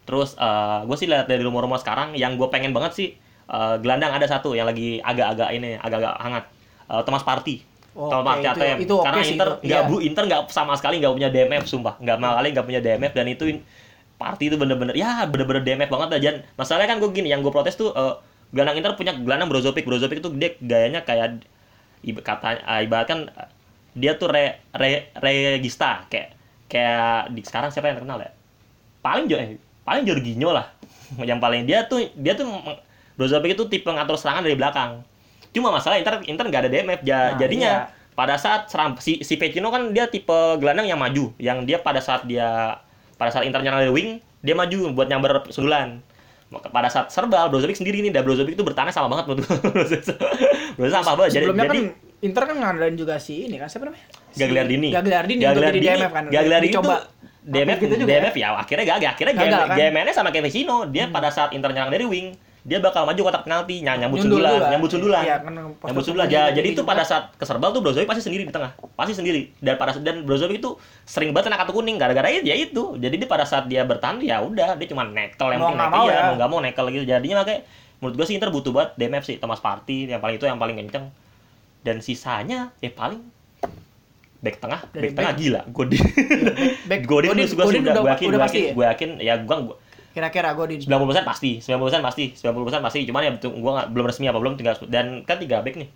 [0.03, 3.07] Terus eh gue sih lihat dari rumor-rumor sekarang yang gue pengen banget sih
[3.45, 6.43] eh, gelandang ada satu yang lagi agak-agak ini agak-agak hangat.
[6.85, 7.63] Eh, Thomas Partey.
[7.95, 8.77] Oke, Thomas Partey itu- ATM.
[8.81, 9.63] itu oke Karena sih, Inter itu.
[9.63, 9.89] nggak Iya.
[9.89, 11.95] bu Inter nggak sama sekali nggak punya DMF sumpah.
[11.97, 13.43] Nggak malah kali nggak punya DMF dan itu
[14.15, 16.29] Partey itu bener-bener ya bener-bener DMF banget aja.
[16.55, 18.15] Masalahnya kan gue gini yang gue protes tuh eh,
[18.55, 19.83] gelandang Inter punya gelandang Brozovic.
[19.83, 21.43] Brozovic itu dia gayanya kayak
[22.23, 23.49] kata eh, ibaratkan eh,
[23.95, 26.35] dia tuh re, re, regista kayak
[26.67, 28.31] kayak di sekarang siapa yang terkenal ya?
[29.03, 30.71] Paling jo eh, paling Jorginho lah.
[31.29, 32.47] yang paling dia tuh dia tuh
[33.15, 35.03] Brozovic itu tipe ngatur serangan dari belakang.
[35.55, 38.11] Cuma masalah Inter Inter nggak ada DMF ja- Nah, jadinya iya.
[38.15, 41.99] pada saat serang si si Vecino kan dia tipe gelandang yang maju, yang dia pada
[42.03, 42.79] saat dia
[43.15, 44.09] pada saat Inter nyerang dari wing,
[44.43, 45.99] dia maju buat nyamber sundulan.
[46.71, 49.55] Pada saat serbal Brozovic sendiri nih, dan Brozovic itu bertahan sama banget menurut gue.
[50.77, 51.31] Brozovic sampah banget.
[51.35, 51.85] Jadi, sebelumnya jadi kan
[52.23, 54.89] Inter kan ngadain juga si ini kan siapa namanya Si Gagliardini.
[54.89, 56.95] Gagliardini jadi DMF kan Gagliardini itu dicoba
[57.45, 59.09] DMF gitu juga DMF ya akhirnya gagal.
[59.13, 59.77] Akhirnya Gagal, game kan?
[59.77, 60.77] game-nya sama kayak Vecino.
[60.89, 62.33] Dia pada saat Inter nyerang dari wing,
[62.65, 63.79] dia bakal maju kotak penalti.
[63.79, 65.21] Ny nyambut sundulan nyambut sundulan.
[65.21, 66.25] Iya, kan nyambut sundulan.
[66.27, 66.89] Ja- jadi itu juga.
[66.89, 68.73] pada saat keserbal tuh Brozovic pasti sendiri di tengah.
[68.91, 69.53] Pasti sendiri.
[69.55, 71.95] Dan pada dan Brozovic itu sering banget kena kartu kuning.
[71.95, 72.97] Gara-gara itu ya itu.
[72.97, 74.73] Jadi dia pada saat dia bertahan ya udah.
[74.73, 76.21] Dia cuma nekel yang Mau penting nekel mau ya ya.
[76.23, 77.05] mau nggak mau nekel gitu.
[77.05, 77.59] Jadinya makanya
[77.95, 79.37] menurut gue sih Inter butuh banget DMF sih.
[79.37, 81.13] Thomas Partey yang paling itu yang paling kenceng.
[81.79, 83.21] Dan sisanya ya paling
[84.41, 84.81] back tengah.
[84.89, 85.39] Dari back tengah back.
[85.39, 85.61] gila.
[85.69, 86.01] Godin.
[86.83, 88.73] Back- Godin gue sih Godin udah udah- gue yakin ya?
[88.73, 89.57] gue yakin ya gue
[90.15, 90.79] Kira-kira Godin.
[90.79, 90.87] 90%
[91.21, 94.79] pasti 90% pasti 90% pasti cuman ya betul- gua nggak belum resmi apa belum tinggal
[94.87, 95.91] dan kan tiga back nih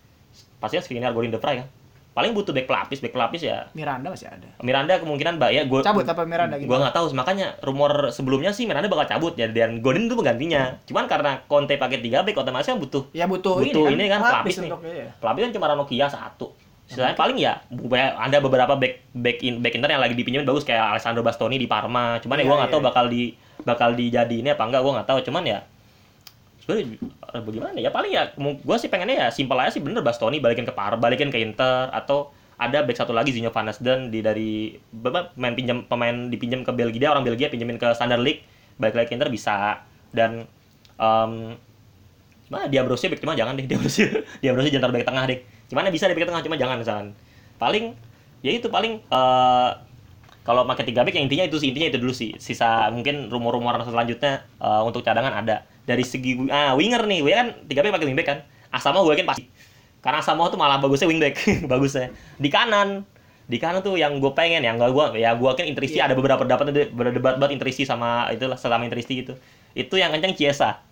[0.59, 1.67] pastinya Skriniar Godin De Vrij kan
[2.09, 4.43] paling butuh back pelapis back pelapis ya Miranda masih ada.
[4.59, 6.67] Miranda kemungkinan mbak ya gue Cabut apa Miranda gitu?
[6.67, 10.75] Gua nggak tahu makanya rumor sebelumnya sih Miranda bakal cabut ya dan Godin itu penggantinya
[10.83, 14.19] cuman karena Conte pakai tiga back otomatis kan butuh Ya butuh, butuh ini ini kan
[14.19, 14.67] pelapis nih.
[14.67, 15.07] ya.
[15.15, 16.51] pelapis kan cuma Ranocchia satu
[16.85, 17.61] Sisanya paling ya
[18.17, 21.69] ada beberapa back back in back inter yang lagi dipinjemin bagus kayak Alessandro Bastoni di
[21.69, 22.17] Parma.
[22.17, 22.73] Cuman ya Iya, gua nggak iya.
[22.73, 23.23] tahu bakal di
[23.63, 25.19] bakal dijadi ini apa enggak gua nggak tahu.
[25.25, 25.59] Cuman ya
[26.63, 26.85] sebenarnya
[27.33, 30.67] eh, bagaimana ya paling ya gua sih pengennya ya simpel aja sih bener Bastoni balikin
[30.67, 34.75] ke Parma, balikin ke Inter atau ada back satu lagi Zinho Van Asden di dari
[34.91, 38.43] pemain pinjam pemain dipinjam ke Belgia orang Belgia pinjemin ke Standard League
[38.75, 39.79] balik lagi ke Inter bisa
[40.11, 40.43] dan
[42.49, 44.09] Nah, dia Ambrosio back cuma jangan deh, dia Ambrosio,
[44.41, 45.39] dia jangan taruh back tengah deh.
[45.69, 47.07] Gimana bisa di back tengah cuma jangan misalkan.
[47.61, 47.93] Paling
[48.41, 49.69] ya itu paling eh
[50.43, 52.33] kalau pakai tiga back yang intinya itu sih intinya itu dulu sih.
[52.41, 55.63] Sisa mungkin rumor-rumor selanjutnya eh, untuk cadangan ada.
[55.85, 58.39] Dari segi ah winger nih, gue kan tiga back pakai wingback kan.
[58.73, 59.45] Asamo gue yakin pasti.
[59.99, 61.35] Karena Asamo tuh malah bagusnya wingback,
[61.71, 62.13] bagusnya.
[62.39, 63.03] Di kanan
[63.49, 66.05] di kanan tuh yang gue pengen yang gak gue ya gue kan Interisti Iya.
[66.05, 69.33] ada beberapa debat berdebat buat Interisti sama itulah selama Interisti gitu
[69.73, 70.85] itu yang kenceng Chiesa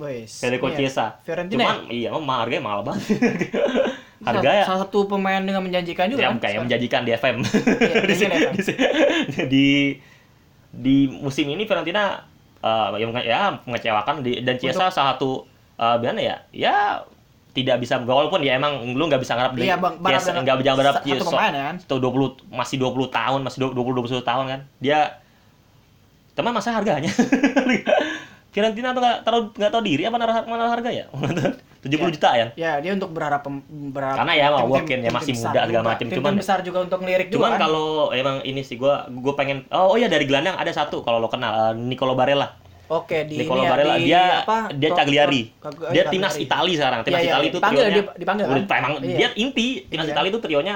[0.00, 0.40] Wes.
[0.40, 0.76] Federico Iya.
[0.80, 1.06] Chiesa.
[1.26, 1.60] Fiorentina.
[1.60, 3.04] Cuman iya emang harganya mahal banget.
[4.20, 4.28] ya?
[4.28, 6.22] Harga ya salah satu pemain dengan menjanjikan juga.
[6.28, 6.44] yang kan?
[6.44, 7.36] kayak menjanjikan di FM.
[7.40, 8.72] Iya, di, di,
[9.52, 9.68] di
[10.70, 12.20] di musim ini Fiorentina
[12.62, 15.48] eh, ya, ya mengecewakan di, dan Chiesa salah satu
[15.80, 16.36] eh, gimana ya?
[16.52, 16.76] Ya
[17.50, 21.02] tidak bisa walaupun ya emang lu nggak bisa ngarap dari Iya, Bang, nggak bisa berharap
[21.02, 21.76] ya kan?
[21.82, 24.60] itu 20 masih 20 tahun, masih 20 21 tahun kan.
[24.78, 25.18] Dia
[26.38, 27.10] teman masa harganya.
[28.50, 31.04] Fiorentina tuh nggak taruh nggak tahu diri apa naruh naruh harga ya?
[31.80, 32.08] 70 Ya.
[32.12, 32.46] juta ya.
[32.54, 33.40] Ya, dia untuk berharap
[33.88, 35.88] berharap Karena ya, tim-tim- Walken ya, masih muda segala.
[35.96, 37.60] Tim-tim Cuman- besar juga untuk ngelirik juga Cuman kan.
[37.62, 41.16] kalau emang ini sih gua gua pengen oh, oh ya dari gelandang ada satu kalau
[41.16, 42.52] lo kenal eh, Nicolo Barella.
[42.90, 44.58] Oke, di Nicolo ini ya, Barella di dia apa?
[44.74, 45.42] dia Cagliari.
[45.88, 46.44] Dia timnas Cagliari.
[46.44, 47.00] Itali sekarang.
[47.00, 48.50] Timnas Iya, iya, Itali itu dipanggil, trionya dip- dipanggil, kan?
[48.76, 49.16] emang Iya.
[49.16, 50.12] dia inti timnas Iya.
[50.12, 50.72] Itali itu trionya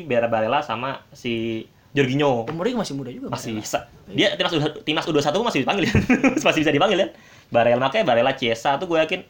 [0.00, 1.66] Barella Barella sama si
[1.96, 2.44] Jorginho.
[2.48, 3.32] Umurnya masih muda juga.
[3.32, 3.88] Masih bisa.
[4.08, 5.84] Dia timnas U- timnas U21 masih dipanggil.
[6.46, 7.08] masih bisa dipanggil ya.
[7.48, 9.24] Barella makanya Barella Chiesa tuh gue yakin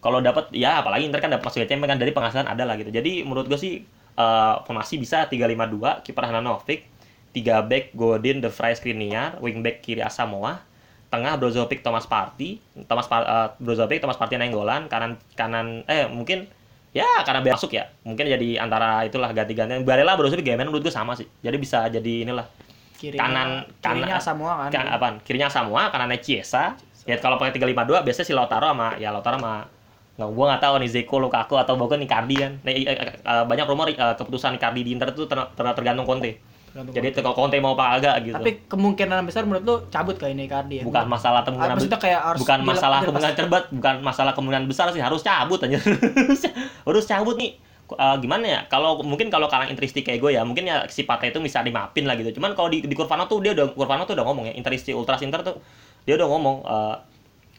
[0.00, 2.88] kalau dapat ya apalagi Inter kan dapat masuk champion kan dari penghasilan ada lah gitu.
[2.92, 3.84] Jadi menurut gue sih
[4.16, 6.88] eh, formasi bisa 352 kiper Handanovic,
[7.32, 10.60] 3 back Godin, De Vrij, Skriniar, wing back kiri Asamoah,
[11.12, 16.48] tengah Brozovic, Thomas Partey, Thomas eh, Brozovic, Thomas Partey Nainggolan, kanan kanan eh mungkin
[16.94, 17.90] ya karena biar masuk ya.
[18.06, 19.82] Mungkin jadi antara itulah ganti-gantian.
[19.82, 21.26] Barella Brozovic Gemen menurut gue sama sih.
[21.42, 22.46] Jadi bisa jadi inilah.
[22.94, 23.48] Kirinya, kanan
[23.82, 24.68] kirinya kanan semua kan.
[24.70, 25.14] kan apaan?
[25.26, 26.78] Kirinya Samoa kanannya Chiesa.
[27.04, 29.66] Ya kalau pakai 352 biasanya si Lautaro sama ya Lautaro sama
[30.14, 32.52] nggak gua nggak tahu nih Zeko Lukaku atau bahkan Icardi kan.
[32.62, 32.72] Nah,
[33.44, 36.38] banyak rumor keputusan Icardi di Inter itu ter, ter- tergantung Conte
[36.74, 38.34] Tergantung jadi kalau Conte mau apa agak gitu.
[38.34, 40.84] Tapi kemungkinan besar menurut lu cabut ke ini Icardi ya.
[40.84, 44.90] bukan masalah Ah, kemungkinan maksudnya kayak harus bukan masalah kemungkinan cerbat bukan masalah kemungkinan besar
[44.90, 44.98] sih.
[44.98, 45.78] Harus cabut aja
[46.90, 47.54] harus cabut nih.
[47.84, 48.60] Eh, gimana ya?
[48.66, 52.18] Kalau mungkin kalau kalang intristi kayak gue ya mungkin ya sifatnya itu bisa dimaafin lah
[52.18, 52.34] gitu.
[52.34, 55.22] Cuman kalau di di Kurvano tuh dia udah Kurvano tuh udah ngomong ya intristi ultras
[55.22, 55.62] inter tuh
[56.02, 56.96] dia udah ngomong eh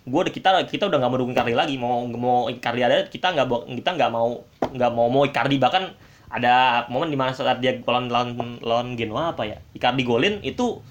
[0.05, 1.75] gue udah kita kita udah nggak mau dukung Icardi lagi.
[1.79, 3.47] Mau mau Icardi ada kita nggak
[3.79, 4.43] kita nggak mau
[4.75, 5.55] nggak mau mau Icardi.
[5.55, 5.83] Bahkan
[6.27, 8.29] ada momen di mana saat dia lawan lawan
[8.59, 9.57] lawan Genoa apa ya?
[9.71, 10.81] Icardi golin itu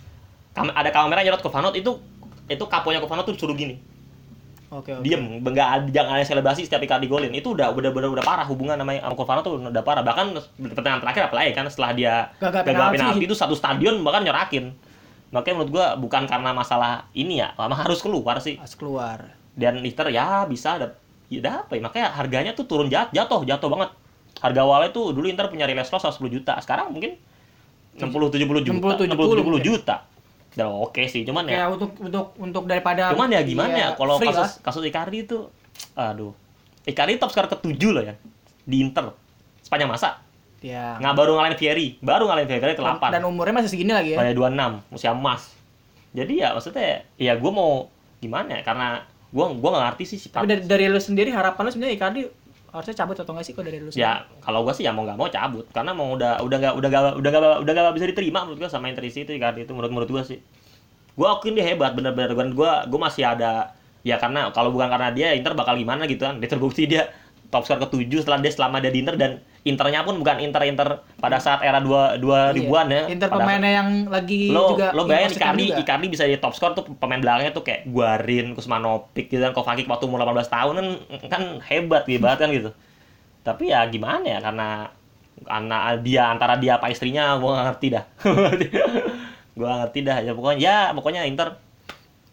[0.53, 1.99] kam- ada kamera nyerot ke Vanot itu
[2.47, 3.77] itu kaponya ke Vanot tuh suruh gini.
[4.75, 5.07] Oke, oke.
[5.07, 7.31] diem nggak jangan ada selebrasi setiap Icardi golin.
[7.31, 10.03] Itu udah udah udah, udah parah hubungan sama sama Kurvano tuh udah parah.
[10.03, 10.27] Bahkan
[10.75, 12.97] pertandingan terakhir apalagi kan setelah dia Gagal gagal penalti.
[12.99, 14.75] penalti itu satu stadion bahkan nyorakin.
[15.31, 18.59] Makanya menurut gua bukan karena masalah ini ya memang harus keluar sih.
[18.59, 19.19] Harus keluar.
[19.55, 20.99] dan Inter ya bisa ada
[21.31, 23.91] ya apa ya makanya harganya tuh turun jat, jatuh jatuh banget
[24.45, 26.61] harga awalnya tuh dulu Inter punya Riles Loss 10 juta.
[26.61, 27.17] Sekarang mungkin
[27.97, 29.01] 60 70 juta.
[29.01, 29.65] 60, 60 70 mungkin.
[29.65, 30.05] juta.
[30.55, 31.65] Udah oke sih cuman ya.
[31.65, 34.51] Kayak untuk untuk untuk daripada cuman ya gimana iya, ya kalau free kasus lah.
[34.61, 35.39] kasus Icardi itu
[35.97, 36.37] aduh.
[36.85, 38.15] Icardi top skor ke-7 loh ya
[38.69, 39.17] di Inter.
[39.65, 40.21] Sepanjang masa.
[40.65, 40.97] Ya.
[40.97, 44.21] nggak baru ngalahin Fieri baru ngalahin Fieri ke 8 Dan umurnya masih segini lagi ya.
[44.21, 45.53] pada 26 usia emas.
[46.17, 47.93] Jadi ya maksudnya ya gue mau
[48.25, 48.61] gimana ya?
[48.65, 51.95] Karena gue gua nggak ngerti sih sifat Tapi dari, dari lu sendiri harapan lu sebenarnya
[52.01, 52.23] Icardi
[52.75, 55.15] harusnya cabut atau enggak sih kok dari lu ya kalau gue sih ya mau nggak
[55.15, 55.65] mau cabut.
[55.71, 58.71] Karena mau udah udah nggak udah nggak udah nggak udah nggak bisa diterima menurut gue
[58.71, 60.39] sama Inter itu Icardi itu menurut menurut gue sih.
[61.15, 62.35] Gue akuin dia hebat bener-bener.
[62.35, 63.71] Gue gue masih ada
[64.03, 66.43] ya karena kalau bukan karena dia Inter bakal gimana gitu kan.
[66.43, 67.15] Dia terbukti dia
[67.55, 71.01] top skor ke-7 setelah dia selama dia di Inter dan Internya pun bukan Inter Inter
[71.17, 75.41] pada saat era dua dua ribuan ya Inter pemainnya yang lagi lo juga lo bayangin
[75.41, 75.81] Icardi juga.
[75.81, 79.89] Icardi bisa jadi top skor tuh pemain belakangnya tuh kayak Guarin, Kusmanovic gitu kan Kovacic
[79.89, 80.87] waktu umur 18 tahun kan
[81.33, 82.71] kan hebat gitu banget kan gitu.
[83.41, 84.93] Tapi ya gimana ya karena
[85.49, 88.05] karena dia antara dia apa istrinya gua gak ngerti dah.
[89.57, 91.57] gua gak ngerti dah ya pokoknya ya pokoknya Inter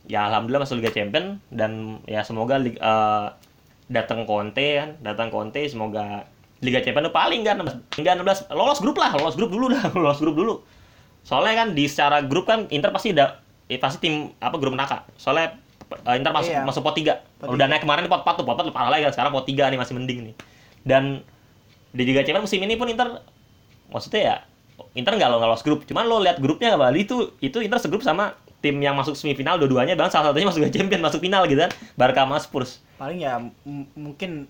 [0.03, 3.27] ya alhamdulillah masuk Liga Champion dan ya semoga lig- eh,
[3.87, 6.27] datang Conte kan, datang Conte semoga
[6.61, 8.13] Liga Champion tuh paling enggak 16 enggak
[8.47, 10.53] 16 lolos grup lah, lolos grup dulu dah, lolos grup dulu.
[11.21, 15.05] Soalnya kan di secara grup kan Inter pasti udah eh, pasti tim apa grup neraka.
[15.17, 15.57] Soalnya
[16.05, 16.61] eh, Inter masuk Iya.
[16.61, 17.17] masuk pot 3.
[17.41, 19.13] Pot Udah naik kemarin pot 4 tuh, pot 4 parah lagi kan.
[19.13, 20.35] Sekarang pot 3 nih masih mending nih.
[20.85, 21.25] Dan
[21.91, 23.21] di Liga Champions musim ini pun Inter
[23.91, 24.35] maksudnya ya
[24.95, 25.79] Inter nggak lo nggak lolos grup.
[25.85, 29.97] Cuman lo lihat grupnya Bali itu itu Inter segrup sama tim yang masuk semifinal dua-duanya
[29.97, 33.41] bang salah satunya masuk Liga Champions masuk final gitu kan Barca sama Spurs paling ya
[33.97, 34.45] mungkin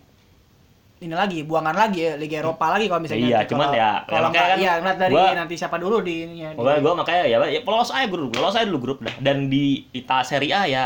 [1.02, 3.82] ini lagi buangan lagi ya Liga Eropa lagi kalau misalnya Iya, nanti cuman kalau- ya,
[3.82, 6.58] ya kalau makanya nggak kan iya ngeliat dari gua- nanti siapa dulu di ininya di-
[6.58, 9.16] Pokoknya gue makanya ya, ya lolos aja grup, lolos aja dulu grup dah.
[9.18, 10.86] Dan di Ita Serie A ya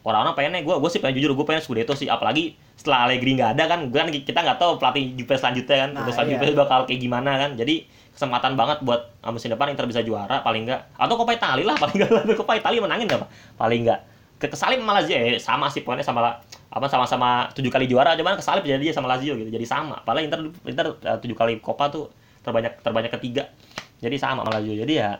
[0.00, 2.08] orang-orang pengennya gue, gue sih pengen jujur gue pengen Scudetto sih.
[2.08, 6.08] Apalagi setelah Allegri nggak ada kan, kan kita nggak tahu pelatih Juve selanjutnya kan, Nah,
[6.08, 6.56] selanjutnya iya.
[6.56, 7.50] bakal kayak gimana kan.
[7.52, 11.76] Jadi kesempatan banget buat musim depan Inter bisa juara paling nggak atau Coppa Italia lah
[11.82, 13.28] paling nggak atau Coppa Italia menangin nggak Pak?
[13.56, 14.00] paling nggak
[14.36, 16.40] ke kesalip sama Lazio ya sama sih poinnya sama
[16.70, 19.98] apa sama-sama tujuh kali juara cuman kesalip jadi dia sama Lazio gitu jadi sama.
[20.06, 22.06] Padahal Inter Inter eh, tujuh kali Coppa tuh
[22.46, 23.50] terbanyak terbanyak ketiga.
[23.98, 24.78] Jadi sama sama Lazio.
[24.78, 25.18] Jadi ya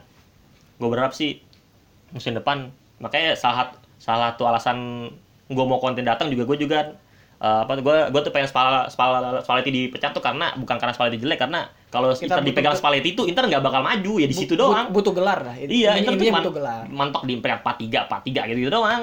[0.81, 1.43] gue berharap sih
[2.14, 2.70] musim depan
[3.02, 5.10] makanya salah salah satu alasan
[5.51, 6.78] gue mau konten datang juga gue juga
[7.43, 11.18] eh, apa gue gue tuh pengen Spal, Spal, Spalletti dipecat tuh karena bukan karena Spalletti
[11.18, 14.55] jelek karena kalau Inter butuh dipegang Spalletti itu Inter nggak bakal maju ya di situ
[14.55, 14.94] doang.
[14.94, 15.59] butuh gelar lah.
[15.59, 16.82] Iya, Inter tuh man- butuh gelar.
[16.86, 19.02] mantok di peringkat 43, 43 gitu, gitu doang.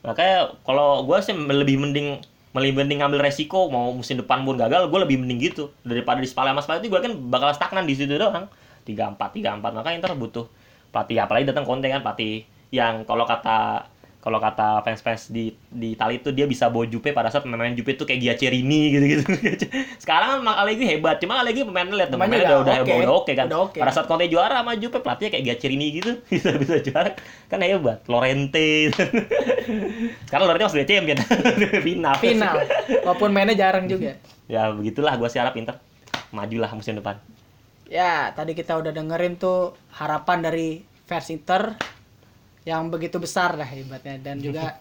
[0.00, 2.20] Makanya kalau gue sih lebih mending
[2.50, 6.26] lebih mending ngambil resiko mau musim depan pun gagal, gue lebih mending gitu daripada di
[6.26, 8.50] Spalletti sama Spalletti gue kan bakal stagnan di situ doang.
[8.88, 9.60] 34, 34.
[9.60, 10.46] Makanya Inter butuh
[10.90, 12.42] pelatih apalagi datang Conte kan pelatih
[12.74, 13.86] yang kalau kata
[14.20, 17.96] kalau kata fans-fans di di Itali itu dia bisa bawa Juve pada saat pemain Juve
[17.96, 19.24] itu kayak Giacerini gitu-gitu.
[20.02, 23.00] Sekarang kan Allegri hebat, cuma Allegri pemainnya lihat Pemainnya pemainnya udah udah udah, oke.
[23.00, 23.46] udah oke kan.
[23.48, 23.78] Udah oke.
[23.80, 27.10] Pada saat Conte juara sama Juve pelatihnya kayak Giacerini gitu bisa bisa juara
[27.48, 28.90] kan hebat Lorente
[30.26, 31.18] sekarang Lorente masih champion
[31.84, 32.56] final final
[33.02, 34.16] walaupun mainnya jarang juga
[34.46, 35.76] ya begitulah gue sih harap Inter
[36.30, 37.18] majulah musim depan
[37.90, 41.74] ya tadi kita udah dengerin tuh harapan dari fans Inter
[42.70, 44.22] yang begitu besar lah hebatnya.
[44.22, 44.78] Dan juga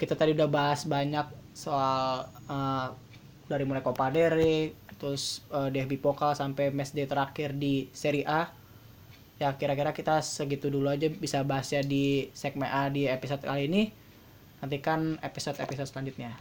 [0.00, 2.88] kita tadi udah bahas banyak soal eh,
[3.44, 4.60] dari mulai Copa del Rey
[4.96, 8.48] terus eh, DFB Pokal sampai match day terakhir di Serie A.
[9.38, 13.82] Ya kira-kira kita segitu dulu aja bisa bahasnya di segmen A di episode kali ini.
[14.58, 16.34] Nantikan episode-episode selanjutnya.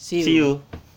[0.00, 0.24] See you.
[0.24, 0.89] see you